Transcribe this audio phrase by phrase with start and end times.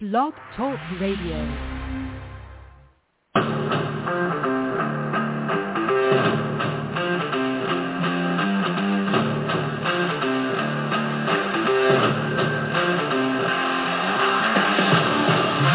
[0.00, 1.36] Blog Talk Radio.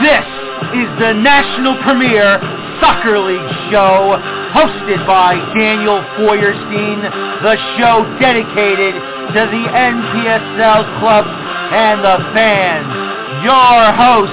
[0.02, 0.26] This
[0.74, 2.42] is the national premiere
[2.82, 3.38] soccer league
[3.70, 4.18] show
[4.58, 7.02] hosted by Daniel Feuerstein,
[7.44, 11.30] the show dedicated to the NPSL clubs
[11.76, 13.05] and the fans.
[13.46, 14.32] Your host,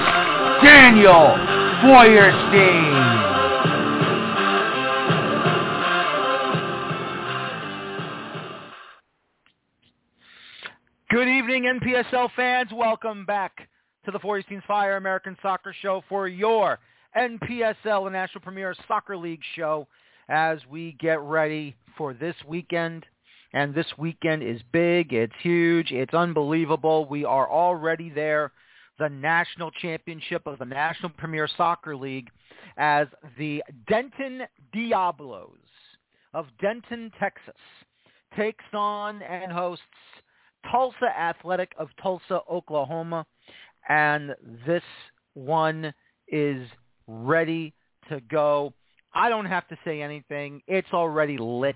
[0.65, 1.35] Daniel
[1.83, 2.93] Feuerstein.
[11.11, 12.71] Good evening, NPSL fans.
[12.73, 13.69] Welcome back
[14.05, 16.79] to the Feuerstein's Fire American Soccer Show for your
[17.15, 19.87] NPSL, the National Premier Soccer League show,
[20.27, 23.05] as we get ready for this weekend.
[23.53, 27.05] And this weekend is big, it's huge, it's unbelievable.
[27.05, 28.51] We are already there.
[28.99, 32.29] The national championship of the National Premier Soccer League
[32.77, 35.57] as the Denton Diablos
[36.33, 37.53] of Denton, Texas
[38.35, 39.83] takes on and hosts
[40.71, 43.25] Tulsa Athletic of Tulsa, Oklahoma.
[43.89, 44.33] And
[44.65, 44.83] this
[45.33, 45.93] one
[46.27, 46.67] is
[47.07, 47.73] ready
[48.09, 48.73] to go.
[49.13, 50.61] I don't have to say anything.
[50.67, 51.75] It's already lit.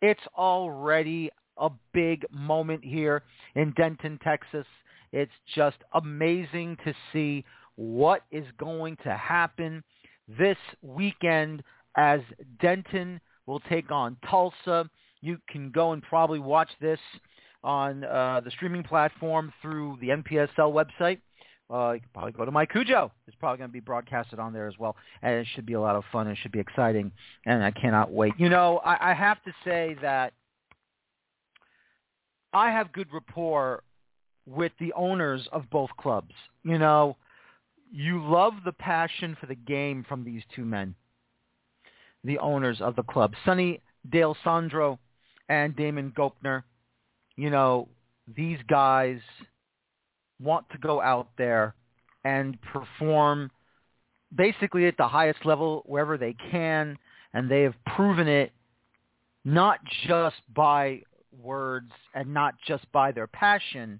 [0.00, 3.22] It's already a big moment here
[3.54, 4.66] in Denton, Texas.
[5.12, 7.44] It's just amazing to see
[7.76, 9.82] what is going to happen
[10.28, 11.62] this weekend
[11.96, 12.20] as
[12.60, 14.88] Denton will take on Tulsa.
[15.20, 16.98] You can go and probably watch this
[17.62, 21.18] on uh, the streaming platform through the NPSL website.
[21.72, 23.10] Uh, you can probably go to Mycujoo.
[23.26, 25.80] It's probably going to be broadcasted on there as well, and it should be a
[25.80, 26.28] lot of fun.
[26.28, 27.12] It should be exciting,
[27.46, 28.34] and I cannot wait.
[28.36, 30.34] You know, I, I have to say that
[32.52, 33.82] I have good rapport
[34.46, 36.34] with the owners of both clubs.
[36.64, 37.16] You know,
[37.92, 40.94] you love the passion for the game from these two men,
[42.24, 44.98] the owners of the club, Sonny D'Alessandro
[45.48, 46.64] and Damon Gochnour.
[47.36, 47.88] You know,
[48.34, 49.20] these guys
[50.40, 51.74] want to go out there
[52.24, 53.50] and perform
[54.34, 56.96] basically at the highest level wherever they can,
[57.34, 58.52] and they have proven it
[59.44, 61.02] not just by
[61.42, 63.98] words and not just by their passion,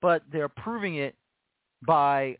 [0.00, 1.14] but they're proving it
[1.86, 2.36] by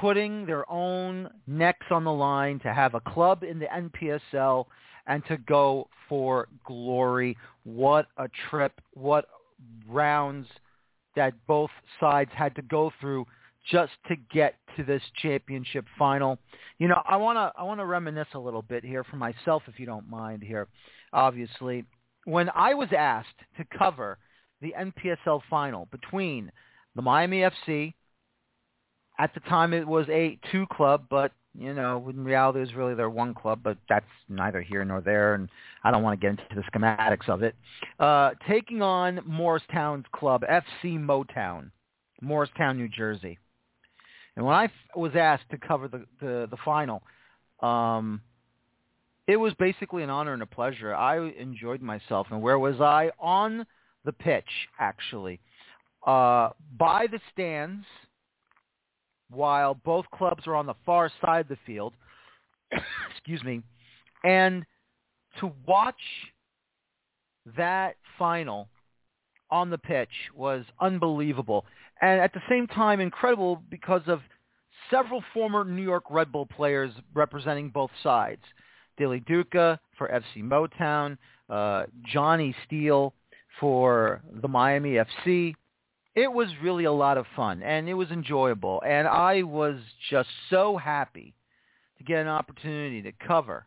[0.00, 4.66] putting their own necks on the line to have a club in the NPSL
[5.06, 7.36] and to go for glory.
[7.64, 8.72] What a trip.
[8.94, 9.26] What
[9.88, 10.46] rounds
[11.16, 13.26] that both sides had to go through
[13.70, 16.38] just to get to this championship final.
[16.78, 19.62] You know, I want to I want to reminisce a little bit here for myself
[19.66, 20.68] if you don't mind here.
[21.12, 21.84] Obviously,
[22.24, 24.18] when I was asked to cover
[24.60, 26.50] the NPSL final between
[26.94, 27.94] the Miami FC
[29.18, 32.74] at the time it was a two club, but you know, in reality, it was
[32.74, 35.48] really their one club, but that's neither here nor there, and
[35.82, 37.56] I don't want to get into the schematics of it.
[37.98, 41.70] Uh, taking on Morristown's club, FC Motown,
[42.20, 43.38] Morristown, New Jersey.
[44.36, 47.02] And when I f- was asked to cover the, the, the final,
[47.60, 48.20] um,
[49.26, 50.94] it was basically an honor and a pleasure.
[50.94, 52.28] I enjoyed myself.
[52.30, 53.10] And where was I?
[53.18, 53.66] On
[54.04, 55.40] the pitch, actually.
[56.06, 57.84] Uh, by the stands–
[59.30, 61.94] while both clubs are on the far side of the field.
[63.10, 63.62] excuse me.
[64.24, 64.64] And
[65.40, 65.94] to watch
[67.56, 68.68] that final
[69.50, 71.64] on the pitch was unbelievable.
[72.02, 74.20] And at the same time, incredible because of
[74.90, 78.42] several former New York Red Bull players representing both sides.
[78.96, 81.16] Dilly Duka for FC Motown,
[81.48, 83.14] uh, Jonny Steele
[83.60, 85.54] for the Miami FC,
[86.14, 88.82] it was really a lot of fun and it was enjoyable.
[88.84, 89.76] And I was
[90.10, 91.34] just so happy
[91.98, 93.66] to get an opportunity to cover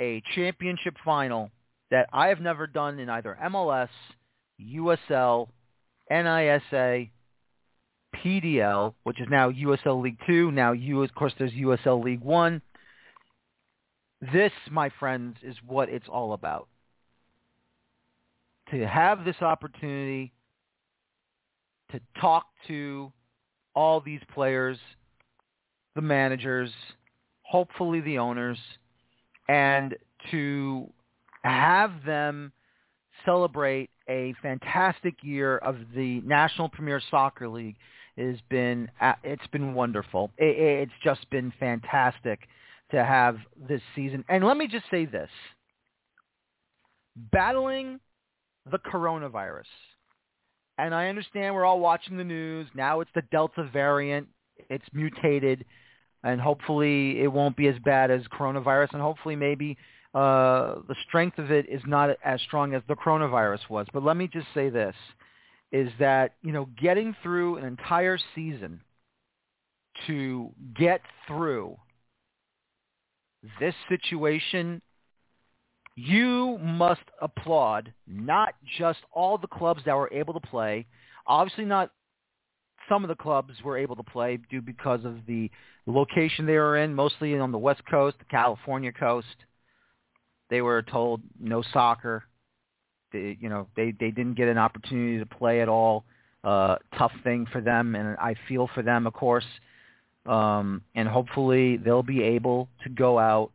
[0.00, 1.50] a championship final
[1.90, 3.88] that I have never done in either MLS,
[4.60, 5.48] USL,
[6.10, 7.06] NISA,
[8.16, 10.50] PDL, which is now USL League Two.
[10.50, 12.62] Now, you, of course, there's USL League One.
[14.32, 16.68] This, my friends, is what it's all about.
[18.70, 20.32] To have this opportunity
[21.90, 23.12] to talk to
[23.74, 24.78] all these players,
[25.96, 26.70] the managers,
[27.42, 28.58] hopefully the owners,
[29.48, 29.96] and
[30.30, 30.88] to
[31.42, 32.52] have them
[33.24, 37.76] celebrate a fantastic year of the National Premier Soccer League
[38.16, 40.30] has been uh, it's been wonderful.
[40.38, 42.40] it's just been fantastic
[42.90, 43.38] to have
[43.68, 44.24] this season.
[44.28, 45.30] And let me just say this.
[47.32, 48.00] Battling
[48.70, 49.64] the coronavirus
[50.78, 52.66] And I understand we're all watching the news.
[52.74, 54.28] Now it's the Delta variant.
[54.68, 55.64] It's mutated.
[56.22, 58.92] And hopefully it won't be as bad as coronavirus.
[58.92, 59.76] And hopefully maybe
[60.14, 63.86] uh, the strength of it is not as strong as the coronavirus was.
[63.92, 64.94] But let me just say this,
[65.72, 68.80] is that, you know, getting through an entire season
[70.06, 71.76] to get through
[73.58, 74.82] this situation
[76.06, 80.86] you must applaud not just all the clubs that were able to play.
[81.26, 81.90] Obviously not
[82.88, 85.50] some of the clubs were able to play due because of the
[85.86, 89.26] location they were in, mostly on the West Coast, the California coast.
[90.48, 92.24] They were told no soccer.
[93.12, 96.04] They, you know, they they didn't get an opportunity to play at all.
[96.42, 99.44] Uh, tough thing for them, and I feel for them, of course.
[100.26, 103.52] Um, and hopefully they'll be able to go out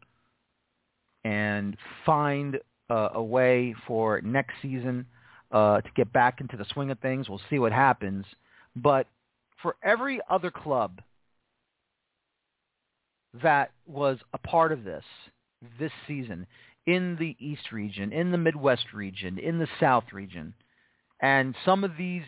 [1.25, 1.75] and
[2.05, 5.05] find uh, a way for next season
[5.51, 7.27] uh, to get back into the swing of things.
[7.27, 8.25] We'll see what happens.
[8.75, 9.07] But
[9.61, 11.01] for every other club
[13.41, 15.03] that was a part of this
[15.79, 16.45] this season
[16.85, 20.53] in the East region, in the Midwest region, in the South region,
[21.21, 22.23] and some of these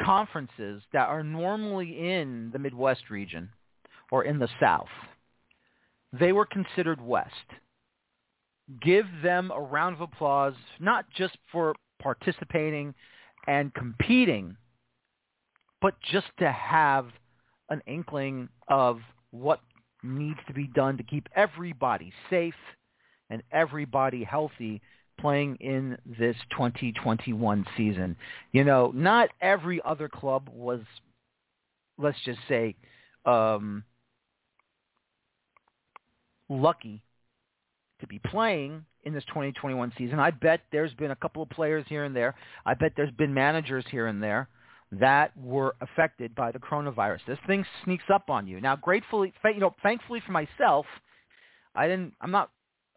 [0.00, 3.50] conferences that are normally in the Midwest region
[4.12, 4.86] or in the South
[6.12, 7.32] they were considered West.
[8.82, 12.94] Give them a round of applause, not just for participating
[13.46, 14.56] and competing,
[15.80, 17.06] but just to have
[17.70, 19.00] an inkling of
[19.30, 19.60] what
[20.02, 22.54] needs to be done to keep everybody safe
[23.30, 24.80] and everybody healthy
[25.18, 28.16] playing in this 2021 season.
[28.52, 30.80] You know, not every other club was,
[31.98, 32.76] let's just say,
[33.24, 33.84] um,
[36.48, 37.02] lucky
[38.00, 40.18] to be playing in this 2021 season.
[40.18, 42.34] I bet there's been a couple of players here and there.
[42.64, 44.48] I bet there's been managers here and there
[44.92, 47.20] that were affected by the coronavirus.
[47.26, 48.60] This thing sneaks up on you.
[48.60, 50.86] Now, gratefully, you know, thankfully for myself,
[51.74, 52.14] I didn't.
[52.20, 52.50] I'm not.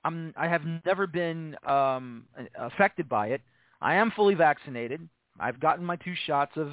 [0.04, 0.34] I'm.
[0.38, 2.26] I have never been um,
[2.58, 3.42] affected by it.
[3.82, 5.08] I am fully vaccinated.
[5.40, 6.70] I've gotten my two shots of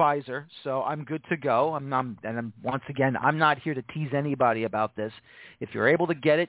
[0.00, 1.74] Pfizer, so I'm good to go.
[1.74, 5.12] I'm, I'm and I'm, once again, I'm not here to tease anybody about this.
[5.60, 6.48] If you're able to get it,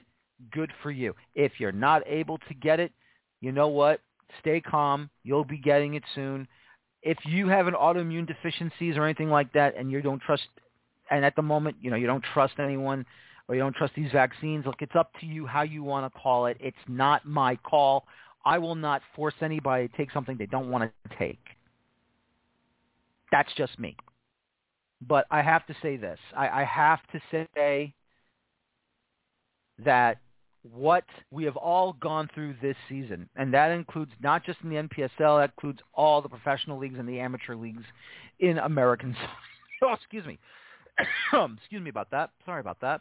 [0.52, 1.14] good for you.
[1.34, 2.92] If you're not able to get it,
[3.42, 4.00] you know what?
[4.40, 5.10] Stay calm.
[5.22, 6.48] You'll be getting it soon.
[7.02, 10.44] If you have an autoimmune deficiencies or anything like that, and you don't trust,
[11.10, 13.04] and at the moment, you know, you don't trust anyone
[13.48, 16.18] or you don't trust these vaccines, look, it's up to you how you want to
[16.18, 16.56] call it.
[16.58, 18.06] It's not my call.
[18.46, 21.40] I will not force anybody to take something they don't want to take.
[23.32, 23.96] That's just me.
[25.00, 26.18] But I have to say this.
[26.36, 27.20] I, I have to
[27.56, 27.94] say
[29.84, 30.18] that
[30.62, 34.76] what we have all gone through this season, and that includes not just in the
[34.76, 37.82] NPSL, that includes all the professional leagues and the amateur leagues
[38.38, 39.16] in American
[39.82, 40.38] oh, excuse me.
[41.32, 42.28] Um, excuse me about that.
[42.44, 43.00] Sorry about that.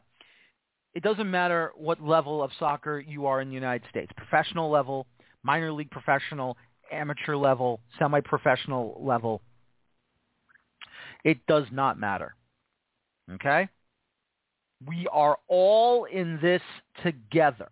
[0.94, 5.06] It doesn't matter what level of soccer you are in the United States, professional level,
[5.44, 6.56] minor league professional,
[6.94, 9.42] amateur level, semi-professional level.
[11.24, 12.36] It does not matter.
[13.34, 13.70] Okay?
[14.86, 16.62] We are all in this
[17.04, 17.70] together.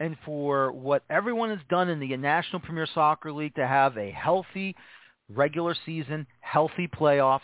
[0.00, 4.10] And for what everyone has done in the National Premier Soccer League to have a
[4.10, 4.74] healthy
[5.28, 7.40] regular season, healthy playoffs,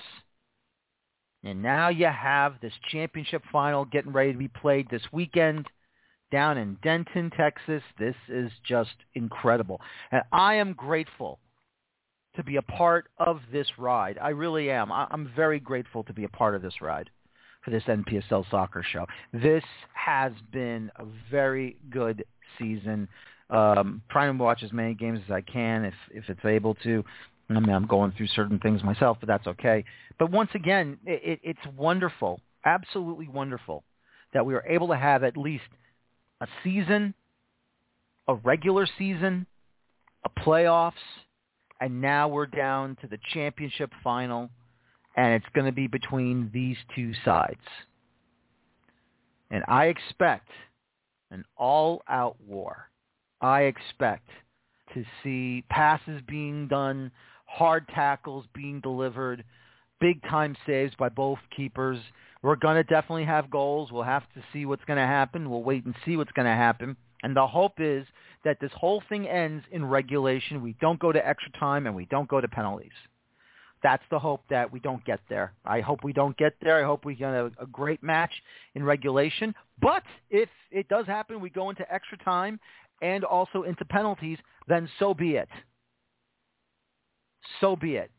[1.43, 5.67] and now you have this championship final getting ready to be played this weekend
[6.31, 7.83] down in Denton, Texas.
[7.99, 9.81] This is just incredible.
[10.13, 11.39] And I am grateful
[12.37, 14.19] to be a part of this ride.
[14.21, 14.93] I really am.
[14.93, 17.11] I'm very grateful to be a part of this ride
[17.65, 19.07] for this NPSL soccer show.
[19.33, 22.25] This has been a very good
[22.59, 23.09] season.
[23.51, 27.05] Um, trying to watch as many games as I can if if it's able to.
[27.49, 29.85] I mean, I'm going through certain things myself, but that's okay.
[30.21, 33.83] But once again, it, it, it's wonderful, absolutely wonderful,
[34.33, 35.65] that we were able to have at least
[36.41, 37.13] a season,
[38.29, 39.47] a regular season,
[40.25, 40.93] a playoffs,
[41.81, 44.51] and now we're down to the championship final,
[45.17, 47.61] and it's going to be between these two sides.
[49.51, 50.49] And I expect
[51.31, 52.91] an all-out war.
[53.41, 54.29] I expect
[54.95, 57.11] to see passes being done,
[57.47, 59.45] hard tackles being delivered,
[60.01, 61.99] big-time saves by both keepers.
[62.43, 63.91] We're going to definitely have goals.
[63.91, 65.51] We'll have to see what's going to happen.
[65.51, 66.97] We'll wait and see what's going to happen.
[67.23, 68.07] And the hope is
[68.45, 70.63] that this whole thing ends in regulation.
[70.63, 72.93] We don't go to extra time and we don't go to penalties.
[73.83, 75.55] That's the hope that we don't get there.
[75.65, 76.83] I hope we don't get there.
[76.83, 78.33] I hope we get a, a great match
[78.75, 79.55] in regulation.
[79.81, 82.61] But if it does happen, we go into extra time
[83.03, 85.49] and also into penalties, then so be it.
[87.61, 88.11] so be it.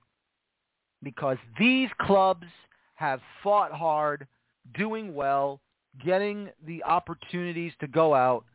[1.03, 2.47] Because these clubs
[2.95, 4.27] have fought hard,
[4.75, 5.59] doing well,
[6.03, 8.45] getting the opportunities to go out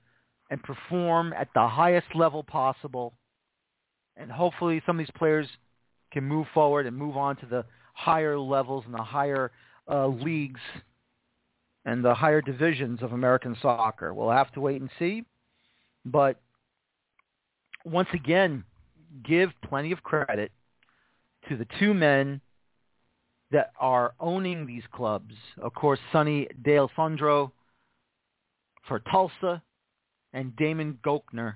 [0.50, 3.14] and perform at the highest level possible.
[4.16, 5.48] And hopefully some of these players
[6.12, 9.50] can move forward and move on to the higher levels and the higher
[9.90, 10.60] uh, leagues
[11.84, 14.12] and the higher divisions of American soccer.
[14.12, 15.24] We'll have to wait and see.
[16.04, 16.40] But
[17.84, 18.64] once again,
[19.24, 20.52] give plenty of credit
[21.48, 22.40] to the two men
[23.52, 25.34] that are owning these clubs.
[25.60, 27.52] Of course, Sonny D'Alessandro
[28.88, 29.62] for Tulsa
[30.36, 31.54] and Damon Gochnour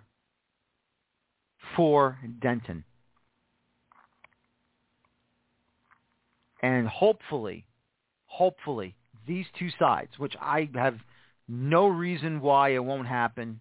[1.77, 2.83] for Denton.
[6.63, 7.67] And hopefully,
[8.25, 8.97] hopefully,
[9.27, 10.97] these two sides, which I have
[11.47, 13.61] no reason why it won't happen,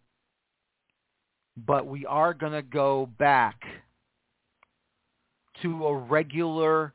[1.57, 3.61] but we are going to go back
[5.61, 6.93] to a regular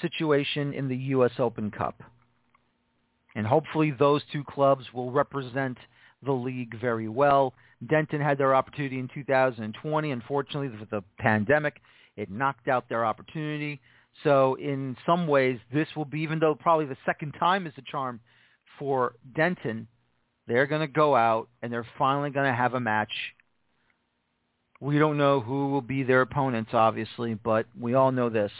[0.00, 1.32] situation in the U.S.
[1.40, 2.00] Open Cup.
[3.34, 5.76] And hopefully those two clubs will represent
[6.22, 7.54] the league very well.
[7.88, 10.10] Denton had their opportunity in 2020.
[10.10, 11.80] Unfortunately, with the pandemic,
[12.16, 13.80] it knocked out their opportunity.
[14.24, 17.82] So in some ways, this will be, even though probably the second time is a
[17.82, 18.20] charm
[18.78, 19.86] for Denton,
[20.46, 23.12] they're going to go out and they're finally going to have a match.
[24.80, 28.52] We don't know who will be their opponents, obviously, but we all know this.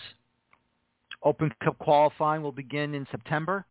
[1.22, 3.64] Open Cup qualifying will begin in September.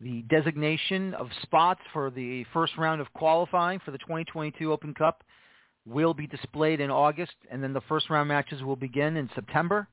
[0.00, 5.24] The designation of spots for the first round of qualifying for the 2022 Open Cup
[5.86, 9.88] will be displayed in August, and then the first round matches will begin in September.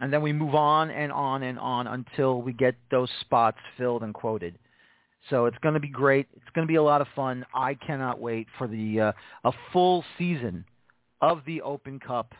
[0.00, 4.02] And then we move on and on and on until we get those spots filled
[4.02, 4.58] and quoted.
[5.28, 6.26] So it's going to be great.
[6.34, 7.44] It's going to be a lot of fun.
[7.54, 9.12] I cannot wait for the uh,
[9.44, 10.64] a full season
[11.20, 12.32] of the Open Cup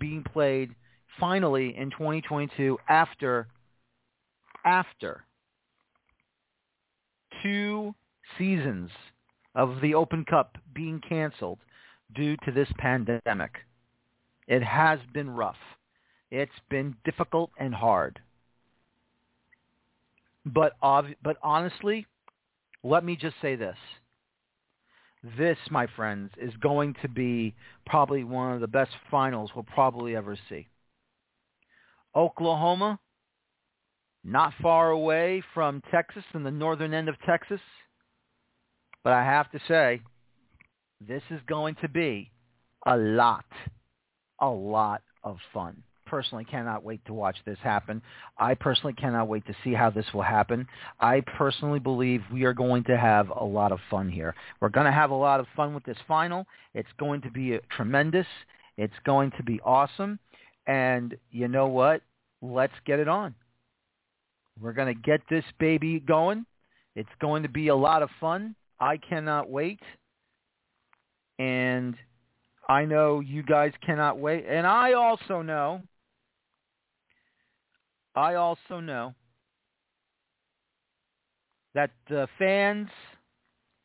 [0.00, 0.74] being played
[1.20, 3.48] finally in 2022 after
[4.64, 5.24] after
[7.42, 7.94] two
[8.38, 8.90] seasons
[9.54, 11.58] of the Open Cup being canceled
[12.14, 13.52] due to this pandemic.
[14.46, 15.56] It has been rough.
[16.30, 18.20] It's been difficult and hard.
[20.44, 22.06] But but honestly,
[22.82, 23.76] let me just say this.
[25.36, 30.14] This, my friends, is going to be probably one of the best finals we'll probably
[30.14, 30.68] ever see.
[32.14, 33.00] Oklahoma,
[34.26, 37.60] not far away from Texas in the northern end of Texas.
[39.04, 40.00] But I have to say,
[41.06, 42.32] this is going to be
[42.84, 43.44] a lot,
[44.40, 45.82] a lot of fun.
[46.06, 48.00] Personally, cannot wait to watch this happen.
[48.38, 50.66] I personally cannot wait to see how this will happen.
[51.00, 54.34] I personally believe we are going to have a lot of fun here.
[54.60, 56.46] We're going to have a lot of fun with this final.
[56.74, 58.26] It's going to be tremendous.
[58.76, 60.18] It's going to be awesome.
[60.66, 62.02] And you know what?
[62.40, 63.34] Let's get it on.
[64.60, 66.46] We're going to get this baby going.
[66.94, 68.54] It's going to be a lot of fun.
[68.80, 69.80] I cannot wait.
[71.38, 71.94] And
[72.68, 74.46] I know you guys cannot wait.
[74.48, 75.82] And I also know,
[78.14, 79.14] I also know
[81.74, 82.88] that the fans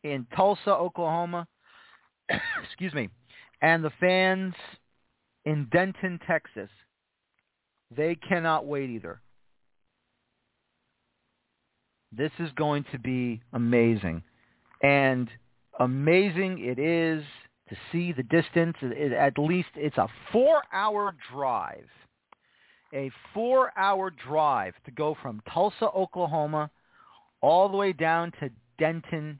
[0.03, 1.47] in Tulsa, Oklahoma,
[2.63, 3.09] excuse me,
[3.61, 4.53] and the fans
[5.45, 6.69] in Denton, Texas
[7.95, 9.21] they cannot wait either.
[12.15, 14.23] This is going to be amazing.
[14.83, 15.29] And
[15.79, 17.23] amazing it is
[17.69, 18.75] to see the distance.
[19.17, 21.87] At least it's a four-hour drive.
[22.93, 26.69] A four-hour drive to go from Tulsa, Oklahoma,
[27.39, 29.39] all the way down to Denton,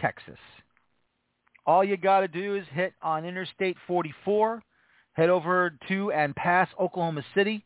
[0.00, 0.38] Texas.
[1.64, 4.62] All you got to do is hit on Interstate 44
[5.18, 7.64] head over to and pass Oklahoma City.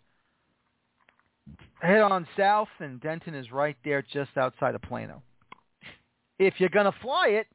[1.82, 5.20] Head on south, and Denton is right there just outside of Plano.
[6.38, 7.48] If you're going to fly it,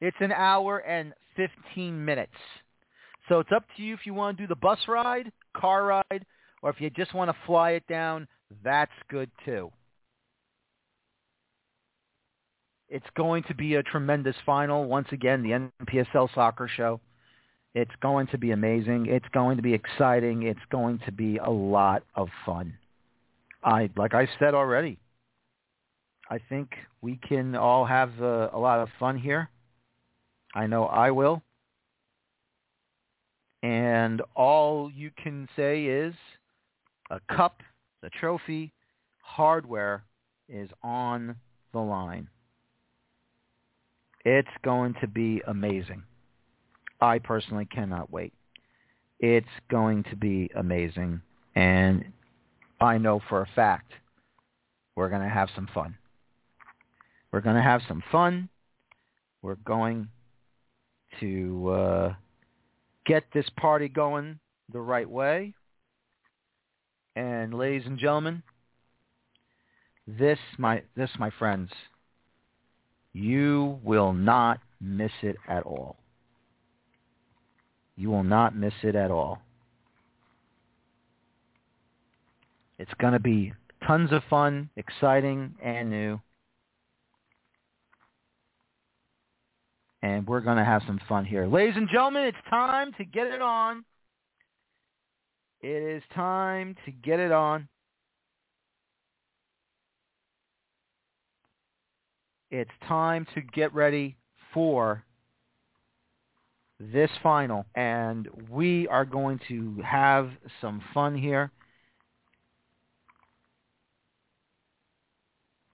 [0.00, 2.32] it's an hour and 15 minutes.
[3.28, 6.26] So it's up to you if you want to do the bus ride, car ride,
[6.62, 8.26] or if you just want to fly it down,
[8.64, 9.70] that's good too.
[12.88, 14.86] It's going to be a tremendous final.
[14.86, 17.00] Once again, the NPSL soccer show.
[17.74, 19.06] It's going to be amazing.
[19.06, 20.42] It's going to be exciting.
[20.42, 22.74] It's going to be a lot of fun.
[23.64, 24.98] I like I said already.
[26.30, 26.70] I think
[27.02, 29.48] we can all have uh, a lot of fun here.
[30.54, 31.42] I know I will.
[33.62, 36.14] And all you can say is
[37.10, 37.62] a cup,
[38.02, 38.72] the trophy,
[39.22, 40.04] hardware
[40.48, 41.34] is on
[41.72, 42.28] the line.
[44.24, 46.02] It's going to be amazing.
[47.00, 48.32] I personally cannot wait.
[49.20, 51.20] It's going to be amazing.
[51.54, 52.04] And
[52.80, 53.92] I know for a fact
[54.96, 55.96] we're going to have some fun.
[57.32, 58.48] We're going to have some fun.
[59.42, 60.08] We're going
[61.20, 62.14] to uh,
[63.06, 64.38] get this party going
[64.72, 65.54] the right way.
[67.16, 68.42] And ladies and gentlemen,
[70.06, 71.70] this my this my friends,
[73.12, 75.96] you will not miss it at all.
[77.96, 79.40] You will not miss it at all.
[82.78, 83.52] It's going to be
[83.86, 86.20] tons of fun, exciting, and new.
[90.02, 91.46] And we're going to have some fun here.
[91.46, 93.84] Ladies and gentlemen, it's time to get it on.
[95.62, 97.68] It is time to get it on.
[102.50, 104.16] It's time to get ready
[104.52, 105.02] for
[106.78, 107.64] this final.
[107.74, 111.50] And we are going to have some fun here.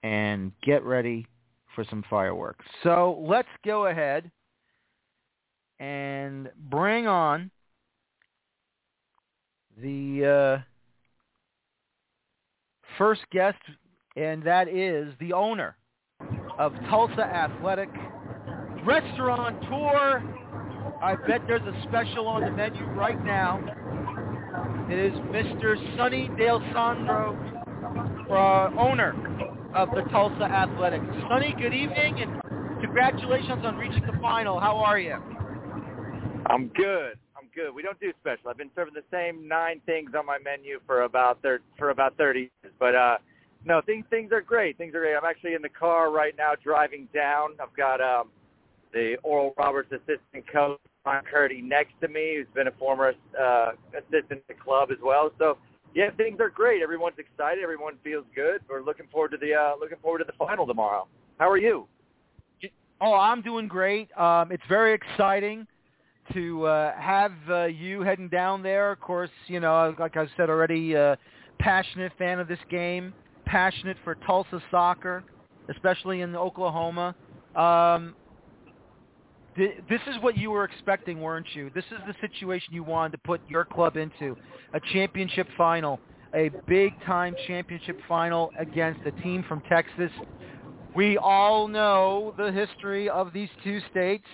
[0.03, 1.27] And get ready
[1.75, 2.65] for some fireworks.
[2.83, 4.31] So let's go ahead
[5.79, 7.49] and bring on
[9.81, 10.63] the uh,
[12.97, 13.57] first guest,
[14.15, 15.75] and that is the owner
[16.59, 17.89] of Tulsa Athletic
[18.85, 20.23] Restaurant Tour.
[21.01, 23.59] I bet there's a special on the menu right now.
[24.89, 25.97] It is Mr.
[25.97, 27.35] Sonny D'Alessandro,
[28.29, 29.13] uh, owner
[29.73, 31.05] of the Tulsa Athletics.
[31.29, 34.59] Sonny, good evening, and congratulations on reaching the final.
[34.59, 35.15] How are you?
[36.47, 37.17] I'm good.
[37.37, 37.73] I'm good.
[37.73, 38.49] We don't do special.
[38.49, 42.17] I've been serving the same nine things on my menu for about thir- for about
[42.17, 42.73] 30 years.
[42.79, 43.17] But uh,
[43.65, 44.77] no, things things are great.
[44.77, 45.15] Things are great.
[45.15, 47.51] I'm actually in the car right now driving down.
[47.61, 48.29] I've got um,
[48.93, 53.71] the Oral Roberts assistant coach Ron Curdy next to me, who's been a former uh,
[53.97, 55.31] assistant at the club as well.
[55.39, 55.57] So
[55.93, 56.81] yeah, things are great.
[56.81, 57.63] Everyone's excited.
[57.63, 58.61] Everyone feels good.
[58.69, 61.07] We're looking forward to the uh, looking forward to the final tomorrow.
[61.37, 61.87] How are you?
[63.01, 64.15] Oh, I'm doing great.
[64.17, 65.65] Um, it's very exciting
[66.33, 68.91] to uh, have uh, you heading down there.
[68.91, 71.15] Of course, you know, like I said already, uh,
[71.59, 73.13] passionate fan of this game,
[73.45, 75.23] passionate for Tulsa soccer,
[75.69, 77.15] especially in Oklahoma.
[77.55, 78.15] Um,
[79.57, 81.69] this is what you were expecting, weren't you?
[81.75, 84.37] This is the situation you wanted to put your club into,
[84.73, 85.99] a championship final,
[86.33, 90.11] a big-time championship final against a team from Texas.
[90.95, 94.25] We all know the history of these two states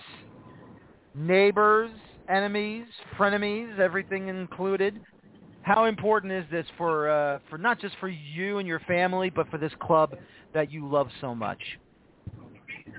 [1.14, 1.90] neighbors,
[2.28, 2.86] enemies,
[3.18, 5.00] frenemies, everything included.
[5.62, 9.50] How important is this for uh, for not just for you and your family, but
[9.50, 10.14] for this club
[10.54, 11.60] that you love so much?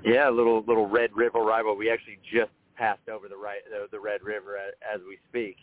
[0.04, 1.76] Yeah, little little Red River rival.
[1.76, 5.56] We actually just passed over the right the, the Red River as, as we speak.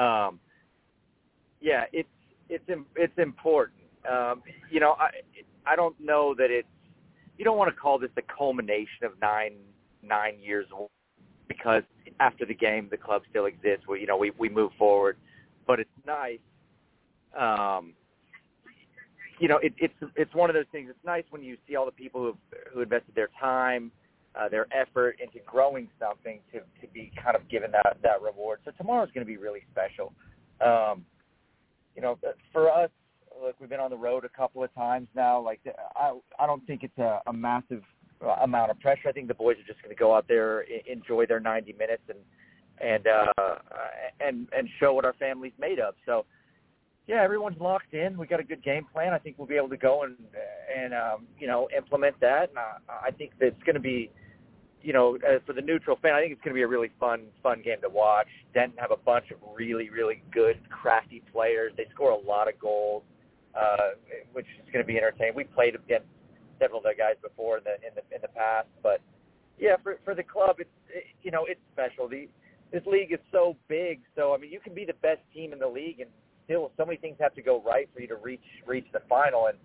[0.00, 0.38] Um,
[1.60, 2.08] yeah, it's
[2.48, 2.64] it's
[2.96, 3.78] it's important.
[4.10, 5.10] Um, you know, I
[5.66, 6.68] I don't know that it's
[7.38, 9.54] you don't want to call this the culmination of nine
[10.02, 10.66] nine years
[11.48, 11.82] because
[12.20, 13.86] after the game the club still exists.
[13.88, 15.16] We you know we we move forward,
[15.66, 16.38] but it's nice.
[17.38, 17.94] Um,
[19.42, 20.86] you know, it, it's it's one of those things.
[20.88, 22.36] It's nice when you see all the people who
[22.72, 23.90] who invested their time,
[24.36, 28.60] uh, their effort into growing something to to be kind of given that that reward.
[28.64, 30.12] So tomorrow's going to be really special.
[30.64, 31.04] Um,
[31.96, 32.20] you know,
[32.52, 32.90] for us,
[33.42, 35.40] look, we've been on the road a couple of times now.
[35.40, 35.58] Like,
[35.96, 37.82] I I don't think it's a, a massive
[38.40, 39.08] amount of pressure.
[39.08, 42.04] I think the boys are just going to go out there, enjoy their 90 minutes,
[42.08, 42.18] and
[42.80, 43.56] and uh,
[44.20, 45.94] and and show what our family's made of.
[46.06, 46.26] So,
[47.06, 48.16] yeah, everyone's locked in.
[48.16, 49.12] We got a good game plan.
[49.12, 50.16] I think we'll be able to go and
[50.74, 52.50] and um, you know implement that.
[52.50, 54.10] And I, I think that it's going to be,
[54.82, 56.90] you know, uh, for the neutral fan, I think it's going to be a really
[57.00, 58.28] fun fun game to watch.
[58.54, 61.72] Denton have a bunch of really really good crafty players.
[61.76, 63.02] They score a lot of goals,
[63.60, 63.96] uh,
[64.32, 65.34] which is going to be entertaining.
[65.34, 66.06] We played against
[66.60, 68.68] several of the guys before in the in the in the past.
[68.80, 69.00] But
[69.58, 72.08] yeah, for for the club, it's it, you know it's special.
[72.08, 72.28] The
[72.70, 75.58] this league is so big, so I mean you can be the best team in
[75.58, 76.08] the league, and
[76.44, 79.46] still so many things have to go right for you to reach reach the final.
[79.46, 79.58] And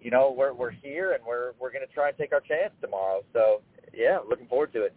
[0.00, 2.72] you know we're we're here, and we're we're going to try and take our chance
[2.80, 3.22] tomorrow.
[3.32, 3.62] So
[3.94, 4.94] yeah, looking forward to it.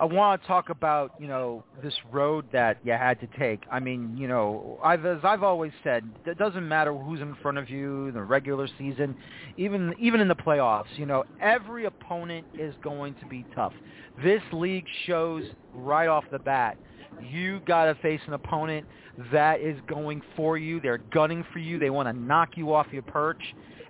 [0.00, 3.64] I want to talk about you know this road that you had to take.
[3.70, 7.58] I mean, you know, I've as I've always said, it doesn't matter who's in front
[7.58, 9.14] of you the regular season,
[9.58, 10.96] even even in the playoffs.
[10.96, 13.74] You know, every opponent is going to be tough.
[14.24, 16.78] This league shows right off the bat.
[17.22, 18.86] You got to face an opponent
[19.32, 20.80] that is going for you.
[20.80, 21.78] They're gunning for you.
[21.78, 23.42] They want to knock you off your perch.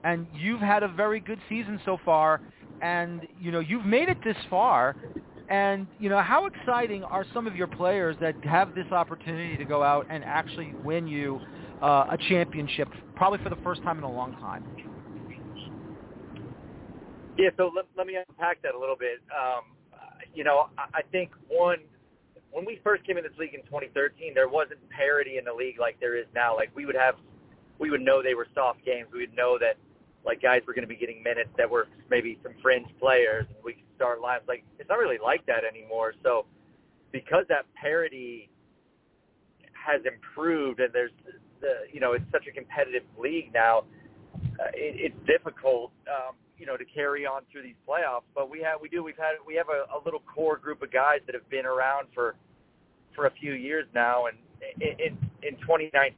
[0.04, 2.40] And you've had a very good season so far.
[2.80, 4.96] And, you know, you've made it this far
[5.50, 9.64] And you know, how exciting are some of your players that have this opportunity to
[9.64, 11.40] go out and actually win you
[11.82, 14.64] uh, a championship, probably for the first time in a long time?
[17.36, 19.20] Yeah, so let, let me unpack that a little bit.
[19.30, 19.62] Um,
[20.34, 21.78] you know, I, I think one,
[22.52, 25.78] when we first came in this league in 2013, there wasn't parity in the league
[25.78, 26.56] like there is now.
[26.56, 27.14] Like we would have,
[27.78, 29.08] we would know they were soft games.
[29.12, 29.76] We would know that
[30.24, 33.56] like guys were going to be getting minutes that were maybe some fringe players, and
[33.64, 34.42] we could start lines.
[34.48, 36.14] Like it's not really like that anymore.
[36.22, 36.46] So
[37.12, 38.50] because that parity
[39.72, 41.12] has improved, and there's
[41.60, 43.84] the you know it's such a competitive league now,
[44.58, 45.92] uh, it, it's difficult.
[46.08, 48.28] Um, you know, to carry on through these playoffs.
[48.34, 50.92] But we have, we do, we've had, we have a, a little core group of
[50.92, 52.36] guys that have been around for,
[53.16, 54.26] for a few years now.
[54.26, 54.36] And
[54.80, 56.12] in, in 2019,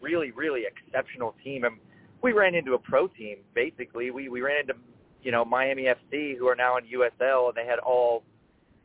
[0.00, 1.64] really, really exceptional team.
[1.64, 1.76] And
[2.22, 4.12] we ran into a pro team, basically.
[4.12, 4.74] We, we ran into,
[5.22, 8.22] you know, Miami FC, who are now in USL, and they had all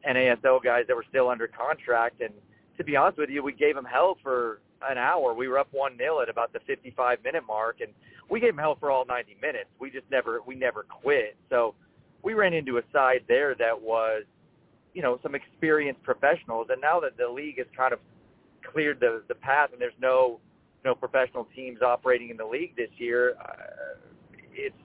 [0.08, 2.22] NASL guys that were still under contract.
[2.22, 2.34] And
[2.78, 5.33] to be honest with you, we gave them hell for an hour.
[5.33, 7.91] We were up one nil at about the 55 minute mark, and
[8.29, 9.69] we gave them hell for all 90 minutes.
[9.79, 11.35] We just never we never quit.
[11.49, 11.75] So
[12.23, 14.23] we ran into a side there that was,
[14.93, 16.67] you know, some experienced professionals.
[16.69, 17.99] And now that the league has kind of
[18.71, 20.39] cleared the the path and there's no
[20.83, 23.97] no professional teams operating in the league this year, uh,
[24.53, 24.75] it's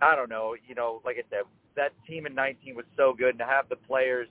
[0.00, 0.54] I don't know.
[0.66, 1.44] You know, like I said,
[1.76, 4.28] that team in 19 was so good, and to have the players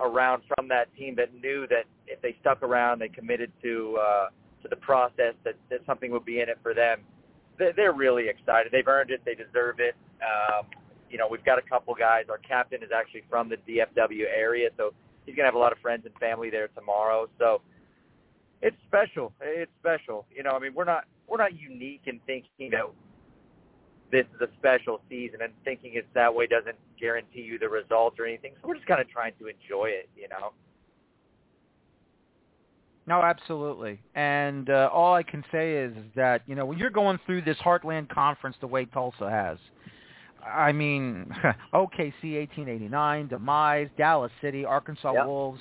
[0.00, 4.28] around from that team that knew that if they stuck around, they committed to uh,
[4.62, 7.00] to the process, that, that something would be in it for them
[7.58, 8.72] They, they're really excited.
[8.72, 9.22] They've earned it.
[9.24, 9.94] They deserve it.
[10.20, 10.66] Um,
[11.10, 12.24] you know, we've got a couple guys.
[12.30, 14.92] Our captain is actually from the DFW area, so
[15.24, 17.28] he's gonna have a lot of friends and family there tomorrow.
[17.38, 17.60] So
[18.62, 19.32] it's special.
[19.40, 20.26] It's special.
[20.34, 22.84] You know, I mean, we're not we're not unique in thinking that
[24.10, 28.16] this is a special season and thinking it's that way doesn't guarantee you the results
[28.18, 28.52] or anything.
[28.60, 30.08] So we're just kind of trying to enjoy it.
[30.16, 30.52] You know.
[33.06, 34.00] No, absolutely.
[34.16, 37.56] And uh, all I can say is that, you know, when you're going through this
[37.58, 39.58] Heartland Conference the way Tulsa has,
[40.44, 41.26] I mean,
[41.74, 45.26] OKC 1889, Demize, Dallas City, Arkansas yep.
[45.26, 45.60] Wolves,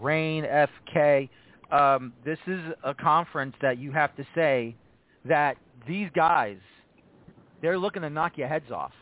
[0.00, 1.28] Rain, FK.
[1.70, 4.74] Um, this is a conference that you have to say
[5.24, 6.56] that these guys,
[7.62, 8.92] they're looking to knock your heads off.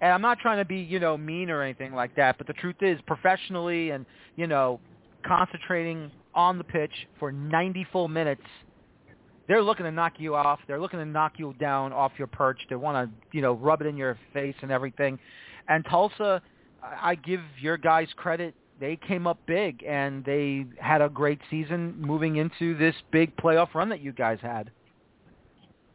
[0.00, 2.52] And I'm not trying to be, you know, mean or anything like that, but the
[2.54, 4.04] truth is professionally and,
[4.36, 4.80] you know,
[5.26, 8.42] concentrating on the pitch for 90 full minutes,
[9.46, 10.58] they're looking to knock you off.
[10.66, 12.58] They're looking to knock you down off your perch.
[12.68, 15.18] They want to, you know, rub it in your face and everything.
[15.68, 16.42] And Tulsa,
[16.82, 18.54] I give your guys credit.
[18.80, 23.74] They came up big and they had a great season moving into this big playoff
[23.74, 24.70] run that you guys had.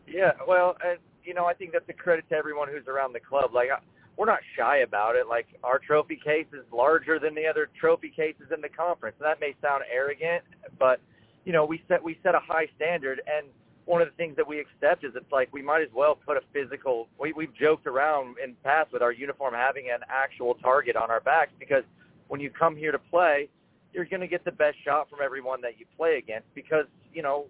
[0.07, 0.97] Yeah, well, and
[1.29, 3.53] you know, I think that's a credit to everyone who's around the club.
[3.53, 3.69] Like
[4.17, 5.27] we're not shy about it.
[5.27, 9.15] Like our trophy case is larger than the other trophy cases in the conference.
[9.19, 10.43] And that may sound arrogant,
[10.79, 10.99] but
[11.45, 13.45] you know, we set we set a high standard and
[13.85, 16.35] one of the things that we accept is it's like we might as well put
[16.35, 20.55] a physical we we've joked around in the past with our uniform having an actual
[20.55, 21.83] target on our backs because
[22.27, 23.49] when you come here to play,
[23.93, 27.21] you're going to get the best shot from everyone that you play against because, you
[27.21, 27.45] know,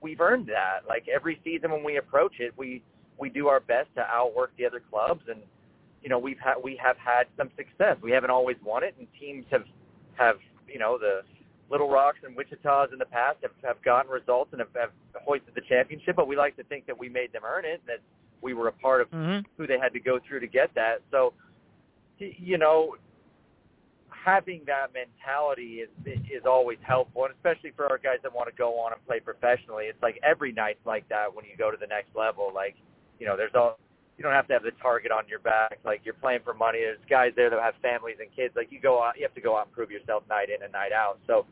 [0.00, 0.80] we've earned that.
[0.88, 2.82] Like every season when we approach it, we
[3.18, 5.40] we do our best to outwork the other clubs and
[6.02, 7.96] you know we've had we have had some success.
[8.00, 9.64] We haven't always won it, and teams have
[10.14, 10.36] have
[10.68, 11.22] you know the
[11.68, 14.90] Little Rocks and Wichita's in the past have, have gotten results and have, have
[15.24, 16.14] hoisted the championship.
[16.14, 17.98] But we like to think that we made them earn it, that
[18.40, 19.40] we were a part of mm-hmm.
[19.56, 21.02] who they had to go through to get that.
[21.10, 21.32] So
[22.18, 22.94] you know
[24.08, 28.54] having that mentality is is always helpful, and especially for our guys that want to
[28.54, 29.86] go on and play professionally.
[29.86, 32.52] It's like every night's like that when you go to the next level.
[32.54, 32.76] Like
[33.18, 33.78] you know, there's all
[34.16, 35.78] you don't have to have the target on your back.
[35.84, 36.78] Like you're playing for money.
[36.80, 38.54] There's guys there that have families and kids.
[38.56, 40.72] Like you go out, you have to go out and prove yourself night in and
[40.72, 41.18] night out.
[41.26, 41.46] So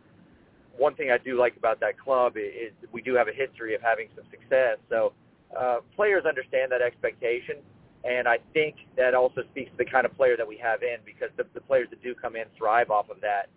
[0.76, 3.82] one thing I do like about that club is we do have a history of
[3.82, 4.78] having some success.
[4.88, 5.12] So
[5.58, 7.56] uh, players understand that expectation,
[8.02, 10.96] and I think that also speaks to the kind of player that we have in
[11.04, 13.48] because the, the players that do come in thrive off of that,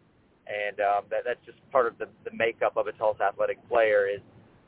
[0.46, 4.08] and um, that, that's just part of the, the makeup of a Tulsa athletic player
[4.08, 4.22] is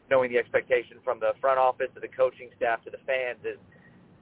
[0.09, 3.57] knowing the expectation from the front office to the coaching staff to the fans is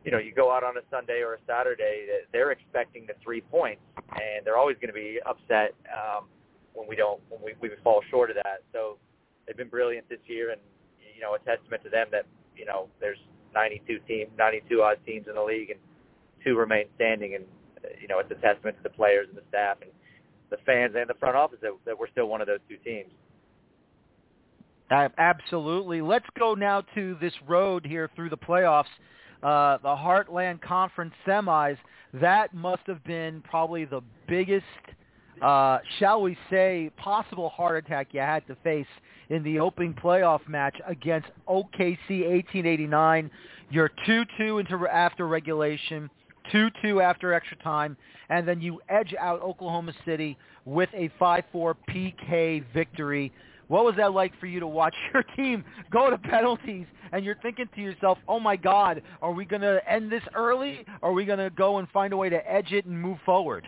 [0.07, 3.41] you know, you go out on a Sunday or a Saturday, they're expecting the three
[3.41, 6.27] points, and they're always going to be upset um,
[6.73, 8.63] when we don't, when we, we fall short of that.
[8.71, 8.95] So
[9.45, 10.61] they've been brilliant this year, and
[11.13, 12.23] you know, a testament to them that
[12.55, 13.19] you know there's
[13.53, 15.79] 92 teams, 92 odd teams in the league, and
[16.41, 17.43] two remain standing, and
[17.99, 19.91] you know, it's a testament to the players and the staff and
[20.51, 23.11] the fans and the front office that, that we're still one of those two teams.
[24.89, 26.01] Absolutely.
[26.01, 28.85] Let's go now to this road here through the playoffs
[29.43, 31.77] uh, the Heartland Conference semis,
[32.13, 34.65] that must have been probably the biggest
[35.41, 38.87] uh, shall we say, possible heart attack you had to face
[39.29, 43.29] in the opening playoff match against OKC 1889.
[43.69, 46.09] You're 2-2 into after regulation,
[46.51, 47.95] 2-2 after extra time,
[48.29, 53.31] and then you edge out Oklahoma City with a 5-4 PK victory.
[53.67, 57.37] What was that like for you to watch your team go to penalties and you're
[57.41, 60.85] thinking to yourself, oh my God, are we going to end this early?
[61.01, 63.17] Or are we going to go and find a way to edge it and move
[63.25, 63.67] forward?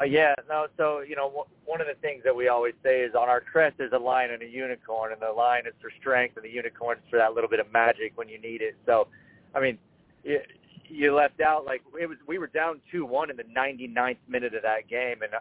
[0.00, 0.66] Uh, yeah, no.
[0.76, 3.40] So you know, w- one of the things that we always say is on our
[3.40, 6.50] crest there's a lion and a unicorn, and the lion is for strength, and the
[6.50, 8.74] unicorn is for that little bit of magic when you need it.
[8.86, 9.08] So,
[9.54, 9.78] I mean,
[10.24, 10.40] you,
[10.88, 12.18] you left out like it was.
[12.26, 15.32] We were down two one in the 99th minute of that game, and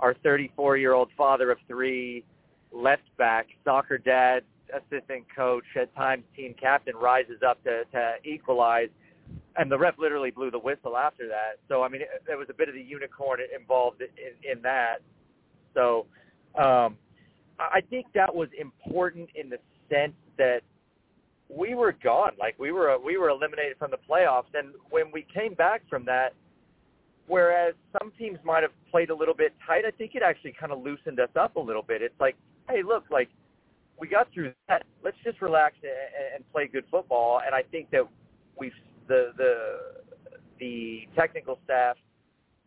[0.00, 2.24] our 34 year old father of three,
[2.72, 8.88] left back, soccer dad, assistant coach, at times team captain, rises up to to equalize
[9.56, 11.58] and the ref literally blew the whistle after that.
[11.68, 14.98] So I mean, there was a bit of the unicorn involved in, in that.
[15.74, 16.06] So
[16.56, 16.96] um,
[17.58, 19.58] I think that was important in the
[19.90, 20.60] sense that
[21.48, 25.26] we were gone, like we were we were eliminated from the playoffs, and when we
[25.34, 26.34] came back from that,
[27.26, 30.72] whereas some teams might have played a little bit tight, I think it actually kind
[30.72, 32.00] of loosened us up a little bit.
[32.00, 32.36] It's like,
[32.72, 33.28] hey, look, like
[33.98, 34.84] we got through that.
[35.04, 37.40] Let's just relax and, and play good football.
[37.44, 38.02] And I think that
[38.58, 38.72] we've
[39.08, 39.78] the the
[40.58, 41.96] the technical staff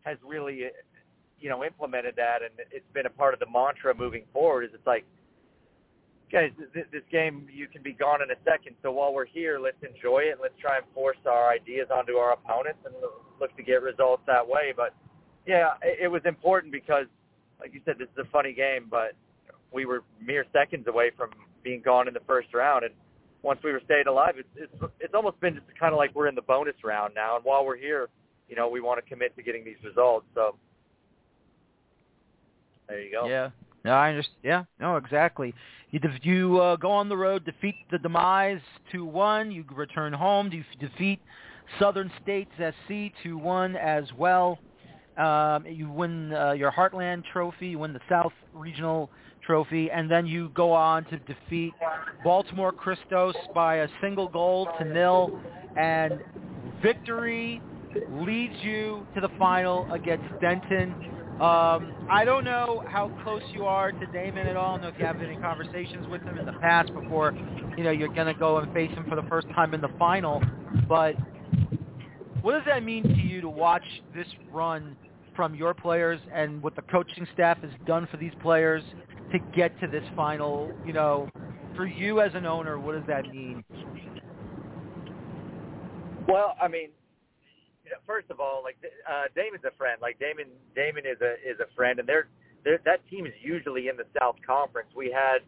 [0.04, 0.70] has really
[1.40, 4.64] you know implemented that, and it's been a part of the mantra moving forward.
[4.64, 5.04] Is it's like
[6.30, 8.76] guys, th- this game you can be gone in a second.
[8.82, 10.38] So while we're here, let's enjoy it.
[10.40, 12.94] Let's try and force our ideas onto our opponents and
[13.40, 14.72] look to get results that way.
[14.76, 14.94] But
[15.46, 17.06] yeah, it was important because,
[17.60, 19.12] like you said, this is a funny game, but
[19.72, 21.30] we were mere seconds away from
[21.62, 22.94] being gone in the first round, and
[23.42, 26.28] once we were staying alive, it's it's it's almost been just kind of like we're
[26.28, 27.36] in the bonus round now.
[27.36, 28.08] And while we're here,
[28.48, 30.26] you know, we want to commit to getting these results.
[30.34, 30.56] So
[32.88, 33.28] there you go.
[33.28, 33.50] Yeah.
[33.84, 34.38] No, I understand.
[34.42, 35.54] Yeah, no, exactly.
[35.92, 39.52] You de- you uh, go on the road, defeat the Demize two one.
[39.52, 40.50] You return home.
[40.52, 41.20] You defeat
[41.78, 44.58] Southern States SC two one as well.
[45.16, 47.68] Um, you win uh, your Heartland Trophy.
[47.68, 49.08] You win the South Regional
[49.46, 51.72] Trophy, and then you go on to defeat
[52.24, 55.38] Baltimore Christos by a single goal to nil,
[55.76, 56.20] and
[56.82, 57.62] victory
[58.10, 60.92] leads you to the final against Denton.
[61.40, 64.70] Um, I don't know how close you are to Damon at all.
[64.70, 67.34] I don't know if you have any conversations with him in the past before,
[67.76, 69.90] you know, you're going to go and face him for the first time in the
[69.98, 70.42] final.
[70.88, 71.14] But
[72.40, 74.96] what does that mean to you to watch this run
[75.34, 78.82] from your players and what the coaching staff has done for these players
[79.32, 81.28] to get to this final, you know,
[81.74, 83.64] for you as an owner, what does that mean?
[86.28, 86.90] Well, I mean,
[87.84, 88.76] you know, first of all, like
[89.08, 89.98] uh, Damon's a friend.
[90.02, 92.28] Like Damon, Damon is a is a friend, and they're,
[92.64, 94.88] they're that team is usually in the South Conference.
[94.96, 95.38] We had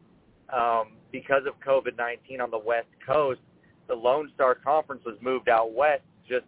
[0.54, 3.40] um, because of COVID nineteen on the West Coast,
[3.88, 6.44] the Lone Star Conference was moved out west just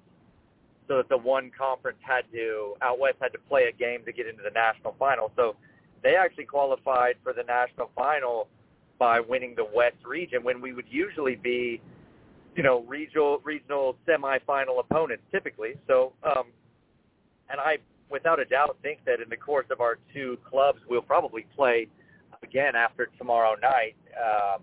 [0.87, 4.13] so that the one conference had to out west had to play a game to
[4.13, 5.33] get into the national final.
[5.37, 5.57] So
[6.03, 8.49] they actually qualified for the national final
[8.99, 11.81] by winning the West region when we would usually be,
[12.55, 15.75] you know, regional regional semifinal opponents typically.
[15.87, 16.45] So, um,
[17.49, 17.79] and I,
[18.11, 21.89] without a doubt, think that in the course of our two clubs, we'll probably play
[22.43, 23.97] again after tomorrow night.
[24.17, 24.63] Um,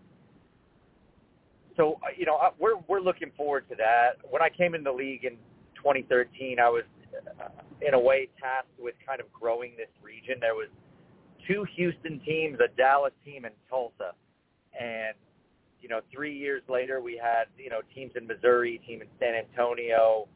[1.76, 4.17] so, you know, we're we're looking forward to that.
[4.30, 5.34] When I came in the league in
[5.76, 6.84] 2013, I was
[7.39, 7.50] uh,
[7.82, 10.38] in a way tasked with kind of growing this region.
[10.39, 10.69] There was
[11.47, 14.13] two Houston teams, a Dallas team, and Tulsa.
[14.79, 15.15] And
[15.81, 19.33] you know, three years later, we had you know teams in Missouri, team in San
[19.33, 20.27] Antonio,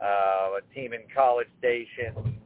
[0.00, 2.38] uh, a team in College Station,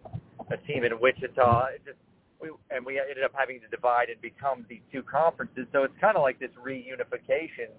[0.50, 1.66] a team in Wichita.
[1.74, 1.98] It just
[2.40, 5.66] we and we ended up having to divide and become these two conferences.
[5.72, 7.72] So it's kind of like this reunification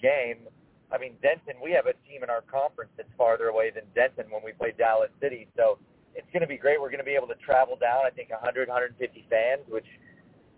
[0.00, 0.48] game.
[0.92, 4.30] I mean, Denton, we have a team in our conference that's farther away than Denton
[4.30, 5.48] when we play Dallas City.
[5.56, 5.78] So
[6.14, 6.80] it's going to be great.
[6.80, 9.86] We're going to be able to travel down, I think, 100, 150 fans, which,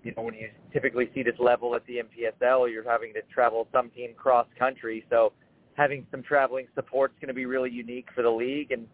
[0.03, 3.66] you know, when you typically see this level at the NPSL, you're having to travel
[3.73, 5.05] some team cross country.
[5.11, 5.33] So
[5.75, 8.71] having some traveling support is going to be really unique for the league.
[8.71, 8.87] And,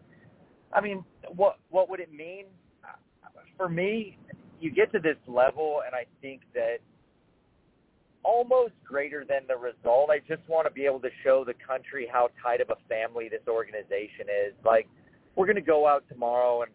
[0.73, 1.03] I mean,
[1.35, 2.45] what what would it mean?
[3.57, 4.17] For me,
[4.59, 6.77] you get to this level, and I think that
[8.23, 10.09] almost greater than the result.
[10.09, 13.27] I just want to be able to show the country how tight of a family
[13.29, 14.53] this organization is.
[14.63, 14.87] Like–
[15.35, 16.71] we're going to go out tomorrow, and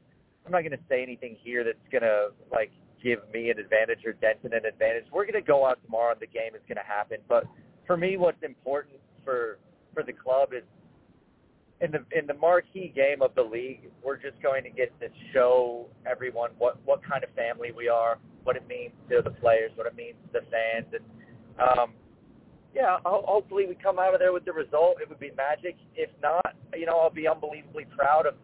[0.46, 2.70] I'm not going to say anything here that's going to like
[3.02, 5.04] give me an advantage or Denton an advantage.
[5.12, 7.18] We're going to go out tomorrow, and the game is going to happen.
[7.28, 7.44] But
[7.86, 9.58] for me, what's important for
[9.94, 10.64] for the club is
[11.80, 15.08] in the in the marquee game of the league, we're just going to get to
[15.32, 19.70] show everyone what what kind of family we are, what it means to the players,
[19.76, 21.04] what it means to the fans, and
[21.60, 21.92] um,
[22.74, 24.96] yeah, ho- hopefully we come out of there with the result.
[25.00, 25.76] It would be magic.
[25.96, 28.34] If not, you know, I'll be unbelievably proud of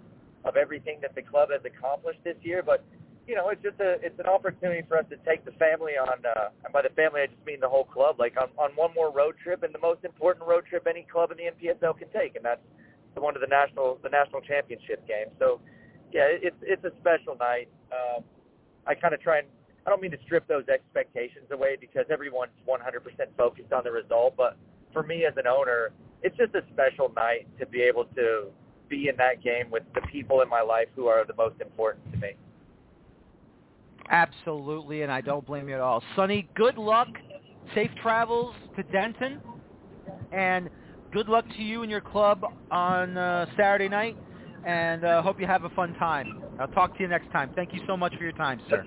[0.45, 2.63] of everything that the club has accomplished this year.
[2.63, 2.85] But
[3.27, 6.21] you know, it's just a it's an opportunity for us to take the family on.
[6.25, 8.17] Uh, and by the family, I just mean the whole club.
[8.19, 11.31] Like on on one more road trip, and the most important road trip any club
[11.31, 12.61] in the NPSL can take, and that's
[13.15, 15.33] the one to the national the national championship game.
[15.39, 15.61] So,
[16.13, 17.69] yeah, it, it's it's a special night.
[17.93, 18.25] Um,
[18.87, 19.49] I kind of try and
[19.87, 22.81] I don't mean to strip those expectations away because everyone's 100%
[23.37, 24.57] focused on the result, but
[24.93, 28.49] for me as an owner, it's just a special night to be able to
[28.89, 32.11] be in that game with the people in my life who are the most important
[32.13, 32.33] to me.
[34.11, 36.03] Absolutely, and I don't blame you at all.
[36.15, 37.09] Sonny, good luck,
[37.75, 39.41] safe travels to Denton,
[40.33, 40.69] and
[41.13, 44.17] good luck to you and your club on uh, Saturday night,
[44.67, 46.43] and uh, hope you have a fun time.
[46.61, 47.51] I'll talk to you next time.
[47.55, 48.85] Thank you so much for your time, sir.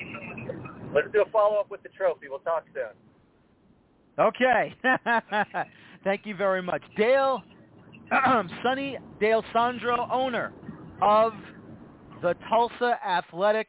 [0.93, 2.27] Let's do a follow-up with the trophy.
[2.29, 2.93] We'll talk soon.
[4.19, 4.73] Okay.
[6.03, 6.81] Thank you very much.
[6.95, 7.41] Dale,
[8.63, 10.54] Sonny Dale Sandro, owner
[11.02, 11.34] of
[12.22, 13.67] the Tulsa Athletic,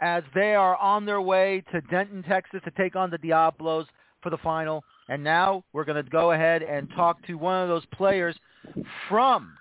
[0.00, 3.86] as they are on their way to Denton, Texas to take on the Diablos
[4.20, 4.84] for the final.
[5.08, 8.36] And now we're going to go ahead and talk to one of those players
[9.08, 9.52] from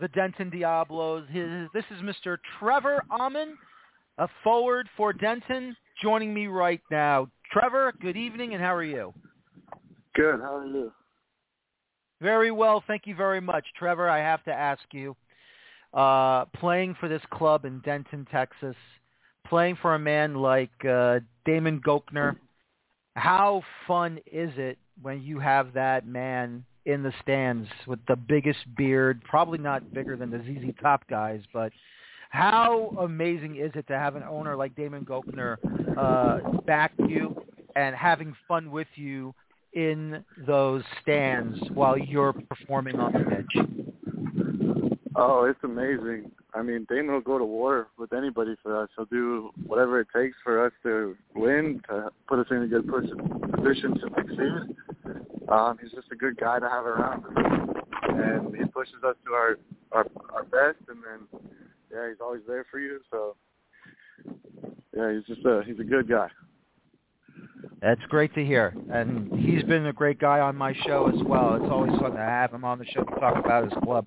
[0.00, 1.26] the Denton Diablos.
[1.30, 2.38] His, this is Mr.
[2.58, 3.54] Trevor Amann,
[4.18, 7.28] a forward for Denton, joining me right now.
[7.52, 9.14] Trevor, good evening, and how are you?
[10.14, 10.40] Good.
[10.40, 10.92] How are you?
[12.24, 13.66] Very well, thank you very much.
[13.78, 15.14] Trevor, I have to ask you,
[15.92, 18.74] uh, playing for this club in Denton, Texas,
[19.46, 22.36] playing for a man like uh, Damon Gochnour,
[23.14, 28.60] how fun is it when you have that man in the stands with the biggest
[28.74, 31.72] beard, probably not bigger than the ZZ Top guys, but
[32.30, 35.58] how amazing is it to have an owner like Damon Gochnour
[35.98, 37.36] uh, back you
[37.76, 39.34] and having fun with you
[39.74, 43.74] in those stands while you're performing on the pitch?
[45.16, 46.30] Oh, it's amazing.
[46.54, 48.88] I mean, Damon will go to war with anybody for us.
[48.96, 52.86] He'll do whatever it takes for us to win, to put us in a good
[52.86, 54.76] position to succeed.
[55.48, 57.24] Um, he's just a good guy to have around,
[58.08, 59.56] and he pushes us to our
[59.92, 60.78] our, our best.
[60.88, 61.40] And then,
[61.92, 63.00] yeah, he's always there for you.
[63.10, 63.36] So,
[64.96, 66.28] yeah, he's just a he's a good guy.
[67.84, 68.74] That's great to hear.
[68.90, 71.56] And he's been a great guy on my show as well.
[71.56, 74.06] It's always fun to have him on the show to talk about his club.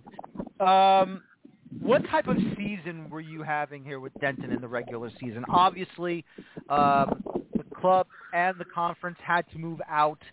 [0.59, 1.21] Um,
[1.79, 5.45] what type of season were you having here with Denton in the regular season?
[5.47, 6.25] Obviously,
[6.69, 7.21] um,
[7.55, 10.23] the club and the conference had to move out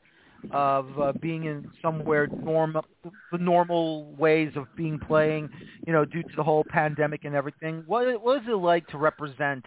[0.50, 2.86] of uh, being in somewhere normal,
[3.30, 5.50] the normal ways of being playing,
[5.86, 7.82] you know, due to the whole pandemic and everything.
[7.86, 9.66] What, what is it like to represent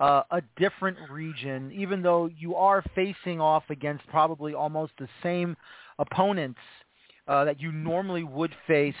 [0.00, 5.56] uh, a different region, even though you are facing off against probably almost the same
[5.98, 6.58] opponents
[7.28, 8.94] uh, that you normally would face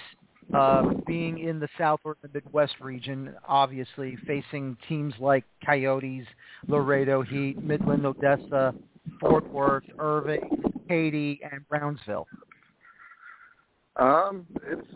[0.54, 6.26] uh, being in the South or the Midwest region, obviously facing teams like Coyotes,
[6.68, 8.74] Laredo Heat, Midland, Odessa,
[9.20, 12.26] Fort Worth, Irving, Katy, and Brownsville.
[13.96, 14.86] Um, it's.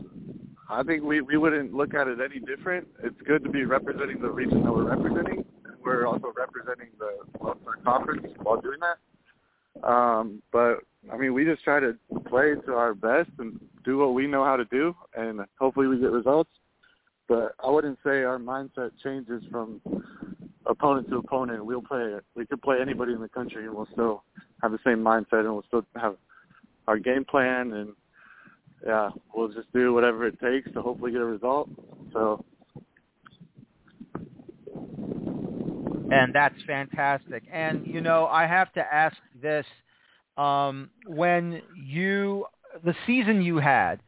[0.71, 2.89] I think we we wouldn't look at it any different.
[3.03, 5.45] It's good to be representing the region that we're representing.
[5.85, 9.87] We're also representing the our conference while doing that.
[9.87, 10.79] Um, but
[11.13, 11.97] I mean, we just try to
[12.29, 15.99] play to our best and do what we know how to do, and hopefully we
[15.99, 16.51] get results.
[17.29, 19.81] But I wouldn't say our mindset changes from
[20.67, 21.65] opponent to opponent.
[21.65, 22.15] We'll play.
[22.35, 24.25] We could play anybody in the country, and we'll still
[24.63, 26.17] have the same mindset, and we'll still have
[26.89, 27.93] our game plan, and
[28.87, 31.69] yeah, we'll just do whatever it takes to hopefully get a result.
[32.13, 32.45] So.
[36.15, 37.43] And that's fantastic.
[37.53, 39.67] And you know, I have to ask this:
[40.37, 42.47] um, when you
[42.85, 44.01] the season you had,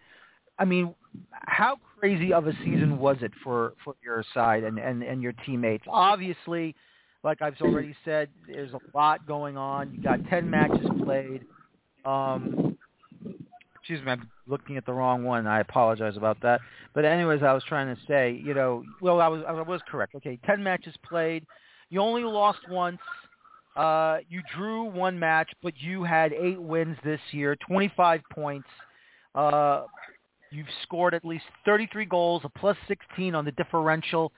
[0.59, 0.95] I mean,
[1.31, 5.33] how crazy of a season was it for for your side and and and your
[5.45, 5.85] teammates?
[5.88, 6.75] Obviously,
[7.25, 9.92] like I've already said, there's a lot going on.
[9.94, 11.42] You got ten matches played.
[12.04, 12.77] Um,
[13.75, 15.46] excuse me, I'm looking at the wrong one.
[15.46, 16.61] I apologize about that.
[16.94, 20.15] But anyways, I was trying to say, you know, well, I was I was correct.
[20.15, 21.44] Okay, ten matches played.
[21.91, 22.99] You only lost once.
[23.77, 28.69] Uh, you drew one match, but you had eight wins this year, 25 points.
[29.35, 29.85] Uh,
[30.51, 34.33] you've scored at least 33 goals, a plus 16 on the differential.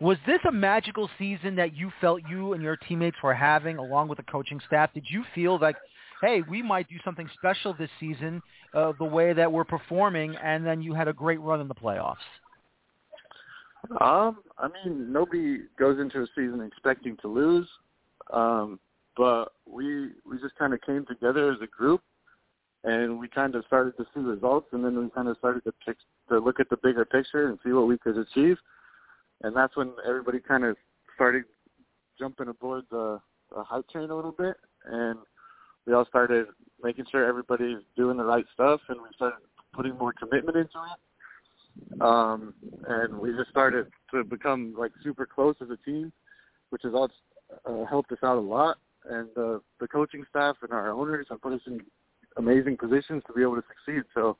[0.00, 4.08] Was this a magical season that you felt you and your teammates were having along
[4.08, 4.92] with the coaching staff?
[4.92, 5.76] Did you feel like
[6.22, 8.40] hey, we might do something special this season,
[8.74, 11.74] uh, the way that we're performing, and then you had a great run in the
[11.74, 12.16] playoffs?
[14.00, 17.68] Um, I mean, nobody goes into a season expecting to lose,
[18.32, 18.78] um,
[19.16, 22.00] but we we just kind of came together as a group,
[22.84, 25.72] and we kind of started to see results, and then we kind of started to
[25.84, 25.96] pick,
[26.28, 28.56] to look at the bigger picture and see what we could achieve,
[29.42, 30.76] and that's when everybody kind of
[31.14, 31.44] started
[32.18, 33.20] jumping aboard the,
[33.54, 34.56] the hype train a little bit,
[34.86, 35.18] and
[35.86, 36.46] we all started
[36.82, 39.38] making sure everybody's doing the right stuff, and we started
[39.72, 40.98] putting more commitment into it.
[42.00, 42.54] Um,
[42.88, 46.12] and we just started to become like super close as a team,
[46.70, 47.14] which has also
[47.66, 48.78] uh, helped us out a lot.
[49.08, 51.80] And uh, the coaching staff and our owners have put us in
[52.36, 54.02] amazing positions to be able to succeed.
[54.14, 54.36] So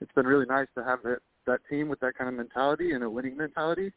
[0.00, 3.02] it's been really nice to have that that team with that kind of mentality and
[3.02, 3.92] a winning mentality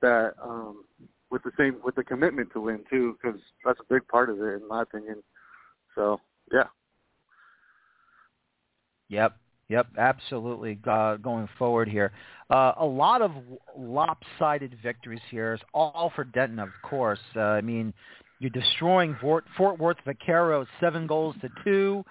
[0.00, 0.84] that um,
[1.30, 4.40] with the same with the commitment to win too, because that's a big part of
[4.40, 5.22] it in my opinion.
[5.94, 6.20] So
[6.52, 6.64] yeah.
[9.08, 9.36] Yep.
[9.68, 10.78] Yep, absolutely.
[10.86, 12.12] Uh, going forward here,
[12.50, 13.32] uh, a lot of
[13.76, 17.18] lopsided victories here, all for Denton, of course.
[17.34, 17.92] Uh, I mean,
[18.38, 22.04] you're destroying Fort, Fort Worth Vaqueros seven goals to two.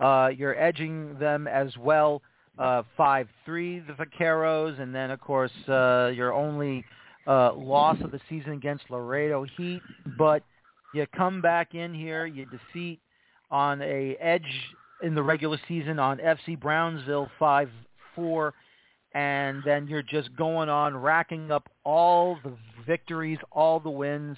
[0.00, 2.22] Uh, you're edging them as well,
[2.58, 6.84] uh, five three the Vaqueros, and then of course uh, your only
[7.26, 9.82] uh, loss of the season against Laredo Heat.
[10.16, 10.42] But
[10.94, 13.00] you come back in here, you defeat
[13.50, 14.42] on a edge
[15.02, 18.52] in the regular season on FC Brownsville 5-4,
[19.14, 24.36] and then you're just going on racking up all the victories, all the wins.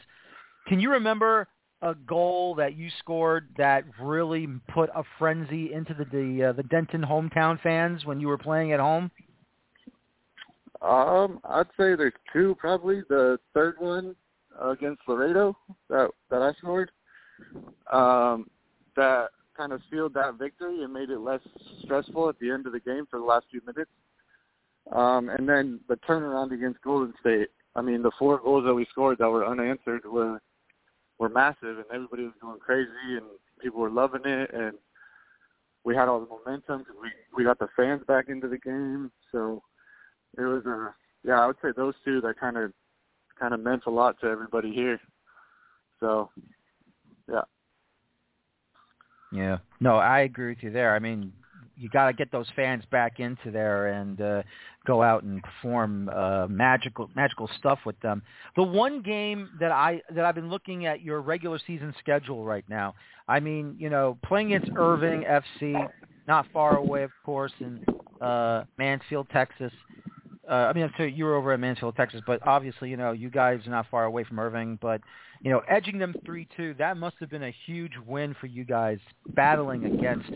[0.66, 1.48] Can you remember
[1.82, 6.62] a goal that you scored that really put a frenzy into the the, uh, the
[6.64, 9.10] Denton hometown fans when you were playing at home?
[10.82, 13.02] Um, I'd say there's two probably.
[13.08, 14.14] The third one
[14.60, 15.56] against Laredo
[15.88, 16.90] that that I scored.
[17.92, 18.48] Um,
[18.96, 21.40] that kind of sealed that victory and made it less
[21.82, 23.90] stressful at the end of the game for the last few minutes.
[24.92, 27.48] Um, and then the turnaround against Golden State.
[27.74, 30.40] I mean, the four goals that we scored that were unanswered were
[31.18, 33.24] were massive, and everybody was going crazy, and
[33.60, 34.74] people were loving it, and
[35.84, 39.10] we had all the momentum because we we got the fans back into the game.
[39.32, 39.62] So
[40.38, 40.90] it was a uh,
[41.24, 42.72] yeah, I would say those two that kind of
[43.38, 45.00] kind of meant a lot to everybody here.
[46.00, 46.30] So
[47.30, 47.42] yeah.
[49.36, 49.58] Yeah.
[49.80, 50.94] No, I agree with you there.
[50.94, 51.32] I mean,
[51.76, 54.42] you got to get those fans back into there and uh,
[54.86, 58.22] go out and perform uh, magical magical stuff with them.
[58.56, 62.64] The one game that I that I've been looking at your regular season schedule right
[62.68, 62.94] now.
[63.28, 65.88] I mean, you know, playing against Irving FC,
[66.26, 67.84] not far away, of course, in
[68.20, 69.72] uh, Mansfield, Texas.
[70.48, 73.10] Uh, I mean, I'm sorry, you were over at Mansfield, Texas, but obviously, you know,
[73.10, 74.78] you guys are not far away from Irving.
[74.80, 75.00] But
[75.42, 78.98] you know, edging them 3-2, that must have been a huge win for you guys
[79.28, 80.30] battling against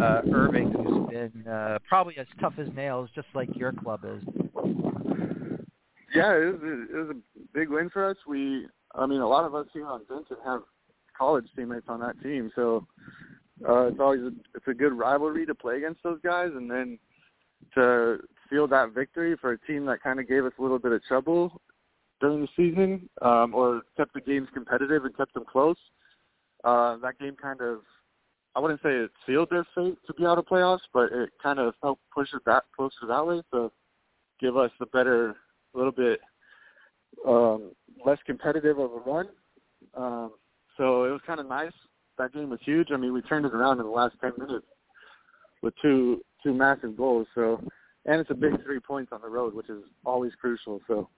[0.00, 4.22] uh, Irving, who's been uh, probably as tough as nails, just like your club is.
[6.14, 8.16] Yeah, it was, a, it was a big win for us.
[8.26, 10.62] We, I mean, a lot of us here on Denton have
[11.18, 12.86] college teammates on that team, so
[13.68, 16.98] uh, it's always a, it's a good rivalry to play against those guys, and then
[17.74, 20.92] to seal that victory for a team that kind of gave us a little bit
[20.92, 21.60] of trouble
[22.24, 25.76] during the season, um, or kept the games competitive and kept them close.
[26.64, 27.80] Uh, that game kind of,
[28.56, 31.58] I wouldn't say it sealed their fate to be out of playoffs, but it kind
[31.58, 33.70] of helped push it that closer that way to
[34.40, 35.36] give us a better,
[35.74, 36.20] a little bit
[37.28, 37.72] um,
[38.06, 39.28] less competitive of a run.
[39.94, 40.32] Um,
[40.78, 41.72] so it was kind of nice.
[42.16, 42.88] That game was huge.
[42.90, 44.66] I mean, we turned it around in the last ten minutes
[45.60, 47.26] with two two massive goals.
[47.34, 47.60] So,
[48.06, 50.80] and it's a big three points on the road, which is always crucial.
[50.86, 51.10] So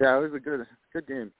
[0.00, 1.32] yeah, it was a good good game.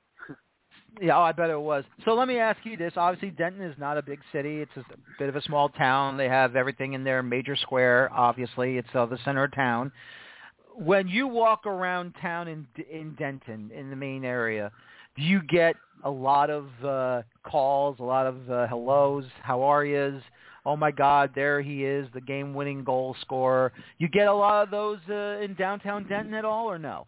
[1.00, 1.84] yeah, oh, I bet it was.
[2.04, 2.92] So let me ask you this.
[2.96, 4.60] Obviously, Denton is not a big city.
[4.60, 4.84] It's a
[5.18, 6.16] bit of a small town.
[6.16, 8.10] They have everything in their major square.
[8.12, 9.92] Obviously, it's uh, the center of town.
[10.74, 14.70] When you walk around town in in Denton, in the main area,
[15.16, 19.84] do you get a lot of uh, calls, a lot of uh, hellos, how are
[19.84, 20.22] yous?
[20.66, 23.72] Oh my God, there he is, the game-winning goal scorer.
[23.98, 27.06] You get a lot of those uh, in downtown Denton at all, or no?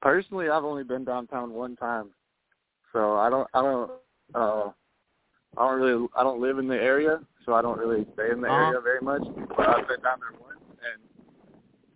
[0.00, 2.10] Personally, I've only been downtown one time,
[2.92, 3.90] so I don't, I don't,
[4.34, 4.70] uh,
[5.56, 8.40] I don't really, I don't live in the area, so I don't really stay in
[8.40, 8.66] the uh-huh.
[8.66, 9.22] area very much.
[9.56, 11.02] But I've been down there once, and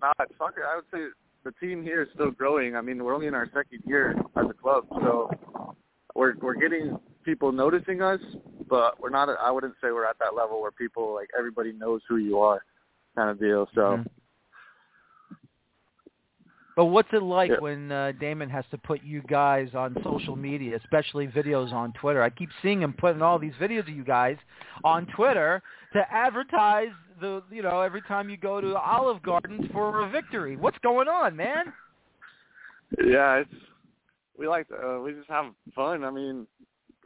[0.01, 0.65] not soccer.
[0.65, 1.13] I would say
[1.45, 2.77] the team here is still growing.
[2.77, 5.31] I mean, we're only in our second year as a club, so
[6.15, 8.21] we're we're getting people noticing us,
[8.69, 9.29] but we're not.
[9.41, 12.65] I wouldn't say we're at that level where people like everybody knows who you are,
[13.17, 13.69] kind of deal.
[13.75, 13.81] So.
[13.81, 14.20] Mm-hmm
[16.77, 17.61] But what's it like Yeah.
[17.61, 22.23] when uh, Damon has to put you guys on social media, especially videos on Twitter?
[22.23, 24.37] I keep seeing him putting all these videos of you guys
[24.85, 25.63] on Twitter
[25.93, 26.91] to advertise
[27.21, 30.57] the, you know, every time you go to Olive Gardens for a victory.
[30.57, 31.73] What's going on, man?
[33.05, 33.51] Yeah, it's
[34.39, 36.03] we like to, uh, we just have fun.
[36.03, 36.47] I mean,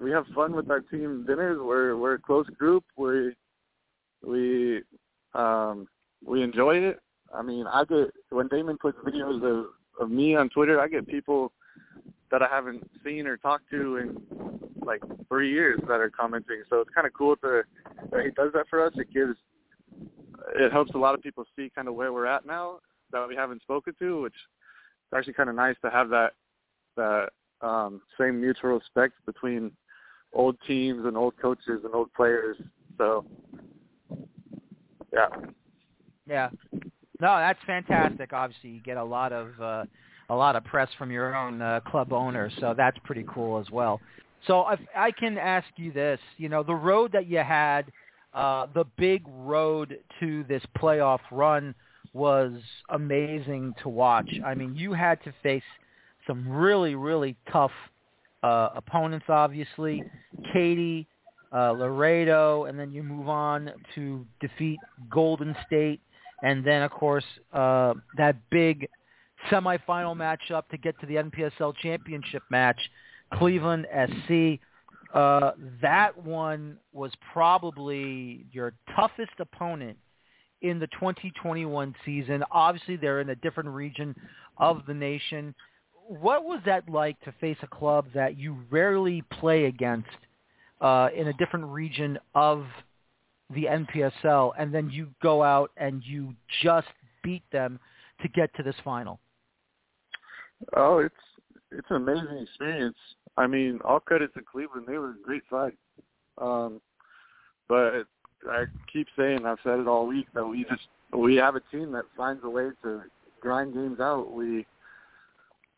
[0.00, 1.58] we have fun with our team dinners.
[1.60, 2.84] We're we're a close group.
[2.96, 3.34] We
[4.24, 4.82] we
[5.34, 5.88] um
[6.24, 7.00] we enjoy it.
[7.34, 9.66] I mean, I get when Damon puts videos of
[10.00, 11.52] of me on Twitter, I get people
[12.30, 14.16] that I haven't seen or talked to in
[14.84, 16.62] like three years that are commenting.
[16.68, 17.62] So it's kind of cool to
[18.10, 18.92] that he does that for us.
[18.96, 19.36] It gives
[20.56, 22.78] it helps a lot of people see kind of where we're at now
[23.12, 26.32] that we haven't spoken to, which it's actually kind of nice to have that
[26.96, 27.30] that
[27.60, 29.72] um, same mutual respect between
[30.32, 32.56] old teams and old coaches and old players.
[32.98, 33.24] So,
[35.12, 35.28] yeah.
[36.26, 36.50] Yeah.
[37.24, 38.34] No, that's fantastic.
[38.34, 39.84] Obviously, you get a lot of uh,
[40.28, 43.70] a lot of press from your own uh, club owner, so that's pretty cool as
[43.70, 43.98] well.
[44.46, 47.90] So if I can ask you this, you know, the road that you had,
[48.34, 51.74] uh, the big road to this playoff run
[52.12, 52.52] was
[52.90, 54.28] amazing to watch.
[54.44, 55.62] I mean, you had to face
[56.26, 57.72] some really, really tough
[58.42, 60.04] uh, opponents, obviously.
[60.52, 61.06] Katy,
[61.54, 66.02] uh, Laredo, and then you move on to defeat Golden State,
[66.44, 67.24] and then, of course,
[67.54, 68.86] uh, that big
[69.50, 72.78] semifinal matchup to get to the NPSL championship match,
[73.32, 74.60] Cleveland SC.
[75.14, 79.96] Uh, that one was probably your toughest opponent
[80.60, 82.44] in the 2021 season.
[82.50, 84.14] Obviously, they're in a different region
[84.58, 85.54] of the nation.
[86.06, 90.08] What was that like to face a club that you rarely play against
[90.82, 92.66] uh, in a different region of
[93.52, 96.88] the NPSL, and then you go out and you just
[97.22, 97.78] beat them
[98.22, 99.18] to get to this final?
[100.76, 101.14] Oh, it's
[101.70, 102.96] it's an amazing experience.
[103.36, 105.76] I mean, all credit to Cleveland; they were a great fight.
[106.38, 106.80] Um,
[107.68, 108.06] but
[108.48, 110.82] I keep saying, I've said it all week that we just
[111.16, 113.02] we have a team that finds a way to
[113.40, 114.32] grind games out.
[114.32, 114.66] We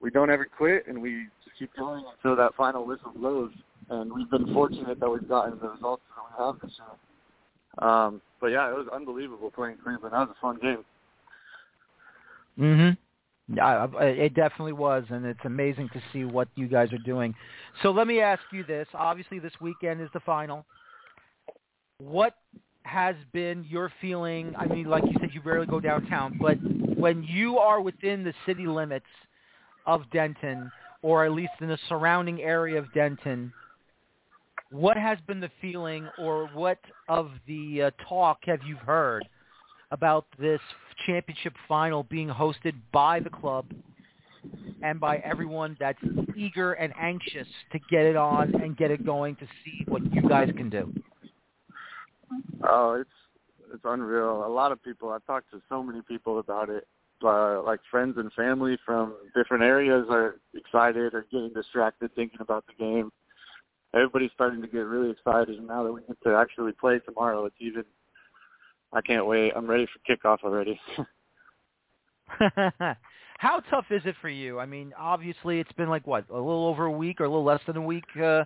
[0.00, 3.52] we don't ever quit, and we just keep going until that final whistle blows.
[3.88, 6.98] And we've been fortunate that we've gotten the results that we have this year.
[7.78, 10.12] Um, but yeah, it was unbelievable playing Cleveland.
[10.12, 10.84] That was a fun game.
[12.58, 12.96] Mhm.
[13.48, 17.34] Yeah, it definitely was, and it's amazing to see what you guys are doing.
[17.82, 20.64] So let me ask you this: obviously, this weekend is the final.
[21.98, 22.34] What
[22.82, 24.54] has been your feeling?
[24.56, 26.56] I mean, like you said, you rarely go downtown, but
[26.96, 29.06] when you are within the city limits
[29.86, 30.70] of Denton,
[31.02, 33.52] or at least in the surrounding area of Denton,
[34.70, 39.26] what has been the feeling, or what of the uh, talk have you heard
[39.90, 40.60] about this
[41.06, 43.66] championship final being hosted by the club
[44.82, 45.98] and by everyone that's
[46.36, 50.22] eager and anxious to get it on and get it going to see what you
[50.28, 50.92] guys can do.
[52.68, 53.10] Oh, it's
[53.72, 54.46] it's unreal.
[54.46, 55.10] A lot of people.
[55.10, 56.86] I've talked to so many people about it.
[57.24, 62.64] Uh, like friends and family from different areas are excited or getting distracted thinking about
[62.66, 63.10] the game.
[63.94, 67.44] Everybody's starting to get really excited, and now that we get to actually play tomorrow,
[67.46, 67.84] it's even.
[68.92, 69.52] I can't wait.
[69.54, 70.80] I'm ready for kickoff already.
[73.38, 74.58] How tough is it for you?
[74.58, 77.44] I mean, obviously it's been like what, a little over a week or a little
[77.44, 78.44] less than a week uh,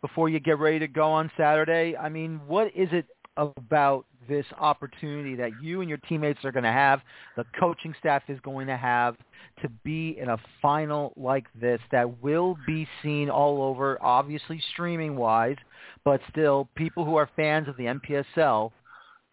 [0.00, 1.96] before you get ready to go on Saturday.
[1.96, 6.64] I mean, what is it about this opportunity that you and your teammates are going
[6.64, 7.00] to have,
[7.36, 9.16] the coaching staff is going to have
[9.60, 15.16] to be in a final like this that will be seen all over, obviously streaming
[15.16, 15.56] wise,
[16.04, 18.70] but still people who are fans of the NPSL,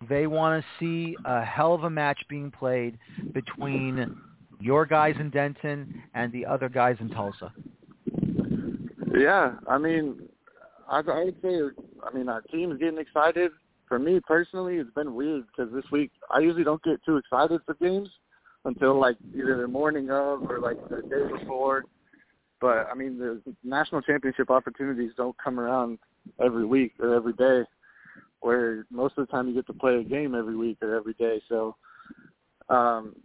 [0.08, 2.98] they want to see a hell of a match being played
[3.34, 4.16] between
[4.60, 7.54] your guys in Denton and the other guys in Tulsa.
[9.18, 10.28] Yeah, I mean,
[10.88, 11.60] I, I would say,
[12.04, 13.52] I mean, our team's getting excited.
[13.90, 17.60] For me personally, it's been weird because this week I usually don't get too excited
[17.66, 18.08] for games
[18.64, 21.86] until like either the morning of or like the day before.
[22.62, 25.98] But I mean, the national championship opportunities don't come around
[26.40, 27.64] every week or every day.
[28.42, 31.14] Where most of the time you get to play a game every week or every
[31.14, 31.42] day.
[31.50, 31.76] So,
[32.70, 33.16] um,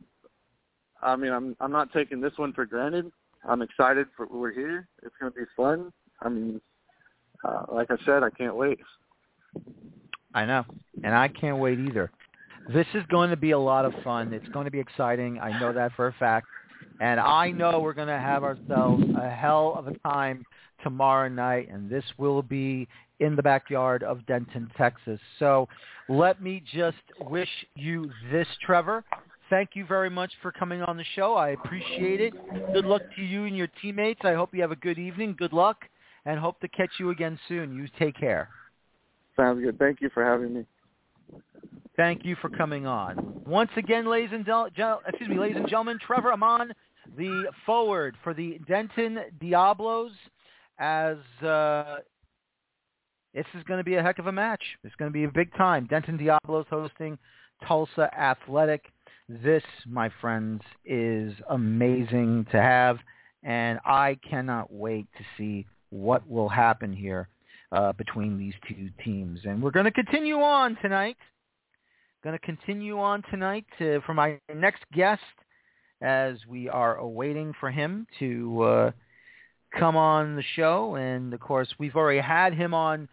[1.02, 3.12] I mean, I'm I'm not taking this one for granted.
[3.46, 4.88] I'm excited for we're here.
[5.02, 5.92] It's going to be fun.
[6.22, 6.60] I mean,
[7.44, 8.80] uh, like I said, I can't wait.
[10.35, 10.64] I know,
[11.03, 12.11] and I can't wait either.
[12.72, 14.32] This is going to be a lot of fun.
[14.32, 15.39] It's going to be exciting.
[15.39, 16.47] I know that for a fact.
[17.01, 20.45] And I know we're going to have ourselves a hell of a time
[20.82, 22.89] tomorrow night, and this will be
[23.20, 25.20] in the backyard of Denton, Texas.
[25.39, 25.68] So
[26.09, 29.05] let me just wish you this, Trevor.
[29.51, 31.35] thank you very much for coming on the show.
[31.35, 32.35] I appreciate it.
[32.72, 34.20] Good luck to you and your teammates.
[34.24, 35.37] I hope you have a good evening.
[35.39, 35.85] Good luck,
[36.26, 37.74] and hope to catch you again soon.
[37.74, 38.49] You take care.
[39.37, 39.78] Sounds good.
[39.78, 40.64] Thank you for having me.
[41.97, 43.43] Thank you for coming on.
[43.47, 44.68] Once again, ladies and del-
[45.07, 46.72] excuse me, ladies and gentlemen, Trevor Amann,
[47.16, 50.11] the forward for the Denton Diablos,
[50.78, 51.97] as uh,
[53.32, 54.62] this is going to be a heck of a match.
[54.82, 55.87] It's going to be a big time.
[55.89, 57.16] Denton Diablos hosting
[57.66, 58.87] Tulsa Athletic.
[59.28, 62.99] This, my friends, is amazing to have,
[63.43, 67.28] and I cannot wait to see what will happen here
[67.72, 69.40] uh, between these two teams.
[69.44, 71.16] And we're going to continue on tonight.
[72.22, 75.20] Going to continue on tonight to, for my next guest
[76.00, 78.90] as we are awaiting for him to uh,
[79.78, 80.96] come on the show.
[80.96, 83.08] And of course, we've already had him on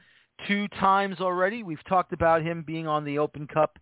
[0.47, 1.64] two times already.
[1.64, 3.78] We've talked about him being on the Open Cup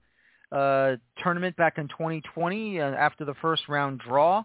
[0.51, 4.43] uh, tournament back in 2020 uh, after the first round draw.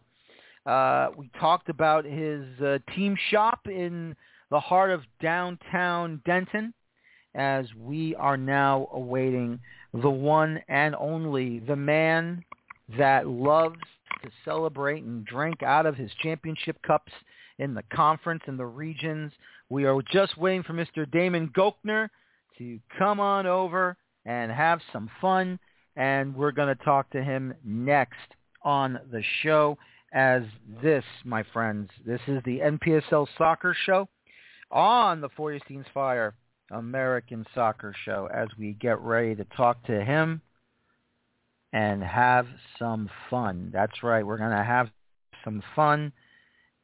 [0.67, 4.17] Uh, we talked about his uh, team shop in
[4.51, 6.75] the heart of downtown Denton
[7.35, 9.59] as we are now awaiting
[9.93, 12.45] the one and only, the man
[12.97, 13.81] that loves
[14.23, 17.13] to celebrate and drink out of his championship cups
[17.59, 19.33] in the conference and the regions.
[19.69, 21.11] We are just waiting for Mr.
[21.11, 22.09] Damon Gochnour
[22.59, 25.59] to come on over and have some fun,
[25.97, 28.15] and we're going to talk to him next
[28.63, 29.77] on the show
[30.13, 30.43] as
[30.83, 34.09] this, my friends, this is the NPSL Soccer Show
[34.71, 36.35] on the Feuerstein's Fire
[36.71, 40.41] American Soccer Show as we get ready to talk to him
[41.73, 42.47] and have
[42.79, 43.71] some fun.
[43.73, 44.25] That's right.
[44.25, 44.89] We're going to have
[45.45, 46.13] some fun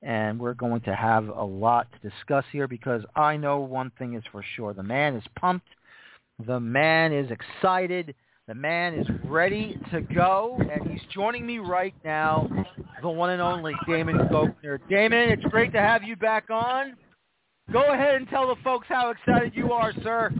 [0.02, 4.14] and we're going to have a lot to discuss here because I know one thing
[4.14, 4.72] is for sure.
[4.72, 5.68] The man is pumped.
[6.46, 8.14] The man is excited.
[8.48, 12.50] The man is ready to go, and he's joining me right now,
[13.00, 14.80] the one and only Damon Gochnour.
[14.88, 16.96] Damon, it's great to have you back on.
[17.72, 20.32] Go ahead and tell the folks how excited you are, sir.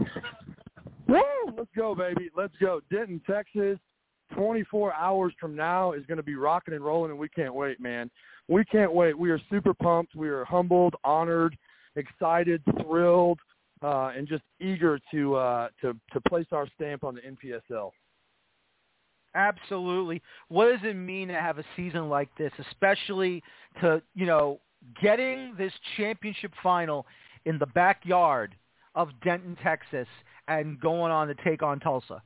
[1.07, 1.21] Woo!
[1.57, 2.29] Let's go, baby.
[2.35, 2.81] Let's go.
[2.91, 3.77] Denton, Texas.
[4.35, 7.81] 24 hours from now is going to be rocking and rolling, and we can't wait,
[7.81, 8.09] man
[8.51, 9.17] we can't wait.
[9.17, 10.13] We are super pumped.
[10.13, 11.57] We are humbled, honored,
[11.95, 13.39] excited, thrilled,
[13.81, 17.91] uh, and just eager to uh, to to place our stamp on the NPSL.
[19.33, 20.21] Absolutely.
[20.49, 23.41] What does it mean to have a season like this, especially
[23.79, 24.59] to you know
[25.01, 27.05] getting this championship final
[27.45, 28.55] in the backyard
[28.95, 30.07] of Denton, Texas,
[30.47, 32.21] and going on to take on Tulsa?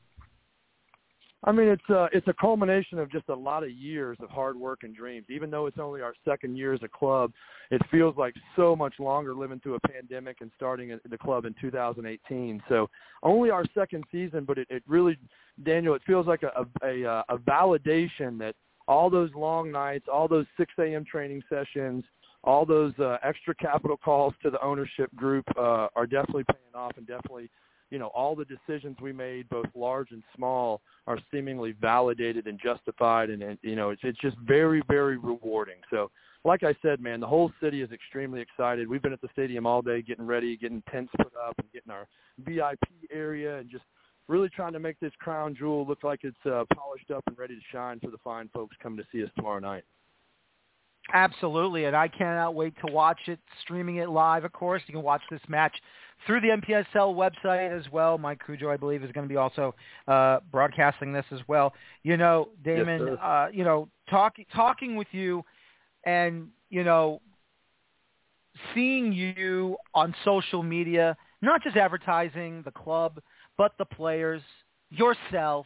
[1.47, 4.57] I mean, it's a it's a culmination of just a lot of years of hard
[4.57, 5.27] work and dreams.
[5.29, 7.31] Even though it's only our second year as a club,
[7.69, 11.53] it feels like so much longer living through a pandemic and starting the club in
[11.61, 12.63] 2018.
[12.67, 12.89] So
[13.21, 15.17] only our second season, but it, it really,
[15.63, 18.55] Daniel, it feels like a a, a, uh, a validation that
[18.87, 21.05] all those long nights, all those 6 a.m.
[21.05, 22.03] training sessions,
[22.45, 26.91] all those uh, extra capital calls to the ownership group uh, are definitely paying off
[26.97, 27.49] and definitely
[27.91, 32.59] you know, all the decisions we made, both large and small, are seemingly validated and
[32.61, 35.77] justified, and, and you know, it's it's just very very rewarding.
[35.89, 36.09] So,
[36.43, 38.87] like I said, man, the whole city is extremely excited.
[38.87, 41.91] We've been at the stadium all day, getting ready, getting tents put up, and getting
[41.91, 42.07] our
[42.39, 42.83] VIP
[43.13, 43.83] area, and just
[44.27, 47.55] really trying to make this crown jewel look like it's uh, polished up and ready
[47.55, 49.83] to shine for the fine folks coming to see us tomorrow night.
[51.13, 54.81] Absolutely, and I cannot wait to watch it, streaming it live, of course.
[54.87, 55.75] You can watch this match
[56.25, 58.17] through the NPSL website as well.
[58.17, 59.75] Mycujoo, I believe, is going to be also
[60.07, 61.73] uh, broadcasting this as well.
[62.03, 65.43] You know, Damon, yes, uh, you know, talking talking with you
[66.05, 67.21] and, you know,
[68.73, 73.19] seeing you on social media, not just advertising the club,
[73.57, 74.41] but the players,
[74.89, 75.65] yourself,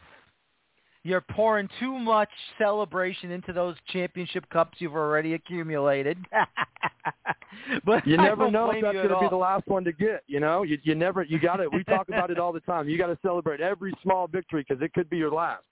[1.02, 2.28] you're pouring too much
[2.58, 6.18] celebration into those championship cups you've already accumulated.
[7.84, 10.22] but you never know if that's going to be the last one to get.
[10.26, 11.68] You know, you you never you got to.
[11.68, 12.88] We talk about it all the time.
[12.88, 15.62] You got to celebrate every small victory because it could be your last.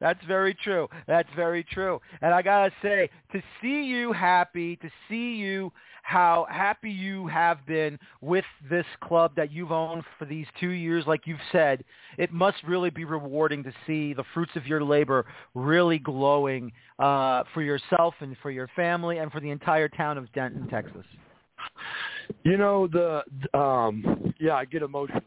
[0.00, 0.88] That's very true.
[1.06, 2.00] That's very true.
[2.20, 5.72] And I gotta say, to see you happy, to see you
[6.02, 11.04] how happy you have been with this club that you've owned for these two years,
[11.06, 11.84] like you've said,
[12.18, 17.44] it must really be rewarding to see the fruits of your labor really glowing uh,
[17.54, 21.04] for yourself and for your family and for the entire town of Denton, Texas.
[22.44, 23.22] You know the
[23.58, 25.22] um yeah, I get emotional.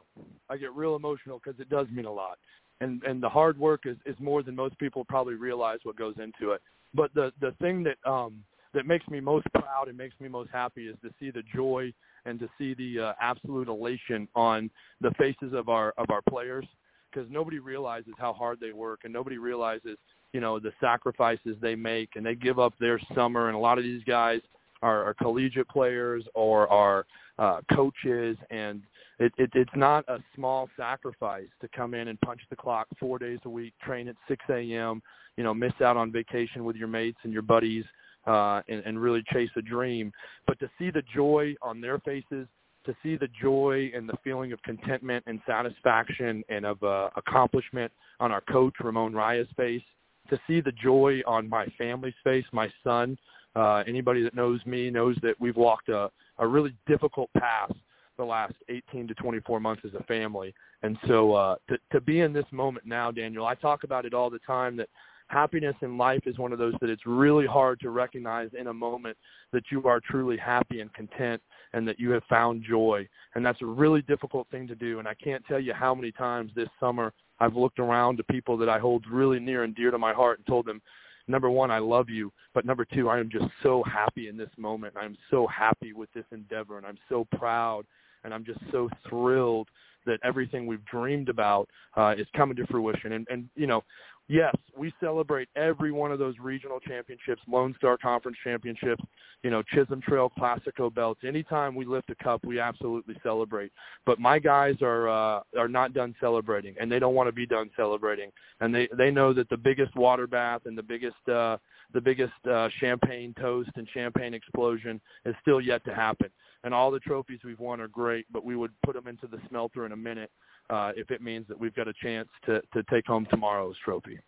[0.49, 2.39] I get real emotional because it does mean a lot
[2.81, 6.15] and and the hard work is is more than most people probably realize what goes
[6.21, 6.61] into it.
[6.93, 8.43] But the the thing that um
[8.73, 11.93] that makes me most proud and makes me most happy is to see the joy
[12.25, 14.69] and to see the uh, absolute elation on
[15.01, 16.65] the faces of our of our players
[17.11, 19.97] because nobody realizes how hard they work and nobody realizes
[20.33, 23.77] you know the sacrifices they make and they give up their summer and a lot
[23.77, 24.41] of these guys
[24.81, 27.05] are, are collegiate players or are
[27.39, 28.81] uh, coaches and
[29.19, 33.19] it, it, it's not a small sacrifice to come in and punch the clock four
[33.19, 35.01] days a week, train at 6 a.m.,
[35.37, 37.85] you know, miss out on vacation with your mates and your buddies,
[38.27, 40.11] uh, and, and really chase a dream.
[40.47, 42.47] But to see the joy on their faces,
[42.85, 47.91] to see the joy and the feeling of contentment and satisfaction and of uh, accomplishment
[48.19, 49.81] on our coach Ramon Raya's face,
[50.29, 53.17] to see the joy on my family's face, my son.
[53.55, 56.09] Uh, anybody that knows me knows that we've walked a,
[56.39, 57.71] a really difficult path
[58.17, 60.53] the last 18 to 24 months as a family.
[60.81, 64.13] And so uh, to, to be in this moment now, Daniel, I talk about it
[64.13, 64.89] all the time that
[65.27, 68.73] happiness in life is one of those that it's really hard to recognize in a
[68.73, 69.17] moment
[69.51, 71.41] that you are truly happy and content
[71.73, 73.07] and that you have found joy.
[73.35, 74.99] And that's a really difficult thing to do.
[74.99, 78.57] And I can't tell you how many times this summer I've looked around to people
[78.57, 80.81] that I hold really near and dear to my heart and told them,
[81.27, 84.49] number one, I love you, but number two, I am just so happy in this
[84.57, 84.93] moment.
[84.97, 87.85] I'm so happy with this endeavor, and I'm so proud
[88.23, 89.67] and I'm just so thrilled
[90.05, 93.13] that everything we've dreamed about uh, is coming to fruition.
[93.13, 93.83] And, and you know,
[94.27, 99.03] yes, we celebrate every one of those regional championships, Lone Star Conference championships,
[99.43, 101.21] you know, Chisholm Trail Classico belts.
[101.25, 103.71] Anytime we lift a cup, we absolutely celebrate.
[104.05, 107.45] But my guys are uh, are not done celebrating, and they don't want to be
[107.45, 108.31] done celebrating.
[108.61, 111.57] And they they know that the biggest water bath and the biggest uh,
[111.93, 116.29] the biggest uh, champagne toast and champagne explosion is still yet to happen
[116.63, 119.37] and all the trophies we've won are great, but we would put them into the
[119.49, 120.31] smelter in a minute
[120.69, 124.19] uh, if it means that we've got a chance to, to take home tomorrow's trophy.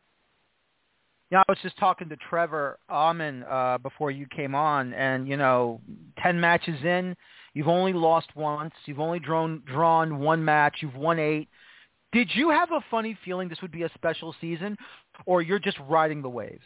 [1.32, 5.38] Yeah, I was just talking to Trevor Amann uh, before you came on, and you
[5.38, 5.82] know,
[6.22, 7.16] ten matches in,
[7.53, 11.49] you've only lost once, you've only drawn drawn one match, you've won eight.
[12.11, 14.78] Did you have a funny feeling this would be a special season,
[15.26, 16.61] or you're just riding the wave?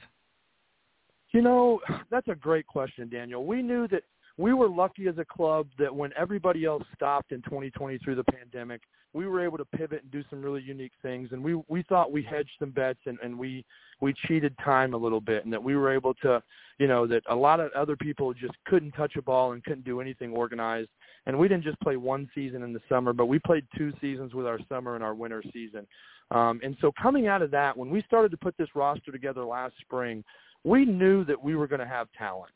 [1.32, 3.46] You know, that's a great question, Daniel.
[3.46, 4.04] We knew that
[4.38, 8.24] we were lucky as a club that when everybody else stopped in 2020 through the
[8.24, 8.82] pandemic,
[9.14, 11.30] we were able to pivot and do some really unique things.
[11.32, 13.66] And we we thought we hedged some bets and and we
[14.02, 16.42] we cheated time a little bit, and that we were able to,
[16.78, 19.84] you know, that a lot of other people just couldn't touch a ball and couldn't
[19.84, 20.90] do anything organized.
[21.26, 24.34] And we didn't just play one season in the summer, but we played two seasons
[24.34, 25.86] with our summer and our winter season.
[26.32, 29.44] Um, and so coming out of that, when we started to put this roster together
[29.44, 30.24] last spring,
[30.64, 32.52] we knew that we were going to have talent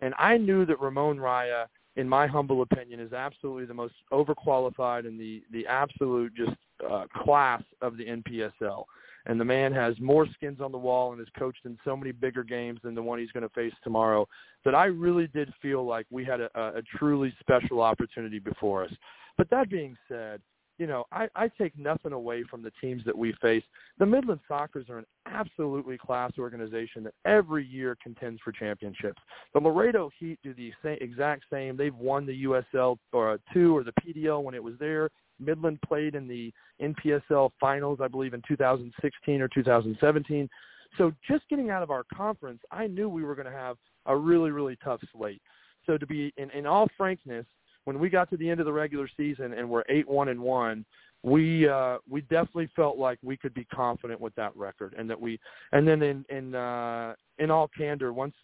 [0.00, 5.06] and I knew that Ramon Raya, in my humble opinion, is absolutely the most overqualified
[5.06, 6.56] and the the absolute just
[6.88, 8.84] uh, class of the NPSL.
[9.26, 12.12] And the man has more skins on the wall and has coached in so many
[12.12, 14.26] bigger games than the one he's going to face tomorrow
[14.64, 18.92] that I really did feel like we had a, a truly special opportunity before us.
[19.36, 20.40] But that being said,
[20.78, 23.64] you know, I, I take nothing away from the teams that we face.
[23.98, 29.20] The Midland Sockers are an absolutely class organization that every year contends for championships.
[29.54, 31.76] The Laredo Heat do the same, exact same.
[31.76, 35.10] They've won the USL or uh, two or the PDL when it was there.
[35.40, 40.48] Midland played in the NPSL finals, I believe, in 2016 or 2017.
[40.96, 43.76] So just getting out of our conference, I knew we were going to have
[44.06, 45.42] a really, really tough slate.
[45.86, 47.46] So to be, in, in all frankness,
[47.88, 50.38] when we got to the end of the regular season and we're eight one and
[50.38, 50.84] one,
[51.22, 55.18] we uh, we definitely felt like we could be confident with that record, and that
[55.18, 55.40] we
[55.72, 58.34] and then in in uh, in all candor, once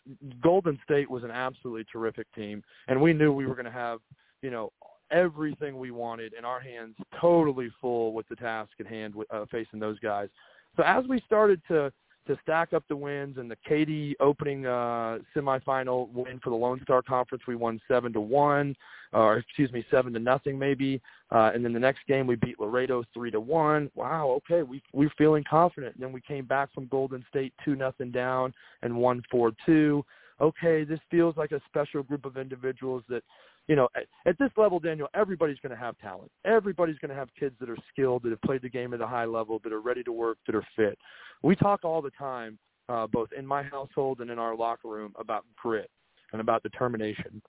[0.42, 3.98] Golden State was an absolutely terrific team, and we knew we were going to have
[4.40, 4.72] you know
[5.10, 9.78] everything we wanted in our hands, totally full with the task at hand uh, facing
[9.78, 10.30] those guys.
[10.74, 11.92] So as we started to
[12.26, 13.36] to stack up the wins.
[13.38, 18.12] And the Katy opening uh, semifinal win for the Lone Star Conference, we won seven
[18.12, 18.74] to one,
[19.12, 21.00] or excuse me, seven to nothing maybe.
[21.30, 23.90] Uh, and then the next game we beat Laredo three to one.
[23.94, 25.94] Wow, okay, we we're feeling confident.
[25.94, 28.52] And then we came back from Golden State two nothing down
[28.82, 30.04] and won four two.
[30.40, 33.22] Okay, this feels like a special group of individuals that
[33.68, 36.30] you know, at, at this level, Daniel, everybody's going to have talent.
[36.44, 39.06] Everybody's going to have kids that are skilled, that have played the game at a
[39.06, 40.98] high level, that are ready to work, that are fit.
[41.42, 42.58] We talk all the time,
[42.88, 45.90] uh, both in my household and in our locker room, about grit
[46.32, 47.40] and about determination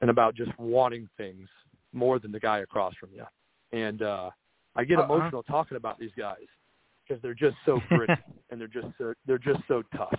[0.00, 1.48] and about just wanting things
[1.92, 3.24] more than the guy across from you.
[3.72, 4.30] And uh,
[4.74, 5.12] I get uh-huh.
[5.12, 6.46] emotional talking about these guys
[7.06, 8.14] because they're just so gritty
[8.50, 10.18] and they're just so, they're just so tough.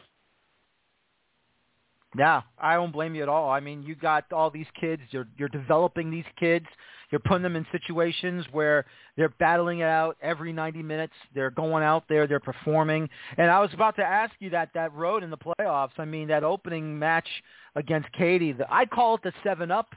[2.18, 3.50] Yeah, I don't blame you at all.
[3.50, 5.02] I mean, you got all these kids.
[5.12, 6.66] You're you're developing these kids.
[7.12, 8.86] You're putting them in situations where
[9.16, 11.14] they're battling it out every 90 minutes.
[11.34, 12.28] They're going out there.
[12.28, 13.08] They're performing.
[13.38, 15.92] And I was about to ask you that that road in the playoffs.
[15.98, 17.28] I mean, that opening match
[17.76, 18.54] against Katy.
[18.54, 19.88] The, I call it the seven up.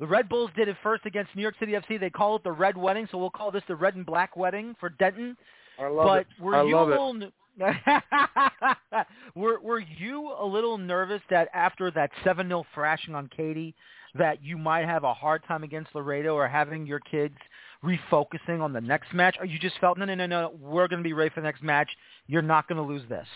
[0.00, 2.00] The Red Bulls did it first against New York City FC.
[2.00, 4.74] They call it the Red Wedding, so we'll call this the Red and Black Wedding
[4.80, 5.36] for Denton.
[5.78, 6.26] I love but it.
[6.40, 7.32] were I you love it.
[9.34, 13.74] were were you a little nervous that after that seven 0 thrashing on Katy,
[14.14, 17.36] that you might have a hard time against Laredo or having your kids
[17.84, 19.36] refocusing on the next match?
[19.38, 21.46] Or you just felt no no no no we're going to be ready for the
[21.46, 21.90] next match.
[22.26, 23.28] You're not going to lose this.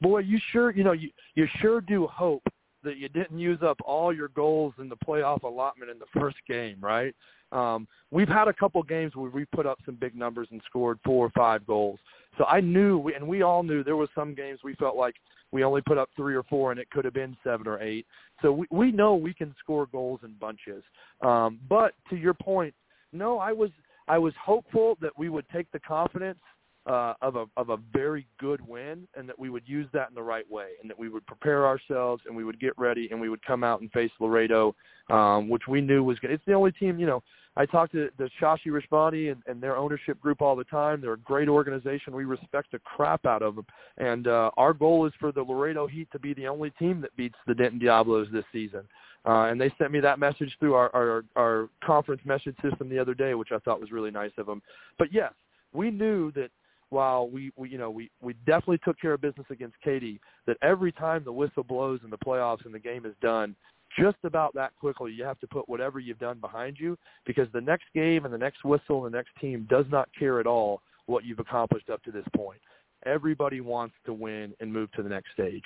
[0.00, 2.42] Boy, you sure you know you you sure do hope
[2.82, 6.36] that you didn't use up all your goals in the playoff allotment in the first
[6.48, 7.14] game, right?
[7.52, 10.98] Um, we've had a couple games where we put up some big numbers and scored
[11.04, 11.98] four or five goals.
[12.38, 15.14] So I knew, and we all knew there was some games we felt like
[15.52, 18.06] we only put up three or four, and it could have been seven or eight.
[18.42, 20.82] So we, we know we can score goals in bunches.
[21.22, 22.74] Um, but to your point,
[23.12, 23.70] no, I was
[24.08, 26.38] I was hopeful that we would take the confidence
[26.86, 30.14] uh, of a of a very good win, and that we would use that in
[30.14, 33.20] the right way, and that we would prepare ourselves, and we would get ready, and
[33.20, 34.74] we would come out and face Laredo,
[35.10, 36.30] um, which we knew was good.
[36.30, 37.22] It's the only team, you know.
[37.58, 41.00] I talk to the Shashi Rishbani and, and their ownership group all the time.
[41.00, 42.14] They're a great organization.
[42.14, 43.66] We respect the crap out of them,
[43.96, 47.16] and uh, our goal is for the Laredo Heat to be the only team that
[47.16, 48.82] beats the Denton Diablos this season.
[49.24, 52.98] Uh, and they sent me that message through our, our our conference message system the
[52.98, 54.62] other day, which I thought was really nice of them.
[54.98, 55.32] But yes,
[55.72, 56.50] we knew that
[56.90, 60.56] while we, we you know we we definitely took care of business against Katy, that
[60.62, 63.56] every time the whistle blows in the playoffs and the game is done,
[63.98, 67.60] just about that quickly you have to put whatever you've done behind you because the
[67.60, 70.80] next game and the next whistle and the next team does not care at all
[71.06, 72.60] what you've accomplished up to this point.
[73.04, 75.64] Everybody wants to win and move to the next stage.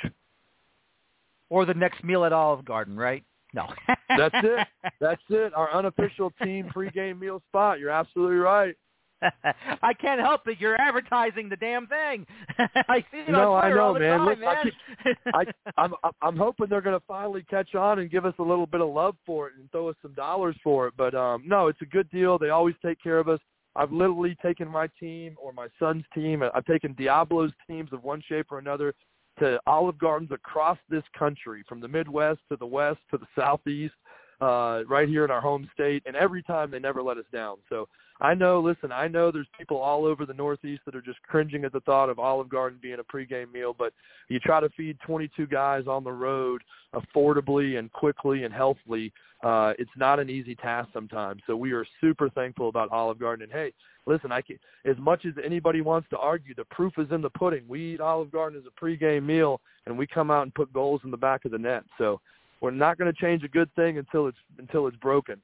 [1.48, 3.24] Or the next meal at Olive Garden, right?
[3.54, 3.66] No.
[4.08, 4.66] That's it.
[5.00, 5.52] That's it.
[5.54, 7.80] Our unofficial team pregame meal spot.
[7.80, 8.76] You're absolutely right.
[9.82, 10.58] I can't help it.
[10.60, 12.26] You're advertising the damn thing.
[12.58, 14.18] I see it No, on I Twitter know, all the man.
[14.18, 14.64] time, Look, I man.
[14.64, 15.44] keep- I,
[15.82, 18.80] I'm I'm hoping they're going to finally catch on and give us a little bit
[18.80, 20.94] of love for it and throw us some dollars for it.
[20.96, 22.38] But um, no, it's a good deal.
[22.38, 23.40] They always take care of us.
[23.76, 26.42] I've literally taken my team or my son's team.
[26.42, 28.94] I've taken Diablo's teams of one shape or another
[29.38, 33.94] to Olive Gardens across this country, from the Midwest to the West to the Southeast,
[34.40, 36.02] uh, right here in our home state.
[36.06, 37.56] And every time they never let us down.
[37.68, 37.88] So
[38.20, 41.64] I know, listen, I know there's people all over the Northeast that are just cringing
[41.64, 43.94] at the thought of Olive Garden being a pregame meal, but
[44.28, 46.62] you try to feed 22 guys on the road
[46.94, 49.12] affordably and quickly and healthily.
[49.42, 51.40] Uh, it's not an easy task sometimes.
[51.46, 53.44] So we are super thankful about Olive Garden.
[53.44, 53.72] And hey,
[54.04, 57.30] listen, I can, as much as anybody wants to argue, the proof is in the
[57.30, 57.64] pudding.
[57.68, 61.00] We eat Olive Garden as a pregame meal, and we come out and put goals
[61.04, 61.84] in the back of the net.
[61.96, 62.20] So
[62.60, 65.40] we're not going to change a good thing until it's until it's broken.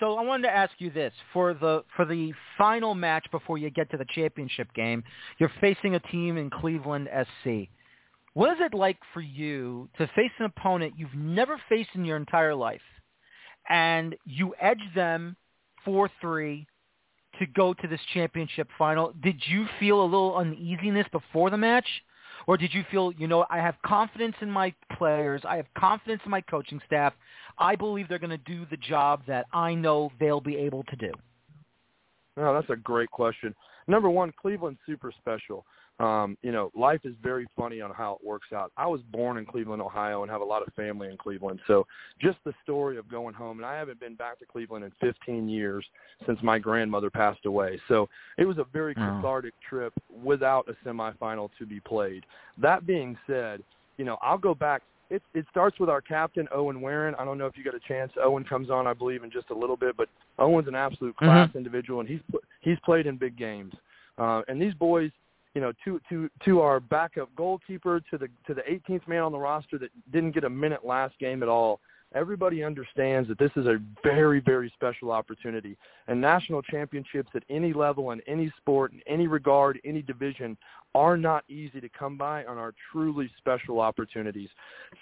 [0.00, 3.70] So I wanted to ask you this for the for the final match before you
[3.70, 5.04] get to the championship game.
[5.38, 7.68] You're facing a team in Cleveland SC.
[8.32, 12.16] What is it like for you to face an opponent you've never faced in your
[12.16, 12.80] entire life,
[13.68, 15.36] and you edge them
[15.84, 16.66] four three
[17.38, 19.14] to go to this championship final?
[19.22, 21.86] Did you feel a little uneasiness before the match?
[22.46, 25.42] Or did you feel, you know, I have confidence in my players.
[25.44, 27.14] I have confidence in my coaching staff.
[27.58, 30.96] I believe they're going to do the job that I know they'll be able to
[30.96, 31.12] do.
[32.36, 33.54] No, that's a great question.
[33.86, 35.64] Number one, Cleveland's super special.
[36.00, 38.72] Um, you know, life is very funny on how it works out.
[38.76, 41.60] I was born in Cleveland, Ohio, and have a lot of family in Cleveland.
[41.68, 41.86] So
[42.20, 45.48] just the story of going home, and I haven't been back to Cleveland in 15
[45.48, 45.84] years
[46.26, 47.80] since my grandmother passed away.
[47.86, 49.92] So it was a very cathartic trip
[50.22, 52.26] without a semifinal to be played.
[52.58, 53.62] That being said,
[53.96, 54.82] you know, I'll go back.
[55.10, 57.14] It, it starts with our captain, Owen Warren.
[57.20, 58.10] I don't know if you got a chance.
[58.20, 60.08] Owen comes on, I believe, in just a little bit, but
[60.40, 62.20] Owen's an absolute class individual, and he's
[62.62, 63.74] he's played in big games.
[64.18, 65.10] Uh, and these boys,
[65.54, 69.32] you know, to to to our backup goalkeeper, to the to the 18th man on
[69.32, 71.80] the roster that didn't get a minute last game at all.
[72.14, 75.76] Everybody understands that this is a very very special opportunity,
[76.08, 80.56] and national championships at any level in any sport, in any regard, any division,
[80.94, 84.48] are not easy to come by and are truly special opportunities.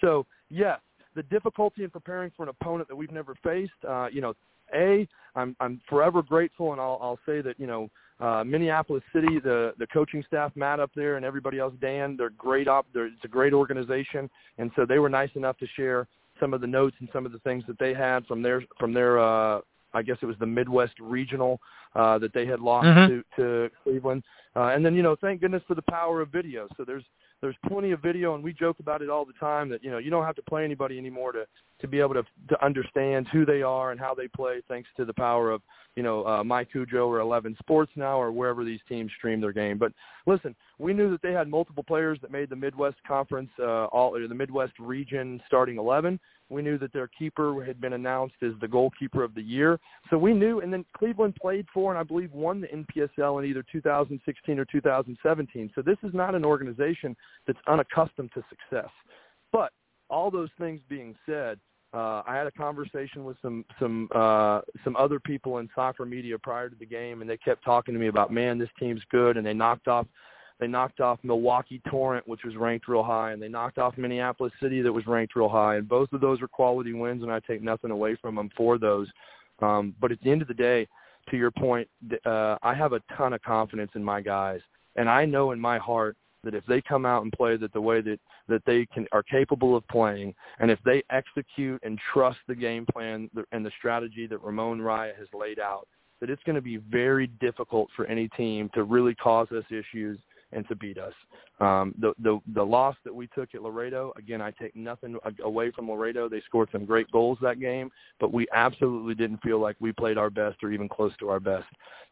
[0.01, 0.79] So yes,
[1.15, 4.33] the difficulty in preparing for an opponent that we've never faced, uh, you know,
[4.73, 7.89] a I'm I'm forever grateful, and I'll I'll say that you know
[8.23, 12.29] uh, Minneapolis City, the the coaching staff, Matt up there, and everybody else, Dan, they're
[12.47, 12.85] great op.
[12.93, 16.07] They're, it's a great organization, and so they were nice enough to share
[16.39, 18.93] some of the notes and some of the things that they had from their from
[18.93, 19.59] their uh,
[19.93, 21.59] I guess it was the Midwest Regional
[21.95, 23.07] uh, that they had lost Mhm.
[23.09, 24.23] to to Cleveland,
[24.55, 26.67] uh, and then you know thank goodness for the power of video.
[26.77, 27.03] So there's
[27.41, 29.97] there's plenty of video, and we joke about it all the time that you know
[29.97, 31.45] you don't have to play anybody anymore to
[31.83, 35.03] to be able to to understand who they are and how they play, thanks to
[35.03, 35.61] the power of
[35.95, 39.77] you know uh, Mycujoo or 11 Sports now or wherever these teams stream their game.
[39.77, 39.91] But
[40.25, 44.15] listen, we knew that they had multiple players that made the Midwest Conference, uh, all
[44.15, 46.19] or the Midwest region starting 11.
[46.49, 49.79] We knew that their keeper had been announced as the goalkeeper of the year.
[50.09, 53.49] So we knew, and then Cleveland played for and I believe won the NPSL in
[53.49, 55.71] either 2016 or 2017.
[55.75, 57.15] So this is not an organization
[57.45, 58.91] that's unaccustomed to success.
[59.51, 59.71] But
[60.09, 61.59] all those things being said,
[61.93, 66.39] uh, I had a conversation with some some uh, some other people in soccer media
[66.39, 69.37] prior to the game, and they kept talking to me about, man, this team's good,
[69.37, 70.07] and they knocked off
[70.59, 74.53] they knocked off Milwaukee Torrent, which was ranked real high, and they knocked off Minneapolis
[74.61, 75.75] City, that was ranked real high.
[75.75, 78.77] And both of those are quality wins, and I take nothing away from them for
[78.77, 79.07] those.
[79.59, 80.87] Um, but at the end of the day,
[81.29, 81.87] to your point,
[82.25, 84.61] uh, I have a ton of confidence in my guys,
[84.95, 87.81] and I know in my heart that if they come out and play that the
[87.81, 92.39] way that that they can are capable of playing, and if they execute and trust
[92.47, 95.87] the game plan and the strategy that Ramon Raya has laid out,
[96.19, 100.19] that it's going to be very difficult for any team to really cause us issues
[100.51, 101.13] and to beat us.
[101.59, 105.71] Um, the the the loss that we took at Laredo, again, I take nothing away
[105.71, 106.29] from Laredo.
[106.29, 110.17] They scored some great goals that game, but we absolutely didn't feel like we played
[110.17, 111.67] our best or even close to our best.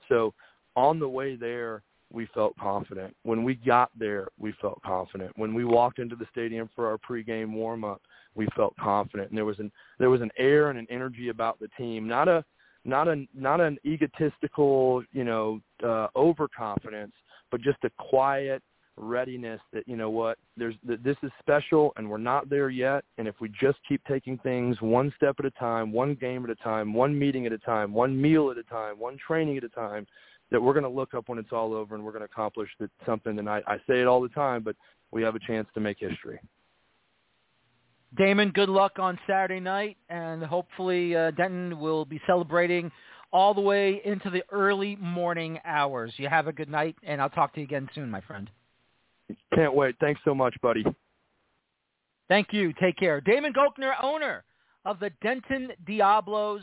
[0.10, 0.34] So
[0.76, 3.16] on the way there, we felt confident.
[3.24, 5.32] When we got there, we felt confident.
[5.36, 8.02] When we walked into the stadium for our pregame warm up,
[8.36, 9.30] we felt confident.
[9.30, 12.28] And there was an there was an air and an energy about the team, not
[12.28, 12.44] a
[12.86, 17.14] not a not an egotistical, you know, uh, overconfidence,
[17.50, 18.62] but just a quiet
[18.98, 23.04] readiness that you know what there's that this is special and we're not there yet
[23.18, 26.50] and if we just keep taking things one step at a time one game at
[26.50, 29.64] a time one meeting at a time one meal at a time one training at
[29.64, 30.06] a time
[30.52, 32.70] that we're going to look up when it's all over and we're going to accomplish
[32.80, 33.40] that something.
[33.40, 34.76] And I, I say it all the time, but
[35.12, 36.40] we have a chance to make history.
[38.18, 42.92] Damon, good luck on Saturday night, and hopefully uh, Denton will be celebrating
[43.32, 46.14] all the way into the early morning hours.
[46.18, 48.50] You have a good night, and I'll talk to you again soon, my friend.
[49.56, 49.96] Can't wait.
[50.02, 50.84] Thanks so much, buddy.
[52.28, 52.74] Thank you.
[52.82, 53.22] Take care.
[53.22, 54.44] Damon Gochnour, owner
[54.84, 56.62] of the Denton Diablos,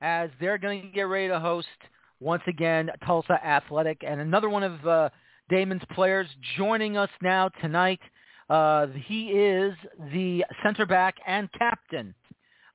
[0.00, 1.66] as they're going to get ready to host–
[2.20, 4.02] once again, Tulsa Athletic.
[4.06, 5.08] And another one of uh,
[5.48, 8.00] Damon's players joining us now tonight.
[8.48, 9.74] Uh, he is
[10.12, 12.14] the center back and captain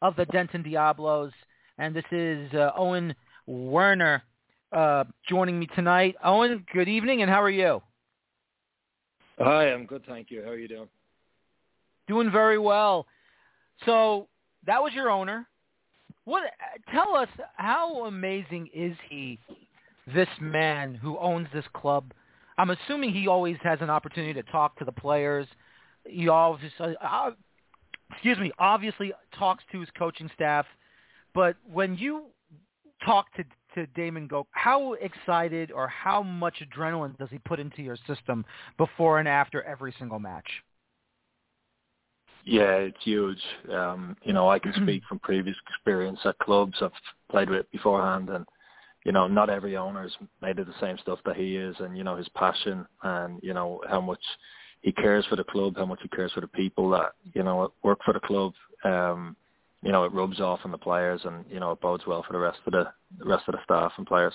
[0.02, 1.32] of the Denton Diablos.
[1.78, 3.16] And this is uh, Owen
[3.48, 4.24] Werner
[4.72, 6.16] uh, joining me tonight.
[6.24, 7.82] Owen, good evening, and how are you?
[9.40, 10.44] Hi, I'm good, thank you.
[10.44, 10.88] How are you doing?
[12.08, 13.08] Doing very well.
[13.86, 14.28] So
[14.68, 15.48] that was your owner.
[16.26, 16.44] What?
[16.94, 19.40] Tell us how amazing is he?
[20.14, 22.12] This man who owns this club.
[22.58, 25.48] I'm assuming he always has an opportunity to talk to the players.
[26.06, 27.32] He always, uh,
[28.12, 30.66] excuse me, obviously talks to his coaching staff.
[31.34, 32.26] But when you
[33.06, 33.44] talk to
[33.76, 38.46] to Damon Go, how excited or how much adrenaline does he put into your system
[38.78, 40.48] before and after every single match?
[42.44, 43.42] Yeah, it's huge.
[43.72, 44.84] Um, you know, I can mm-hmm.
[44.84, 46.92] speak from previous experience at clubs I've
[47.30, 48.46] played with beforehand, and
[49.06, 52.04] you know, not every owner's made of the same stuff that he is, and you
[52.04, 54.22] know his passion, and you know how much
[54.82, 57.72] he cares for the club, how much he cares for the people that you know
[57.84, 58.54] work for the club.
[58.84, 59.36] Um,
[59.84, 62.34] you know, it rubs off on the players, and you know it bodes well for
[62.34, 62.88] the rest of the,
[63.20, 64.34] the rest of the staff and players.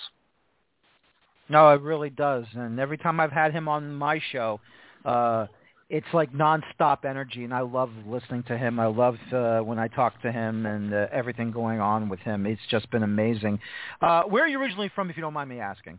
[1.48, 2.44] No, it really does.
[2.54, 4.60] And every time I've had him on my show,
[5.04, 5.46] uh,
[5.88, 8.80] it's like nonstop energy, and I love listening to him.
[8.80, 12.44] I love uh, when I talk to him and uh, everything going on with him.
[12.44, 13.60] It's just been amazing.
[14.00, 15.98] Uh, where are you originally from, if you don't mind me asking?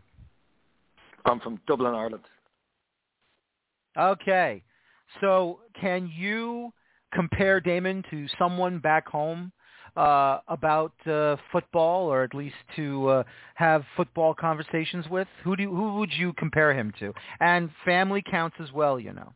[1.24, 2.24] I'm from Dublin, Ireland.
[3.98, 4.62] Okay,
[5.20, 6.72] so can you
[7.12, 9.50] compare Damon to someone back home
[9.96, 13.22] uh, about uh, football, or at least to uh,
[13.54, 15.26] have football conversations with?
[15.42, 17.12] Who do you, who would you compare him to?
[17.40, 19.32] And family counts as well, you know.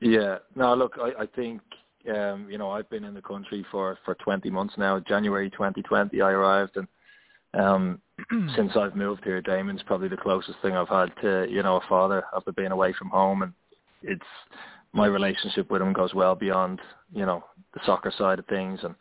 [0.00, 0.38] Yeah.
[0.54, 1.60] No, look, I, I think
[2.12, 5.00] um, you know I've been in the country for for 20 months now.
[5.00, 6.88] January 2020, I arrived, and
[7.54, 8.00] um,
[8.56, 11.88] since I've moved here, Damon's probably the closest thing I've had to you know a
[11.88, 13.52] father after being away from home, and
[14.02, 14.22] it's
[14.92, 16.80] my relationship with him goes well beyond
[17.12, 18.94] you know the soccer side of things and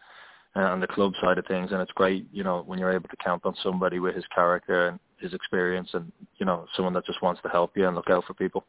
[0.53, 3.17] and the club side of things, and it's great you know when you're able to
[3.23, 7.21] count on somebody with his character and his experience, and you know someone that just
[7.21, 8.65] wants to help you and look out for people.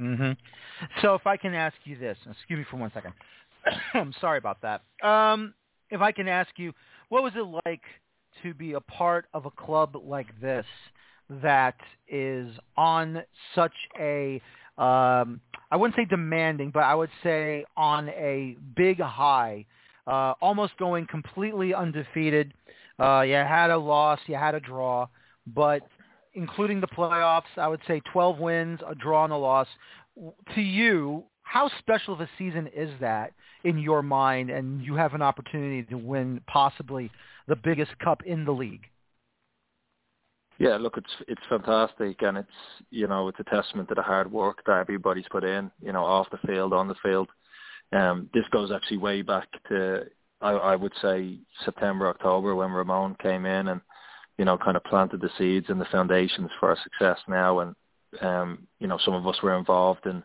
[0.00, 0.32] Mm-hmm.
[1.02, 3.14] So if I can ask you this, excuse me for one second.
[3.94, 4.82] I'm sorry about that.
[5.06, 5.54] Um,
[5.90, 6.72] if I can ask you,
[7.08, 7.82] what was it like
[8.42, 10.66] to be a part of a club like this
[11.42, 11.76] that
[12.08, 13.22] is on
[13.54, 14.40] such a,
[14.78, 15.40] um,
[15.70, 19.66] I wouldn't say demanding, but I would say on a big high,
[20.06, 22.54] uh, almost going completely undefeated.
[22.98, 25.08] Uh, you had a loss, you had a draw,
[25.46, 25.82] but
[26.38, 29.66] including the playoffs, I would say 12 wins, a draw and a loss.
[30.54, 33.32] To you, how special of a season is that
[33.64, 34.50] in your mind?
[34.50, 37.10] And you have an opportunity to win possibly
[37.48, 38.84] the biggest cup in the league.
[40.58, 42.48] Yeah, look, it's it's fantastic, and it's
[42.90, 46.04] you know it's a testament to the hard work that everybody's put in, you know,
[46.04, 47.28] off the field, on the field.
[47.92, 50.06] Um, this goes actually way back to
[50.40, 53.80] I, I would say September, October when Ramon came in and
[54.38, 57.60] you know kind of planted the seeds and the foundations for our success now.
[57.60, 57.74] And
[58.22, 60.22] um, you know some of us were involved in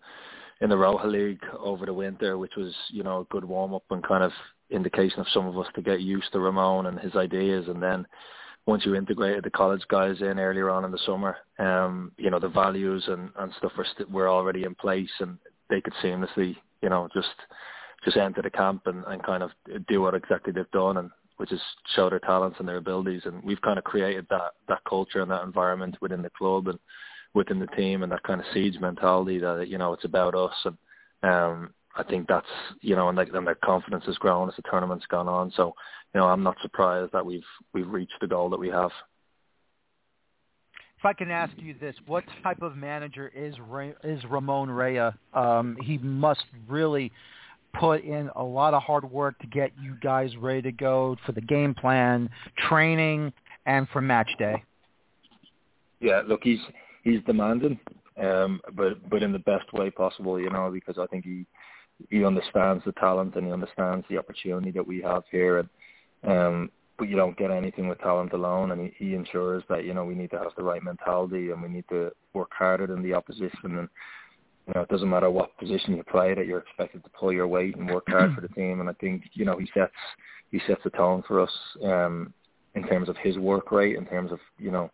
[0.62, 3.84] in the Roja League over the winter, which was you know a good warm up
[3.90, 4.32] and kind of
[4.70, 8.08] indication of some of us to get used to Ramon and his ideas, and then
[8.66, 12.40] once you integrated the college guys in earlier on in the summer, um, you know,
[12.40, 15.38] the values and, and stuff were, st- were already in place and
[15.70, 17.28] they could seamlessly, you know, just
[18.06, 19.52] just enter the camp and, and kind of
[19.88, 21.10] do what exactly they've done and
[21.44, 21.60] which
[21.94, 25.30] show their talents and their abilities and we've kind of created that that culture and
[25.30, 26.80] that environment within the club and
[27.34, 30.56] within the team and that kind of siege mentality that you know it's about us
[30.64, 30.78] and
[31.24, 32.48] um I think that's
[32.82, 35.52] you know, and like and their confidence has grown as the tournament's gone on.
[35.56, 35.76] So,
[36.14, 38.92] you know, I'm not surprised that we've we've reached the goal that we have.
[40.98, 45.14] If I can ask you this, what type of manager is Ray, is Ramon Raya?
[45.34, 47.12] Um, he must really
[47.80, 51.32] put in a lot of hard work to get you guys ready to go for
[51.32, 52.30] the game plan,
[52.70, 53.34] training,
[53.66, 54.64] and for match day.
[56.00, 56.60] Yeah, look, he's
[57.04, 57.80] he's demanding,
[58.22, 61.46] um, but but in the best way possible, you know, because I think he
[62.10, 65.60] he understands the talent and he understands the opportunity that we have here.
[65.60, 65.70] And
[66.26, 68.72] um, but you don't get anything with talent alone.
[68.72, 71.62] And he, he ensures that you know we need to have the right mentality and
[71.62, 73.78] we need to work harder than the opposition.
[73.78, 73.90] And
[74.68, 77.48] you know it doesn't matter what position you play that you're expected to pull your
[77.48, 78.80] weight and work hard for the team.
[78.80, 79.94] And I think you know he sets
[80.52, 81.52] he sets the tone for us
[81.84, 82.34] um,
[82.76, 84.90] in terms of his work rate, in terms of you know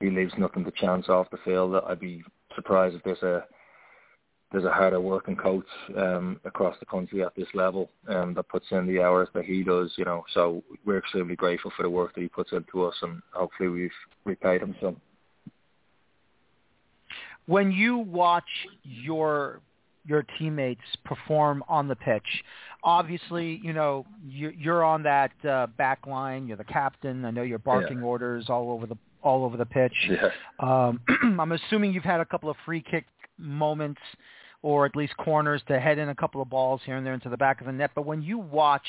[0.00, 1.74] he leaves nothing to chance off the field.
[1.86, 2.22] I'd be
[2.54, 3.44] surprised if there's a
[4.52, 8.66] there's a harder working coach um, across the country at this level um, that puts
[8.70, 10.22] in the hours that he does, you know.
[10.34, 13.90] So we're extremely grateful for the work that he puts into us, and hopefully we've
[14.24, 15.00] repaid him some.
[17.52, 18.48] When you watch
[18.82, 19.60] your
[20.06, 22.42] your teammates perform on the pitch,
[22.82, 26.46] obviously, you know you're on that uh, back line.
[26.46, 27.26] You're the captain.
[27.26, 28.04] I know you're barking yeah.
[28.04, 29.92] orders all over the all over the pitch.
[30.08, 30.30] Yeah.
[30.60, 31.00] Um,
[31.38, 33.04] I'm assuming you've had a couple of free kick
[33.36, 34.00] moments
[34.62, 37.28] or at least corners to head in a couple of balls here and there into
[37.28, 37.90] the back of the net.
[37.94, 38.86] But when you watch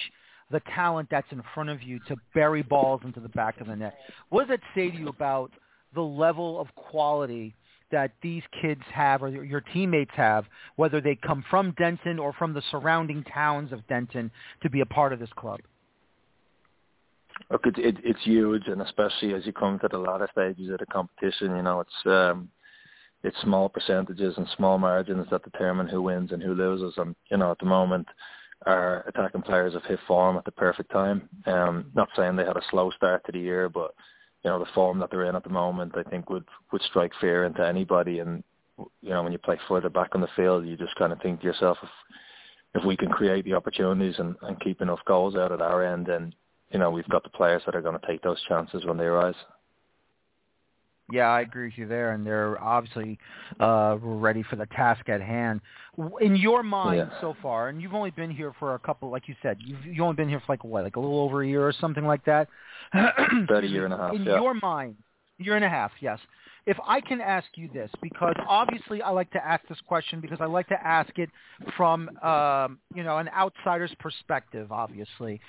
[0.51, 3.75] the talent that's in front of you to bury balls into the back of the
[3.75, 3.97] net,
[4.29, 5.51] what does that say to you about
[5.93, 7.55] the level of quality
[7.93, 12.53] that these kids have or your teammates have, whether they come from Denton or from
[12.53, 14.31] the surrounding towns of Denton
[14.63, 15.61] to be a part of this club?
[17.51, 20.79] Look, it, it, it's huge, and especially as you come to the latter stages of
[20.79, 22.49] the competition, you know, it's um,
[23.23, 26.95] it's small percentages and small margins that determine who wins and who loses.
[26.97, 28.07] And you know, at the moment,
[28.65, 31.29] our attacking players have hit form at the perfect time.
[31.45, 33.93] Um, not saying they had a slow start to the year, but
[34.43, 37.11] you know, the form that they're in at the moment, I think would would strike
[37.19, 38.19] fear into anybody.
[38.19, 38.43] And
[39.01, 41.39] you know, when you play further back on the field, you just kind of think
[41.39, 41.89] to yourself, if
[42.75, 46.07] if we can create the opportunities and, and keep enough goals out at our end,
[46.07, 46.33] then
[46.71, 49.05] you know we've got the players that are going to take those chances when they
[49.05, 49.35] arise.
[51.13, 53.19] Yeah, I agree with you there, and they're obviously
[53.59, 55.61] uh, ready for the task at hand.
[56.21, 57.21] In your mind yeah.
[57.21, 60.01] so far, and you've only been here for a couple, like you said, you've, you've
[60.01, 62.25] only been here for like what, like a little over a year or something like
[62.25, 62.47] that.
[62.93, 64.15] About a year and a half.
[64.15, 64.41] In yeah.
[64.41, 64.95] your mind,
[65.37, 66.17] year and a half, yes.
[66.65, 70.39] If I can ask you this, because obviously I like to ask this question because
[70.41, 71.29] I like to ask it
[71.77, 74.71] from um, you know an outsider's perspective.
[74.71, 75.41] Obviously,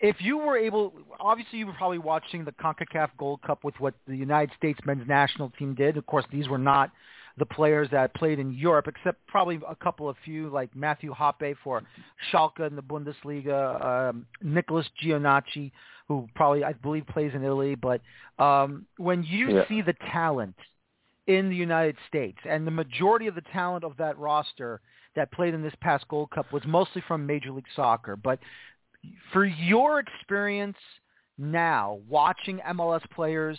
[0.00, 3.94] if you were able, obviously you were probably watching the CONCACAF Gold Cup with what
[4.06, 5.96] the United States men's national team did.
[5.96, 6.90] Of course, these were not
[7.36, 11.56] the players that played in Europe, except probably a couple of few, like Matthew Hoppe
[11.64, 11.82] for
[12.32, 15.72] Schalke in the Bundesliga, um, Nicholas Gioacchini,
[16.06, 17.74] who probably, I believe, plays in Italy.
[17.74, 18.00] But
[18.38, 19.68] um, when you yeah.
[19.68, 20.54] see the talent
[21.26, 24.80] in the United States, and the majority of the talent of that roster
[25.16, 28.38] that played in this past Gold Cup was mostly from Major League Soccer, but
[29.32, 30.76] for your experience
[31.38, 33.58] now watching MLS players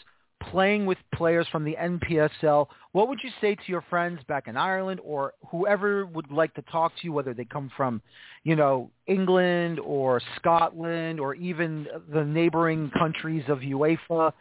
[0.52, 4.58] playing with players from the NPSL, what would you say to your friends back in
[4.58, 8.02] Ireland or whoever would like to talk to you, whether they come from,
[8.44, 14.32] you know, England or Scotland or even the neighboring countries of UEFA?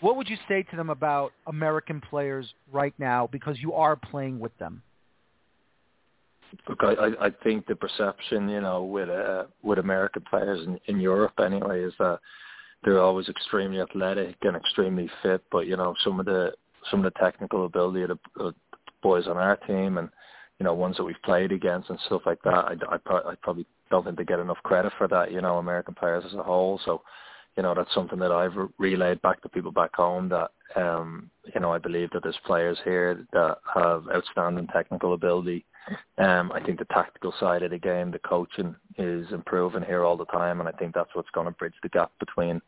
[0.00, 4.40] What would you say to them about American players right now because you are playing
[4.40, 4.82] with them?
[6.68, 11.00] Look, I, I think the perception, you know, with uh, with American players in, in
[11.00, 12.20] Europe anyway, is that
[12.84, 15.42] they're always extremely athletic and extremely fit.
[15.50, 16.52] But you know, some of the
[16.90, 18.54] some of the technical ability of the, the
[19.02, 20.08] boys on our team, and
[20.58, 22.50] you know ones that we've played against and stuff like that.
[22.50, 25.32] I, I, I probably don't think they get enough credit for that.
[25.32, 26.80] You know, American players as a whole.
[26.84, 27.02] So,
[27.56, 31.60] you know, that's something that I've relayed back to people back home that um, you
[31.60, 35.64] know I believe that there's players here that have outstanding technical ability.
[36.18, 40.16] Um, I think the tactical side of the game, the coaching is improving here all
[40.16, 42.60] the time, and I think that's what's going to bridge the gap between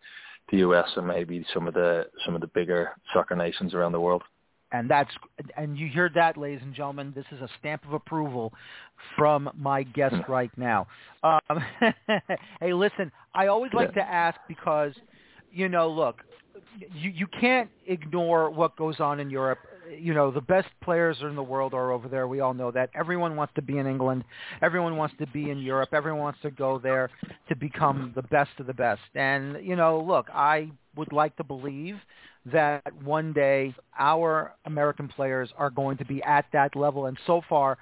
[0.50, 4.00] the US and maybe some of the some of the bigger soccer nations around the
[4.00, 4.22] world
[4.74, 5.10] and that's
[5.56, 7.12] and you heard that, ladies and gentlemen.
[7.14, 8.52] This is a stamp of approval
[9.16, 10.32] from my guest hmm.
[10.32, 10.88] right now.
[11.22, 11.64] Um,
[12.60, 14.92] hey, listen, I always like to ask because,
[15.54, 16.22] you know, look,
[16.94, 19.58] you you can't ignore what goes on in Europe.
[19.98, 22.26] You know, the best players in the world are over there.
[22.26, 22.90] We all know that.
[22.94, 24.24] Everyone wants to be in England.
[24.62, 25.90] Everyone wants to be in Europe.
[25.92, 27.10] Everyone wants to go there
[27.48, 29.02] to become the best of the best.
[29.14, 31.96] And you know, look, I would like to believe
[32.52, 37.06] that one day our American players are going to be at that level.
[37.06, 37.78] And so far,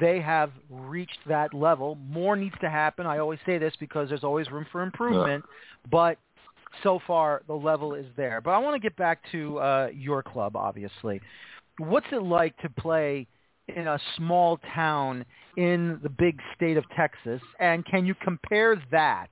[0.00, 1.96] they have reached that level.
[2.08, 3.06] More needs to happen.
[3.06, 5.88] I always say this because there's always room for improvement, yeah.
[5.90, 6.18] but
[6.82, 8.40] so far the level is there.
[8.40, 11.20] But I want to get back to uh, your club, obviously.
[11.78, 13.26] What's it like to play
[13.68, 15.24] in a small town
[15.56, 17.40] in the big state of Texas?
[17.60, 19.28] And can you compare that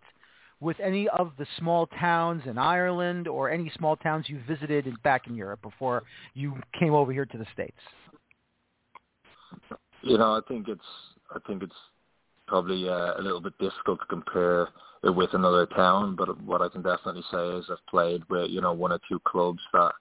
[0.61, 5.27] with any of the small towns in Ireland or any small towns you visited back
[5.27, 6.03] in Europe before
[6.35, 7.79] you came over here to the states?
[10.03, 10.81] You know, I think it's
[11.35, 11.75] I think it's
[12.47, 14.69] probably uh, a little bit difficult to compare
[15.05, 18.61] it with another town, but what I can definitely say is I've played with you
[18.61, 19.93] know one or two clubs that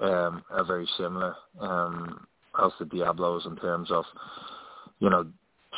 [0.00, 1.34] um, are very similar.
[1.60, 2.26] Um,
[2.62, 4.04] as the Diablos in terms of
[4.98, 5.26] you know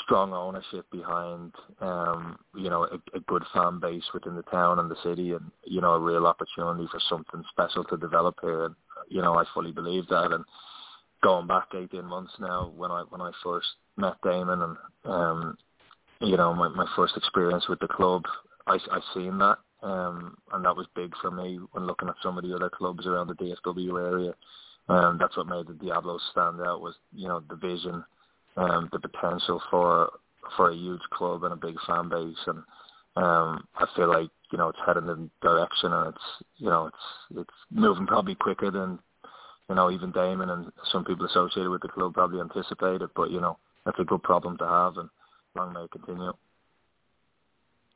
[0.02, 4.90] strong ownership behind um, you know a, a good fan base within the town and
[4.90, 8.66] the city, and you know a real opportunity for something special to develop here.
[8.66, 8.74] And
[9.08, 10.32] you know I fully believe that.
[10.32, 10.44] And
[11.22, 15.58] going back 18 months now, when I when I first met Damon and um,
[16.20, 18.24] you know my my first experience with the club,
[18.66, 19.58] I I seen that.
[19.82, 23.06] Um, and that was big for me when looking at some of the other clubs
[23.06, 24.34] around the DFW area.
[24.88, 28.02] Um, that's what made the Diablos stand out was, you know, the vision,
[28.56, 30.10] um, the potential for
[30.56, 32.58] for a huge club and a big fan base, and
[33.16, 36.24] um, I feel like you know it's heading in the direction, and it's
[36.58, 38.98] you know it's it's moving probably quicker than
[39.68, 43.08] you know even Damon and some people associated with the club probably anticipated.
[43.16, 45.08] But you know that's a good problem to have, and
[45.56, 46.32] long may continue.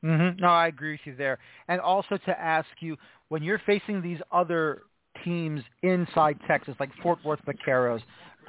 [0.04, 0.40] Mm-hmm.
[0.40, 1.38] No, I agree with you there.
[1.68, 2.96] And also to ask you,
[3.28, 4.82] when you're facing these other
[5.24, 8.00] teams inside Texas, like Fort Worth Vaqueros,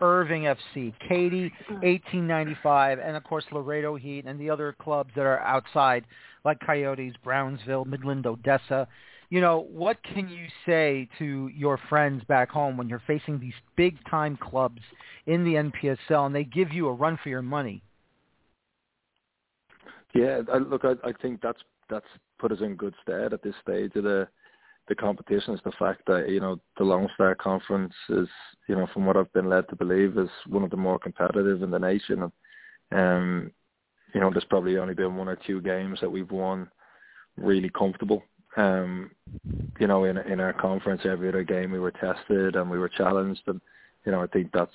[0.02, 5.40] Irving FC, Katy, 1895, and of course Laredo Heat and the other clubs that are
[5.42, 6.06] outside,
[6.46, 8.88] like Coyotes, Brownsville, Midland, Odessa.
[9.30, 13.54] You know, what can you say to your friends back home when you're facing these
[13.76, 14.82] big-time clubs
[15.28, 17.84] in the NPSL and they give you a run for your money?
[20.14, 22.06] Yeah, I, look, I, I think that's that's
[22.40, 24.28] put us in good stead at this stage of the
[24.88, 28.28] the competition is the fact that you know the Lone Star Conference is
[28.68, 31.62] you know from what I've been led to believe is one of the more competitive
[31.62, 32.24] in the nation.
[32.24, 32.32] And,
[32.92, 33.52] um,
[34.14, 36.68] you know, there's probably only been one or two games that we've won
[37.38, 38.24] really comfortable.
[38.58, 39.12] Um,
[39.80, 42.90] you know, in in our conference, every other game we were tested and we were
[42.90, 43.62] challenged, and
[44.06, 44.72] you know, I think that's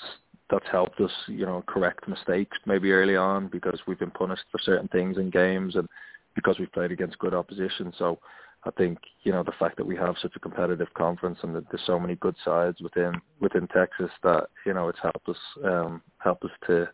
[0.51, 4.59] that's helped us, you know, correct mistakes maybe early on because we've been punished for
[4.59, 5.89] certain things in games and
[6.35, 7.93] because we've played against good opposition.
[7.97, 8.19] So
[8.67, 11.65] I think you know the fact that we have such a competitive conference and that
[11.71, 16.03] there's so many good sides within within Texas that you know it's helped us um,
[16.19, 16.89] helped us to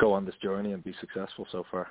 [0.00, 1.88] go on this journey and be successful so far.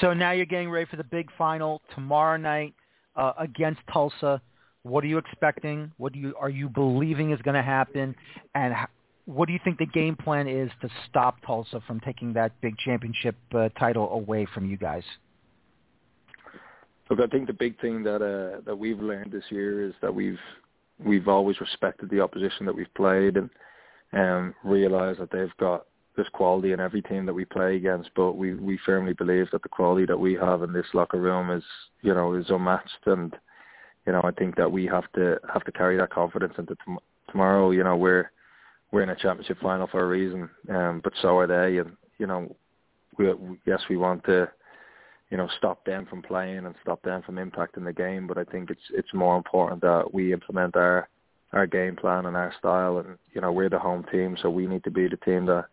[0.00, 2.74] So now you're getting ready for the big final tomorrow night
[3.16, 4.40] uh, against Tulsa.
[4.82, 5.92] What are you expecting?
[5.98, 8.14] What do you are you believing is going to happen?
[8.54, 8.74] And
[9.26, 12.76] what do you think the game plan is to stop Tulsa from taking that big
[12.78, 15.04] championship uh, title away from you guys?
[17.10, 20.14] Look, I think the big thing that uh, that we've learned this year is that
[20.14, 20.38] we've
[21.04, 23.50] we've always respected the opposition that we've played and
[24.12, 25.86] um, realised that they've got
[26.16, 28.10] this quality in every team that we play against.
[28.14, 31.50] But we we firmly believe that the quality that we have in this locker room
[31.50, 31.64] is
[32.02, 33.36] you know is unmatched, and
[34.06, 36.98] you know I think that we have to have to carry that confidence into tom-
[37.30, 37.70] tomorrow.
[37.70, 38.30] You know we're
[38.92, 42.26] we're in a championship final for a reason, um, but so are they, and you
[42.26, 42.54] know
[43.18, 43.32] we
[43.66, 44.48] yes we want to
[45.30, 48.26] you know, stop them from playing and stop them from impacting the game.
[48.26, 51.08] But I think it's it's more important that we implement our
[51.52, 52.98] our game plan and our style.
[52.98, 55.66] And you know, we're the home team, so we need to be the team that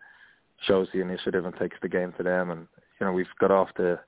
[0.67, 2.51] shows the initiative and takes the game to them.
[2.51, 2.67] And
[2.99, 3.99] you know, we've got off the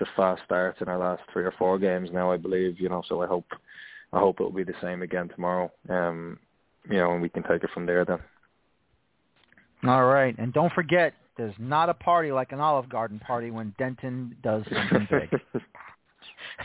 [0.00, 2.80] the fast starts in our last three or four games now, I believe.
[2.80, 3.46] You know, so I hope
[4.12, 5.70] I hope it'll be the same again tomorrow.
[5.88, 6.40] Um,
[6.90, 8.18] you know, and we can take it from there then.
[9.84, 13.74] All right, and don't forget, there's not a party like an Olive Garden party when
[13.78, 15.30] Denton does something big.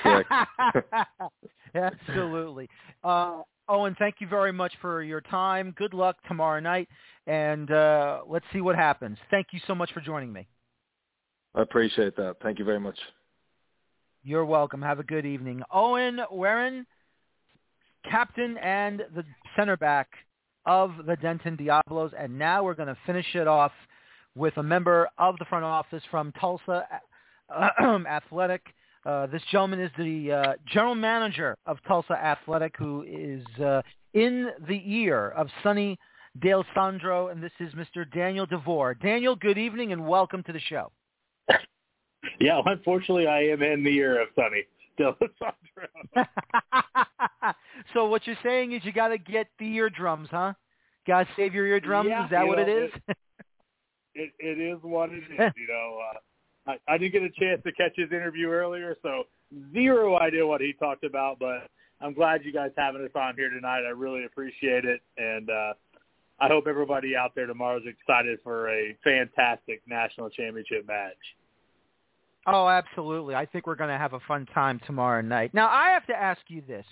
[1.76, 2.70] Absolutely.
[3.03, 5.74] Uh, Owen, thank you very much for your time.
[5.78, 6.90] Good luck tomorrow night,
[7.26, 9.18] and uh, let's see what happens.
[9.32, 10.48] Thank you so much for joining me.
[11.53, 12.36] I appreciate that.
[12.44, 12.98] Thank you very much.
[14.27, 14.81] You're welcome.
[14.81, 15.61] Have a good evening.
[15.72, 16.88] Owen Warren,
[18.10, 19.23] captain and the
[19.56, 20.07] center back
[20.65, 22.11] of the Denton Diablos.
[22.18, 23.72] And now we're going to finish it off
[24.34, 26.88] with a member of the front office from Tulsa
[27.80, 28.64] Athletic.
[29.06, 33.84] Uh, this gentleman is the uh, general manager of Tulsa Athletic, who is uh,
[34.15, 35.99] in the ear of Sonny
[36.39, 38.11] D'Alessandro, and this is Mr.
[38.11, 38.95] Daniel DeVore.
[38.95, 40.91] Daniel, good evening and welcome to the show.
[42.39, 44.65] Yeah, unfortunately, I am in the ear of Sonny
[44.97, 45.88] D'Alessandro.
[47.93, 50.53] So what you're saying is you got to get the eardrums, huh?
[51.07, 52.10] Got to save your eardrums.
[52.10, 52.91] Yeah, is that what know, it is?
[53.07, 53.18] It,
[54.15, 55.23] it, it is what it is.
[55.56, 59.23] You know, uh, I, I didn't get a chance to catch his interview earlier, so
[59.73, 61.38] zero idea what he talked about.
[61.39, 61.69] But
[62.02, 63.84] I'm glad you guys having us on here tonight.
[63.85, 65.73] I really appreciate it, and uh,
[66.39, 71.14] I hope everybody out there tomorrow is excited for a fantastic national championship match.
[72.47, 73.34] Oh, absolutely.
[73.34, 75.53] I think we're going to have a fun time tomorrow night.
[75.53, 76.85] Now, I have to ask you this.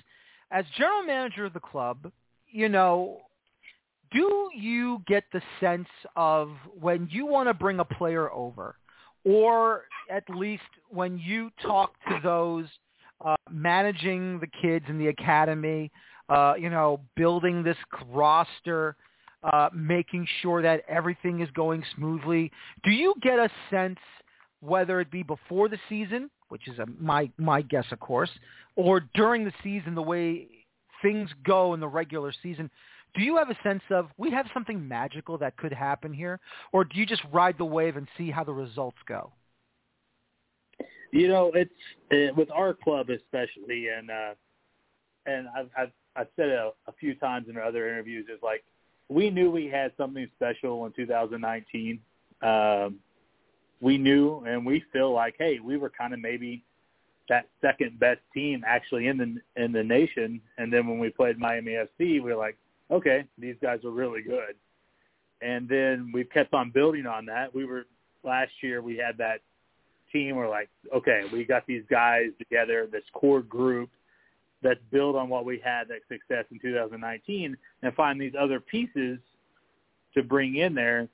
[0.52, 2.12] As general manager of the club,
[2.48, 3.22] you know,
[4.12, 8.76] do you get the sense of when you want to bring a player over,
[9.26, 12.66] or at least when you talk to those
[13.24, 15.92] uh, managing the kids in the academy,
[16.30, 17.78] uh, you know, building this
[18.10, 18.96] roster,
[19.44, 22.52] uh, making sure that everything is going smoothly,
[22.84, 24.00] do you get a sense–
[24.64, 28.30] whether it be before the season, which is a, my my guess, of course,
[28.76, 30.48] or during the season, the way
[31.02, 32.70] things go in the regular season.
[33.16, 36.40] Do you have a sense of we have something magical that could happen here,
[36.72, 39.32] or do you just ride the wave and see how the results go?
[41.12, 41.72] You know, it's
[42.12, 44.34] uh, with our club especially, and uh,
[45.26, 48.28] and I've, I've I've said it a, a few times in other interviews.
[48.34, 48.64] Is like
[49.10, 52.00] we knew we had something special in 2019.
[52.42, 53.00] Um,
[53.84, 56.64] we knew and we feel like, hey, we were kind of maybe
[57.28, 60.40] that second best team actually in the in the nation.
[60.58, 62.58] And then when we played Miami FC, we were like,
[62.90, 64.56] okay, these guys are really good.
[65.42, 67.54] And then we've kept on building on that.
[67.54, 67.86] We were
[68.24, 69.42] last year we had that
[70.14, 70.38] team.
[70.38, 73.90] We're like, okay, we got these guys together, this core group
[74.62, 79.20] that's built on what we had that success in 2019, and find these other pieces
[80.14, 81.10] to bring in there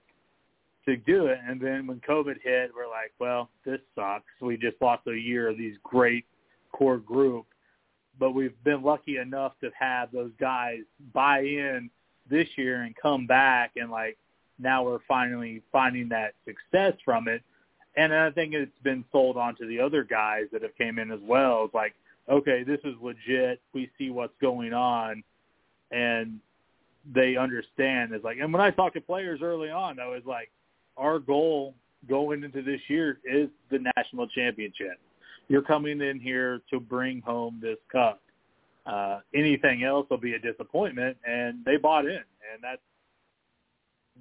[0.89, 1.39] to do it.
[1.47, 4.25] And then when COVID hit, we're like, well, this sucks.
[4.41, 6.25] We just lost a year of these great
[6.71, 7.45] core group,
[8.19, 10.79] but we've been lucky enough to have those guys
[11.13, 11.89] buy in
[12.29, 14.17] this year and come back and like
[14.59, 17.41] now we're finally finding that success from it.
[17.95, 21.11] And I think it's been sold on to the other guys that have came in
[21.11, 21.65] as well.
[21.65, 21.95] It's like,
[22.29, 23.61] okay, this is legit.
[23.73, 25.23] We see what's going on
[25.91, 26.39] and
[27.11, 28.13] they understand.
[28.13, 30.51] It's like, and when I talk to players early on, I was like,
[30.99, 31.73] our goal
[32.07, 34.99] going into this year is the national championship.
[35.47, 38.21] You're coming in here to bring home this cup.
[38.85, 42.81] Uh, anything else will be a disappointment, and they bought in, and that's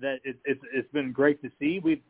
[0.00, 0.20] that.
[0.24, 1.80] It, it's it's been great to see.
[1.82, 2.02] We've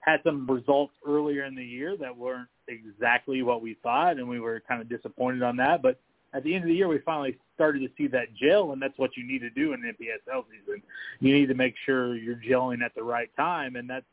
[0.00, 4.40] had some results earlier in the year that weren't exactly what we thought, and we
[4.40, 5.82] were kind of disappointed on that.
[5.82, 6.00] But
[6.34, 8.98] at the end of the year, we finally started to see that gel, and that's
[8.98, 10.82] what you need to do in the NPSL season.
[11.20, 14.06] You need to make sure you're gelling at the right time, and that's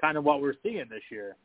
[0.00, 1.36] kind of what we're seeing this year.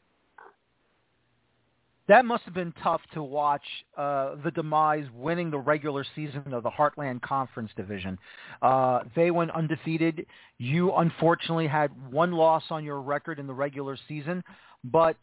[2.08, 3.64] That must have been tough to watch
[3.98, 8.18] uh, the Demize winning the regular season of the Heartland Conference Division.
[8.62, 10.26] Uh, they went undefeated.
[10.58, 14.42] You unfortunately had one loss on your record in the regular season,
[14.86, 15.18] but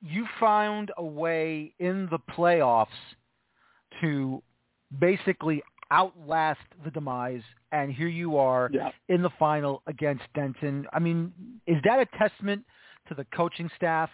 [0.00, 2.86] you found a way in the playoffs
[4.00, 4.42] to
[4.98, 8.90] basically outlast the Demize, and here you are yeah.
[9.08, 10.86] in the final against Denton.
[10.92, 11.32] I mean,
[11.66, 12.64] is that a testament
[13.08, 14.10] to the coaching staff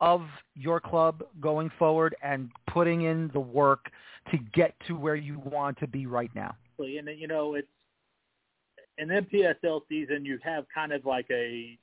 [0.00, 0.22] of
[0.54, 3.90] your club going forward and putting in the work
[4.30, 6.54] to get to where you want to be right now?
[6.78, 7.68] And you know, it's
[8.98, 10.24] an NPSL season.
[10.24, 11.78] You have kind of like a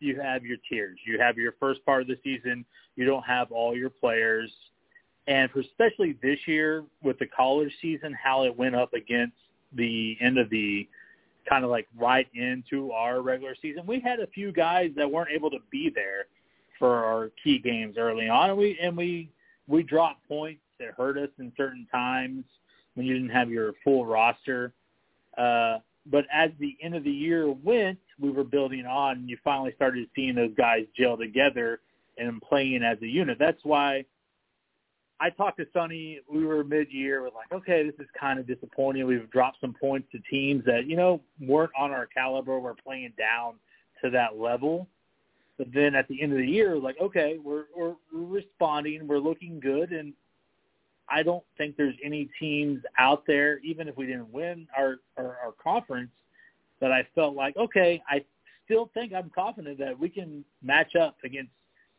[0.00, 0.98] you have your tiers.
[1.06, 2.64] You have your first part of the season.
[2.96, 4.52] You don't have all your players
[5.26, 9.36] and for especially this year with the college season, how it went up against
[9.74, 10.88] the end of the
[11.48, 15.30] kind of like right into our regular season, we had a few guys that weren't
[15.30, 16.26] able to be there
[16.78, 19.30] for our key games early on, and we and we
[19.68, 22.44] we dropped points that hurt us in certain times
[22.94, 24.72] when you didn't have your full roster.
[25.38, 29.38] Uh, but as the end of the year went, we were building on, and you
[29.44, 31.80] finally started seeing those guys gel together
[32.18, 33.38] and playing as a unit.
[33.38, 34.04] That's why
[35.22, 36.18] I talked to Sonny.
[36.28, 37.22] We were mid-year.
[37.22, 39.06] We're like, okay, this is kind of disappointing.
[39.06, 42.58] We've dropped some points to teams that you know weren't on our caliber.
[42.58, 43.54] We're playing down
[44.02, 44.88] to that level.
[45.58, 49.06] But then at the end of the year, like, okay, we're, we're responding.
[49.06, 50.12] We're looking good, and
[51.08, 55.36] I don't think there's any teams out there, even if we didn't win our, our,
[55.44, 56.10] our conference,
[56.80, 58.24] that I felt like, okay, I
[58.64, 61.52] still think I'm confident that we can match up against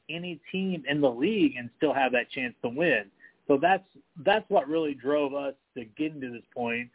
[0.09, 3.05] any team in the league and still have that chance to win.
[3.47, 3.83] So that's
[4.25, 6.89] that's what really drove us to getting to this point.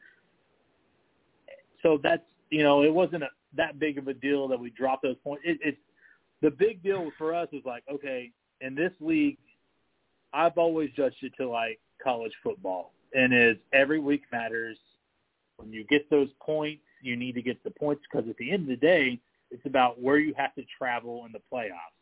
[1.83, 5.03] So that's you know it wasn't a, that big of a deal that we dropped
[5.03, 5.43] those points.
[5.47, 5.79] It, it's
[6.41, 9.39] the big deal for us is like okay in this league,
[10.33, 14.79] I've always judged it to like college football, and is every week matters.
[15.57, 18.63] When you get those points, you need to get the points because at the end
[18.63, 19.19] of the day,
[19.51, 21.98] it's about where you have to travel in the playoffs.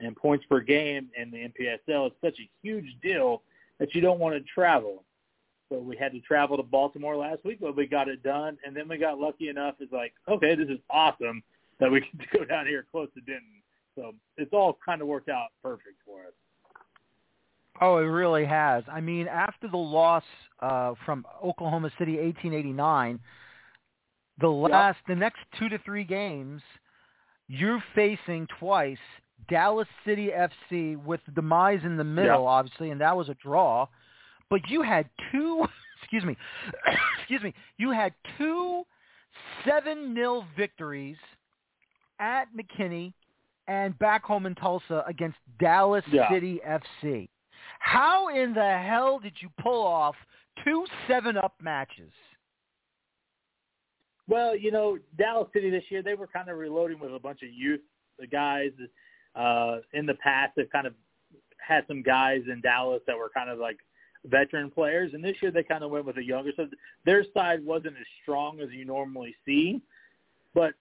[0.00, 3.42] And points per game in the NPSL is such a huge deal
[3.78, 5.04] that you don't want to travel.
[5.70, 8.58] So we had to travel to Baltimore last week, but we got it done.
[8.66, 9.76] And then we got lucky enough.
[9.80, 11.42] It's like, okay, this is awesome
[11.80, 13.62] that we can go down here close to Denton.
[13.96, 16.32] So it's all kind of worked out perfect for us.
[17.80, 18.84] Oh, it really has.
[18.90, 20.22] I mean, after the loss
[20.60, 23.18] uh, from Oklahoma City, 1889,
[24.40, 25.16] the last, yep.
[25.16, 26.62] the next two to three games,
[27.48, 28.96] you're facing twice
[29.48, 32.48] Dallas City FC with the Demize in the middle, yep.
[32.48, 33.86] obviously, and that was a draw.
[34.50, 35.66] But you had two,
[36.02, 36.36] excuse me,
[37.18, 38.84] excuse me, you had two
[39.66, 41.16] seven nil victories
[42.20, 43.12] at McKinney
[43.66, 46.30] and back home in Tulsa against Dallas yeah.
[46.30, 47.28] City FC.
[47.80, 50.14] How in the hell did you pull off
[50.64, 52.12] two seven-up matches?
[54.28, 57.42] Well, you know, Dallas City this year they were kind of reloading with a bunch
[57.42, 57.80] of youth
[58.18, 58.70] the guys.
[59.34, 60.94] Uh, in the past, they've kind of
[61.58, 63.78] had some guys in Dallas that were kind of like
[64.26, 66.52] veteran players, and this year they kind of went with a younger.
[66.56, 66.68] So
[67.04, 69.82] their side wasn't as strong as you normally see,
[70.54, 70.74] but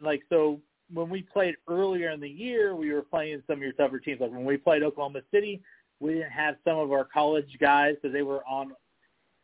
[0.00, 0.60] like so
[0.92, 4.20] when we played earlier in the year, we were playing some of your tougher teams.
[4.20, 5.60] Like when we played Oklahoma City,
[6.00, 8.72] we didn't have some of our college guys because they were on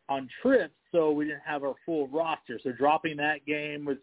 [0.09, 2.61] on trips, so we didn't have our full roster.
[2.62, 3.97] So dropping that game was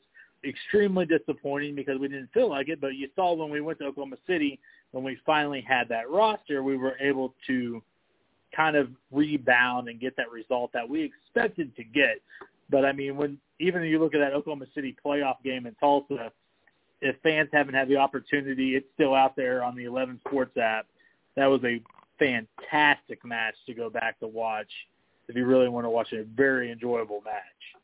[0.44, 2.82] extremely disappointing because we didn't feel like it.
[2.82, 4.60] But you saw when we went to Oklahoma City,
[4.92, 7.82] when we finally had that roster, we were able to
[8.56, 12.22] kind of rebound and get that result that we expected to get.
[12.70, 15.76] But I mean, when even if you look at that Oklahoma City playoff game in
[15.76, 16.32] Tulsa,
[17.02, 20.88] if fans haven't had the opportunity, it's still out there on the 11 Sports app.
[21.36, 21.82] That was a
[22.20, 24.70] fantastic match to go back to watch
[25.28, 27.81] if you really want to watch a very enjoyable match.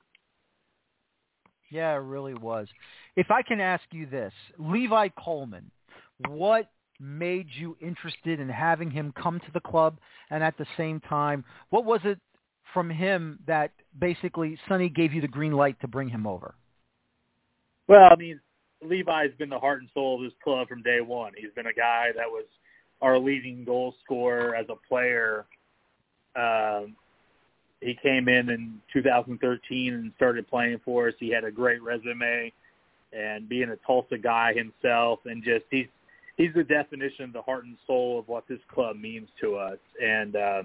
[1.70, 2.68] Yeah, it really was.
[3.16, 5.70] If I can ask you this, Levi Coleman,
[6.28, 6.70] what
[7.00, 9.98] made you interested in having him come to the club?
[10.30, 12.20] And at the same time, what was it
[12.74, 16.56] from him that basically Sonny gave you the green light to bring him over?
[17.88, 18.40] Well, I mean,
[18.84, 21.34] Levi's been the heart and soul of this club from day one.
[21.36, 22.46] He's been a guy that was
[23.02, 25.46] our leading goal scorer as a player.
[26.36, 26.96] Um,
[27.82, 31.14] he came in in 2013 and started playing for us.
[31.20, 32.52] He had a great resume,
[33.14, 35.88] and being a Tulsa guy himself, and just he's
[36.38, 39.78] he's the definition of the heart and soul of what this club means to us.
[40.04, 40.64] And uh,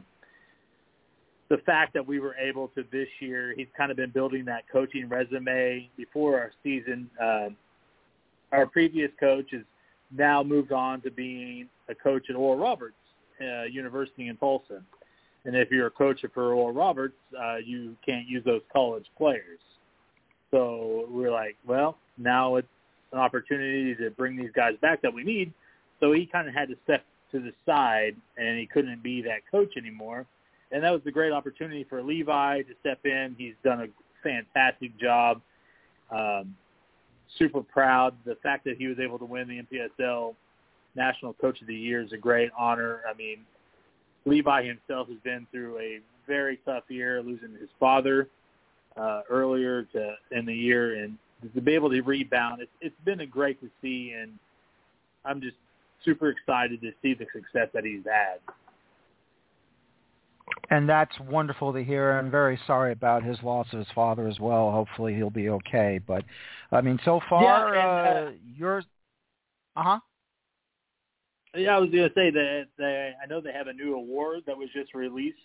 [1.48, 4.64] the fact that we were able to this year, he's kind of been building that
[4.70, 7.10] coaching resume before our season.
[7.20, 7.48] Uh,
[8.52, 9.62] our previous coach has
[10.10, 12.97] now moved on to being a coach at Oral Roberts
[13.40, 14.82] uh, University in Tulsa.
[15.44, 19.59] And if you're a coach for Oral Roberts, uh, you can't use those college players.
[20.51, 22.69] So we're like, well, now it's
[23.12, 25.52] an opportunity to bring these guys back that we need.
[26.01, 29.40] So he kind of had to step to the side, and he couldn't be that
[29.51, 30.27] coach anymore.
[30.70, 33.35] And that was a great opportunity for Levi to step in.
[33.36, 33.86] He's done a
[34.23, 35.40] fantastic job.
[36.10, 36.55] Um,
[37.39, 38.14] super proud.
[38.24, 40.35] The fact that he was able to win the NPSL
[40.94, 43.01] National Coach of the Year is a great honor.
[43.09, 43.39] I mean,
[44.24, 48.28] Levi himself has been through a very tough year, losing his father
[48.96, 51.16] uh, earlier to in the year, and
[51.54, 54.32] to be able to rebound, it's, it's been a great to see, and
[55.24, 55.56] I'm just
[56.04, 58.38] super excited to see the success that he's had.
[60.70, 62.18] And that's wonderful to hear.
[62.18, 64.70] I'm very sorry about his loss of his father as well.
[64.70, 66.00] Hopefully he'll be okay.
[66.06, 66.24] But
[66.70, 68.84] I mean, so far, yeah, and, uh, uh, yours.
[69.76, 69.98] Uh huh.
[71.54, 74.40] Yeah, I was going to say that they, I know they have a new award
[74.46, 75.36] that was just released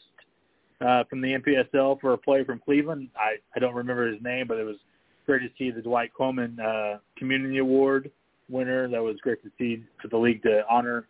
[0.80, 3.10] uh, from the NPSL for a player from Cleveland.
[3.16, 4.78] I I don't remember his name, but it was
[5.26, 8.10] great to see the Dwight Coleman uh, Community Award
[8.50, 8.88] winner.
[8.90, 11.08] That was great to see for the league to honor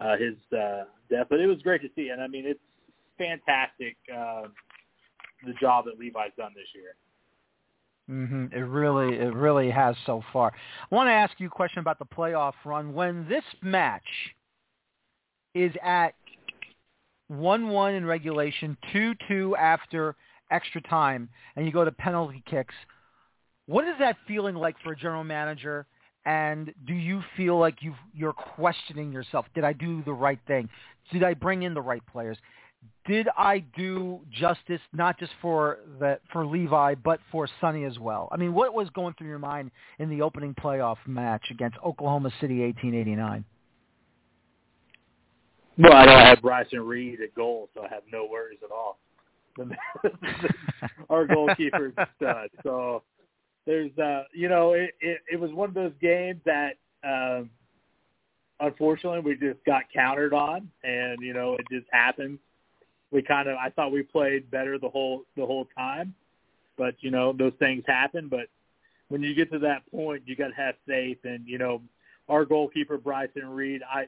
[0.00, 1.26] uh, his uh, death.
[1.30, 2.60] But it was great to see, and I mean it's
[3.18, 4.48] fantastic uh,
[5.46, 6.94] the job that Levi's done this year.
[8.12, 10.52] Hmm It really, it really has so far.
[10.90, 12.92] I want to ask you a question about the playoff run.
[12.92, 14.02] When this match
[15.54, 16.14] is at
[17.28, 20.14] one-one in regulation, two-two after
[20.50, 22.74] extra time, and you go to penalty kicks,
[23.64, 25.86] what is that feeling like for a general manager?
[26.26, 29.46] And do you feel like you you're questioning yourself?
[29.54, 30.68] Did I do the right thing?
[31.10, 32.36] Did I bring in the right players?
[33.04, 38.28] Did I do justice not just for the for Levi but for Sonny as well?
[38.30, 42.30] I mean, what was going through your mind in the opening playoff match against Oklahoma
[42.40, 43.44] City, 1889?
[45.78, 48.70] Well, I know I had Bryson Reed at goal, so I have no worries at
[48.70, 48.98] all.
[51.10, 52.50] Our goalkeeper's a stud.
[52.62, 53.02] So
[53.66, 57.50] there's, uh, you know, it, it, it was one of those games that, um,
[58.60, 62.38] unfortunately, we just got countered on, and you know, it just happened.
[63.12, 66.14] We kind of, I thought we played better the whole the whole time,
[66.76, 68.28] but you know, those things happen.
[68.28, 68.46] But
[69.08, 71.82] when you get to that point, you got to have faith, and you know,
[72.28, 74.06] our goalkeeper Bryson Reed, I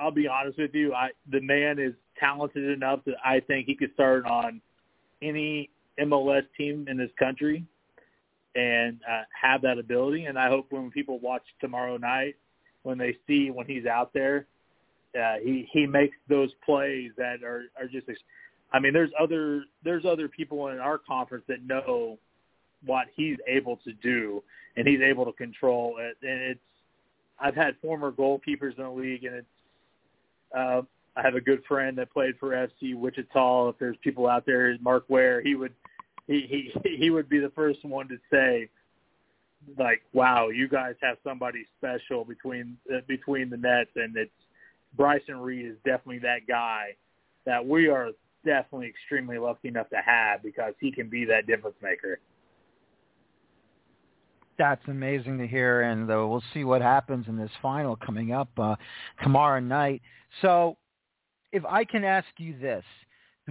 [0.00, 0.94] I'll be honest with you.
[0.94, 4.60] I the man is talented enough that I think he could start on
[5.22, 5.70] any
[6.00, 7.64] MLS team in this country
[8.54, 10.24] and uh, have that ability.
[10.24, 12.36] And I hope when people watch tomorrow night,
[12.82, 14.46] when they see when he's out there,
[15.18, 18.06] uh, he he makes those plays that are are just.
[18.72, 22.18] I mean, there's other there's other people in our conference that know
[22.84, 24.42] what he's able to do,
[24.76, 26.16] and he's able to control it.
[26.22, 26.60] And it's
[27.40, 29.46] I've had former goalkeepers in the league, and it's
[30.56, 30.82] uh,
[31.16, 33.70] I have a good friend that played for FC Wichita.
[33.70, 35.74] If there's people out there, Mark Ware, he would
[36.26, 38.68] he he he would be the first one to say
[39.78, 44.30] like wow you guys have somebody special between uh, between the nets and it's
[44.96, 46.96] Bryson Reed is definitely that guy
[47.46, 48.10] that we are
[48.44, 52.20] definitely extremely lucky enough to have because he can be that difference maker.
[54.58, 58.50] That's amazing to hear, and uh, we'll see what happens in this final coming up
[58.58, 58.76] uh,
[59.22, 60.02] tomorrow night.
[60.42, 60.76] So,
[61.50, 62.84] if I can ask you this,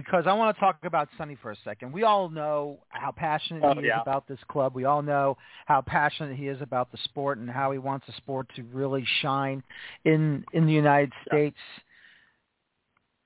[0.04, 1.92] because I want to talk about Sonny for a second.
[1.92, 3.96] We all know how passionate oh, he yeah.
[3.96, 4.74] is about this club.
[4.74, 5.36] We all know
[5.66, 9.04] how passionate he is about the sport and how he wants the sport to really
[9.20, 9.62] shine
[10.04, 11.56] in in the United States.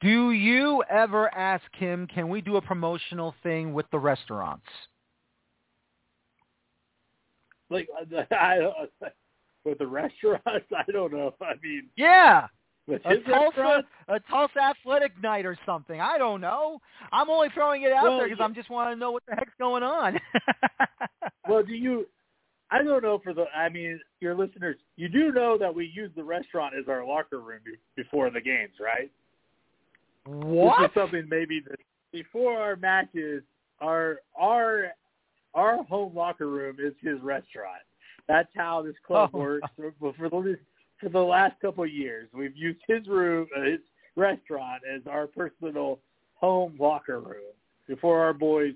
[0.00, 4.66] Do you ever ask him, can we do a promotional thing with the restaurants?
[7.70, 7.88] Like
[8.30, 8.58] I
[9.64, 10.44] with the restaurants,
[10.76, 11.34] I don't know.
[11.40, 12.48] I mean, Yeah.
[12.86, 16.00] A Tulsa, a Tulsa athletic night or something.
[16.00, 16.80] I don't know.
[17.12, 18.44] I'm only throwing it out Well, there because yeah.
[18.44, 20.20] I'm just want to know what the heck's going on.
[21.48, 22.06] well, do you?
[22.70, 23.44] I don't know for the.
[23.56, 27.40] I mean, your listeners, you do know that we use the restaurant as our locker
[27.40, 29.10] room be, before the games, right?
[30.26, 30.80] what?
[30.80, 31.78] This is something maybe that
[32.12, 33.42] before our matches,
[33.80, 34.88] our our
[35.54, 37.80] our home locker room is his restaurant.
[38.28, 39.38] That's how this club Oh.
[39.38, 39.68] works.
[40.00, 40.58] For, for the
[41.00, 43.80] for the last couple of years, we've used his room, uh, his
[44.16, 45.98] restaurant, as our personal
[46.34, 47.52] home locker room
[47.88, 48.74] before our boys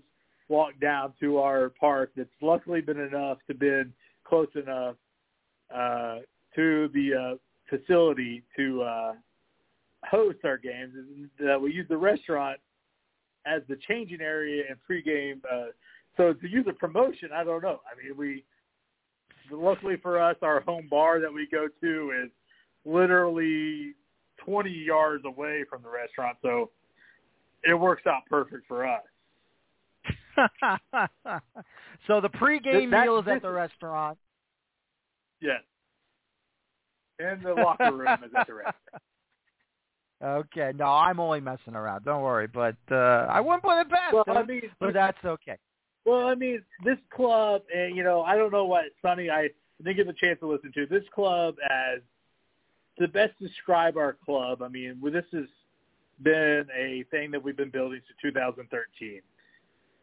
[0.48, 2.10] walk down to our park.
[2.16, 3.92] That's luckily been enough to been
[4.24, 4.96] close enough
[5.74, 6.18] uh,
[6.54, 7.36] to the uh,
[7.68, 9.12] facility to uh,
[10.04, 10.94] host our games.
[10.94, 12.58] is That we use the restaurant
[13.46, 15.40] as the changing area and pregame.
[15.50, 15.70] Uh,
[16.16, 17.80] so to use a promotion, I don't know.
[17.90, 18.44] I mean, we
[19.50, 22.30] luckily for us, our home bar that we go to is
[22.84, 23.94] literally
[24.44, 26.70] 20 yards away from the restaurant, so
[27.64, 29.02] it works out perfect for us.
[32.06, 34.18] so the pregame That- meal is at the restaurant.
[35.40, 35.62] Yes.
[37.18, 39.02] And the locker room is at the restaurant.
[40.22, 42.04] Okay, no, I'm only messing around.
[42.04, 45.56] Don't worry, but uh I wouldn't put it past Well, I mean, but that's okay.
[46.08, 49.28] Well, I mean, this club, and you know, I don't know what Sonny.
[49.28, 49.50] I
[49.84, 52.00] didn't get the chance to listen to this club as
[52.98, 54.62] to best describe our club.
[54.62, 55.44] I mean, well, this has
[56.22, 59.20] been a thing that we've been building since 2013.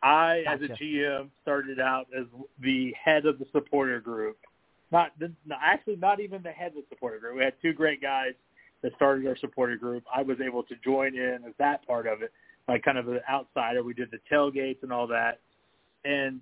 [0.04, 2.26] I, as a GM, started out as
[2.62, 4.38] the head of the supporter group.
[4.92, 7.36] Not the, no, actually, not even the head of the supporter group.
[7.36, 8.34] We had two great guys
[8.84, 10.04] that started our supporter group.
[10.16, 12.32] I was able to join in as that part of it,
[12.68, 13.82] like kind of an outsider.
[13.82, 15.40] We did the tailgates and all that
[16.06, 16.40] and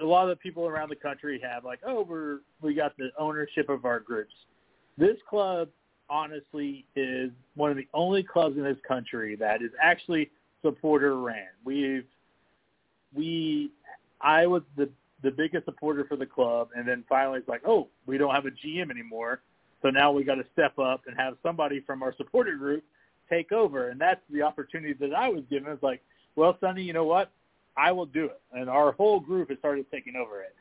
[0.00, 3.10] a lot of the people around the country have like, oh, we're we got the
[3.18, 4.34] ownership of our groups.
[4.98, 5.68] This club,
[6.08, 10.30] honestly, is one of the only clubs in this country that is actually
[10.62, 11.48] supporter ran.
[11.64, 12.06] We've
[13.14, 13.70] we
[14.20, 14.88] I was the
[15.22, 18.46] the biggest supporter for the club, and then finally it's like, oh, we don't have
[18.46, 19.40] a GM anymore,
[19.82, 22.84] so now we got to step up and have somebody from our supporter group
[23.28, 25.72] take over, and that's the opportunity that I was given.
[25.72, 26.02] It's like,
[26.36, 27.32] well, Sonny, you know what?
[27.76, 30.54] I will do it, and our whole group has started taking over it.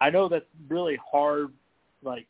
[0.00, 1.52] I know that's really hard,
[2.02, 2.26] like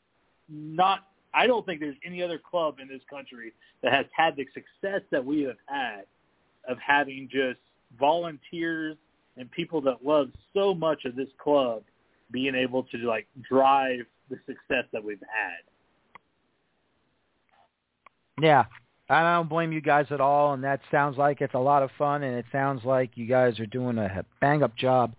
[0.48, 1.06] not.
[1.32, 3.52] I don't think there's any other club in this country
[3.82, 6.05] that has had the success that we have had
[6.69, 7.59] of having just
[7.98, 8.97] volunteers
[9.36, 11.82] and people that love so much of this club
[12.31, 15.59] being able to like drive the success that we've had.
[18.43, 18.65] Yeah,
[19.09, 21.90] I don't blame you guys at all, and that sounds like it's a lot of
[21.98, 25.14] fun, and it sounds like you guys are doing a bang-up job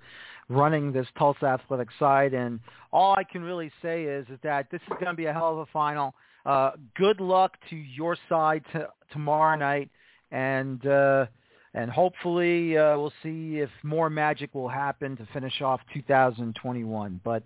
[0.49, 2.33] running this Tulsa athletic side.
[2.33, 2.59] And
[2.91, 5.51] all I can really say is, is that this is going to be a hell
[5.51, 6.15] of a final.
[6.45, 9.89] Uh, good luck to your side to, tomorrow night,
[10.31, 11.25] and uh,
[11.73, 17.19] and hopefully uh, we'll see if more magic will happen to finish off 2021.
[17.23, 17.43] But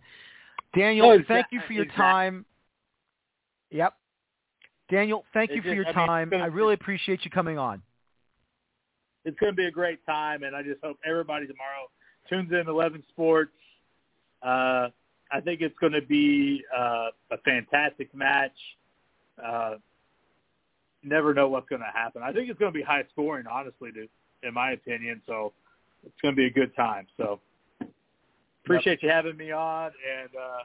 [0.75, 2.03] Daniel, Oh, thank you for your exactly.
[2.03, 2.45] time.
[3.71, 3.93] Yep.
[4.89, 6.29] Daniel, thank you for just- your I mean, time.
[6.29, 7.81] gonna- I really appreciate you coming on.
[9.25, 11.89] It's going to be a great time, and I just hope everybody tomorrow
[12.27, 13.53] tunes in 11 Sports.
[14.41, 14.89] Uh,
[15.31, 18.57] I think it's going to be uh, a fantastic match.
[19.41, 19.75] Uh,
[21.03, 22.23] never know what's going to happen.
[22.23, 24.07] I think it's going to be high scoring, honestly, to,
[24.41, 25.21] in my opinion.
[25.27, 25.53] So
[26.05, 27.05] it's going to be a good time.
[27.17, 27.39] So
[28.63, 30.63] appreciate you having me on, and uh,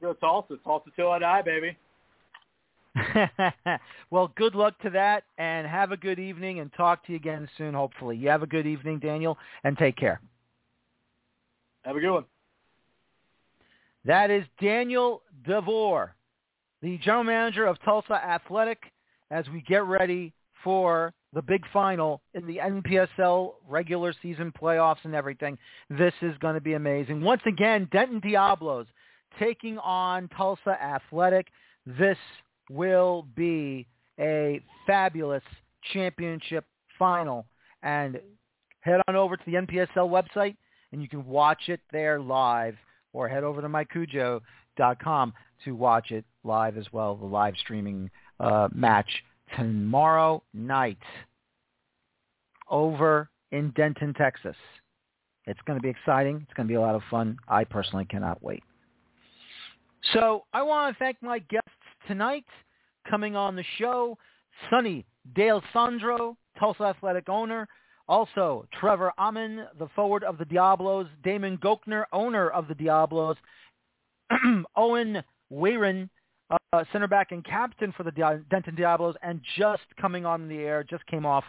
[0.00, 1.76] go Tulsa, Tulsa till I die, baby.
[4.10, 7.48] well, good luck to that, and have a good evening, and talk to you again
[7.56, 8.16] soon, hopefully.
[8.16, 10.20] You have a good evening, Daniel, and take care.
[11.84, 12.24] Have a good one.
[14.04, 16.14] That is Daniel DeVore,
[16.82, 18.82] the general manager of Tulsa Athletic,
[19.30, 20.32] as we get ready
[20.62, 25.56] for the big final in the NPSL regular season playoffs and everything.
[25.88, 27.22] This is going to be amazing.
[27.22, 28.86] Once again, Denton Diablos
[29.38, 31.48] taking on Tulsa Athletic.
[31.86, 32.18] This
[32.72, 33.86] will be
[34.18, 35.42] a fabulous
[35.92, 36.64] championship
[36.98, 37.46] final.
[37.82, 38.20] And
[38.80, 40.56] head on over to the NPSL website
[40.92, 42.76] and you can watch it there live
[43.12, 45.32] or head over to mycujoo.com
[45.64, 49.08] to watch it live as well, the live streaming uh, match
[49.56, 50.98] tomorrow night
[52.70, 54.56] over in Denton, Texas.
[55.46, 56.40] It's going to be exciting.
[56.44, 57.36] It's going to be a lot of fun.
[57.48, 58.62] I personally cannot wait.
[60.12, 61.68] So I want to thank my guests
[62.06, 62.44] tonight.
[63.08, 64.16] Coming on the show,
[64.70, 65.04] Sonny
[65.34, 67.68] Dale Sandro, Tulsa Athletic owner,
[68.08, 73.36] also, Trevor Amin, the forward of the Diablos, Damon Gochnour, owner of the Diablos,
[74.76, 75.22] Owen
[75.52, 76.08] Weirin,
[76.50, 80.58] uh, center back and captain for the Di- Denton Diablos, and just coming on the
[80.58, 81.44] air, just came off,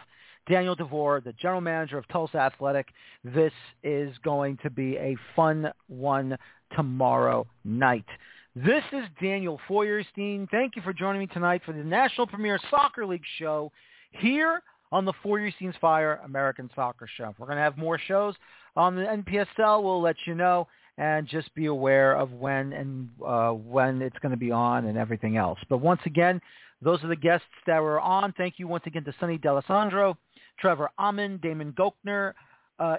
[0.48, 2.88] Daniel DeVore, the general manager of Tulsa Athletic.
[3.24, 3.52] This
[3.82, 6.36] is going to be a fun one
[6.76, 8.06] tomorrow night.
[8.56, 10.46] This is Daniel Feuerstein.
[10.48, 13.72] Thank you for joining me tonight for the National Premier Soccer League show
[14.12, 14.62] here
[14.92, 17.34] on the Feuerstein's Fire American Soccer Show.
[17.36, 18.36] We're going to have more shows
[18.76, 19.82] on the NPSL.
[19.82, 20.68] We'll let you know,
[20.98, 24.96] and just be aware of when and uh, when it's going to be on and
[24.96, 25.58] everything else.
[25.68, 26.40] But once again,
[26.80, 28.32] those are the guests that were on.
[28.36, 30.16] Thank you once again to Sonny D'Alessandro,
[30.60, 32.34] Trevor Amin, Damon Gochnour,
[32.78, 32.98] uh,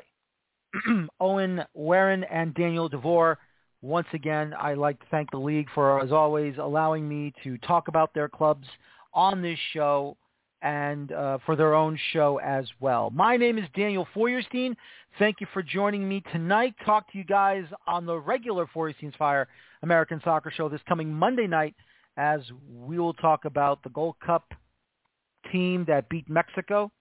[1.22, 3.38] Owen Warren, and Daniel DeVore.
[3.85, 7.87] Once again, I'd like to thank the league for, as always, allowing me to talk
[7.87, 8.65] about their clubs
[9.13, 10.17] on this show
[10.63, 13.11] and uh, for their own show as well.
[13.11, 14.75] My name is Daniel Feuerstein.
[15.19, 16.73] Thank you for joining me tonight.
[16.83, 19.47] Talk to you guys on the regular Feuerstein's Fire
[19.83, 21.75] American Soccer Show this coming Monday night
[22.17, 24.51] as we will talk about the Gold Cup
[25.51, 26.91] team that beat Mexico.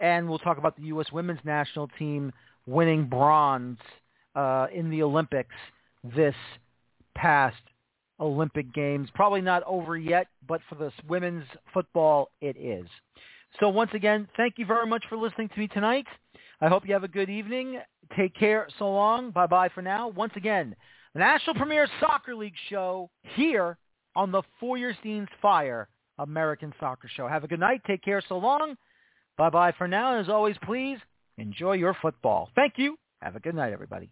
[0.00, 1.12] And we'll talk about the U.S.
[1.12, 2.32] women's national team
[2.64, 3.76] winning bronze
[4.34, 5.54] uh, in the Olympics
[6.14, 6.34] this
[7.14, 7.56] past
[8.20, 9.08] Olympic Games.
[9.14, 12.86] Probably not over yet, but for this women's football, it is.
[13.60, 16.06] So once again, thank you very much for listening to me tonight.
[16.60, 17.80] I hope you have a good evening.
[18.16, 18.68] Take care.
[18.78, 19.30] So long.
[19.30, 20.08] Bye-bye for now.
[20.08, 20.74] Once again,
[21.14, 23.78] the National Premier Soccer League show here
[24.14, 25.88] on the Feuerstein's Fire
[26.18, 27.28] American Soccer Show.
[27.28, 27.82] Have a good night.
[27.86, 28.22] Take care.
[28.28, 28.76] So long.
[29.36, 30.12] Bye-bye for now.
[30.12, 30.98] And as always, please
[31.38, 32.50] enjoy your football.
[32.54, 32.98] Thank you.
[33.20, 34.10] Have a good night, everybody.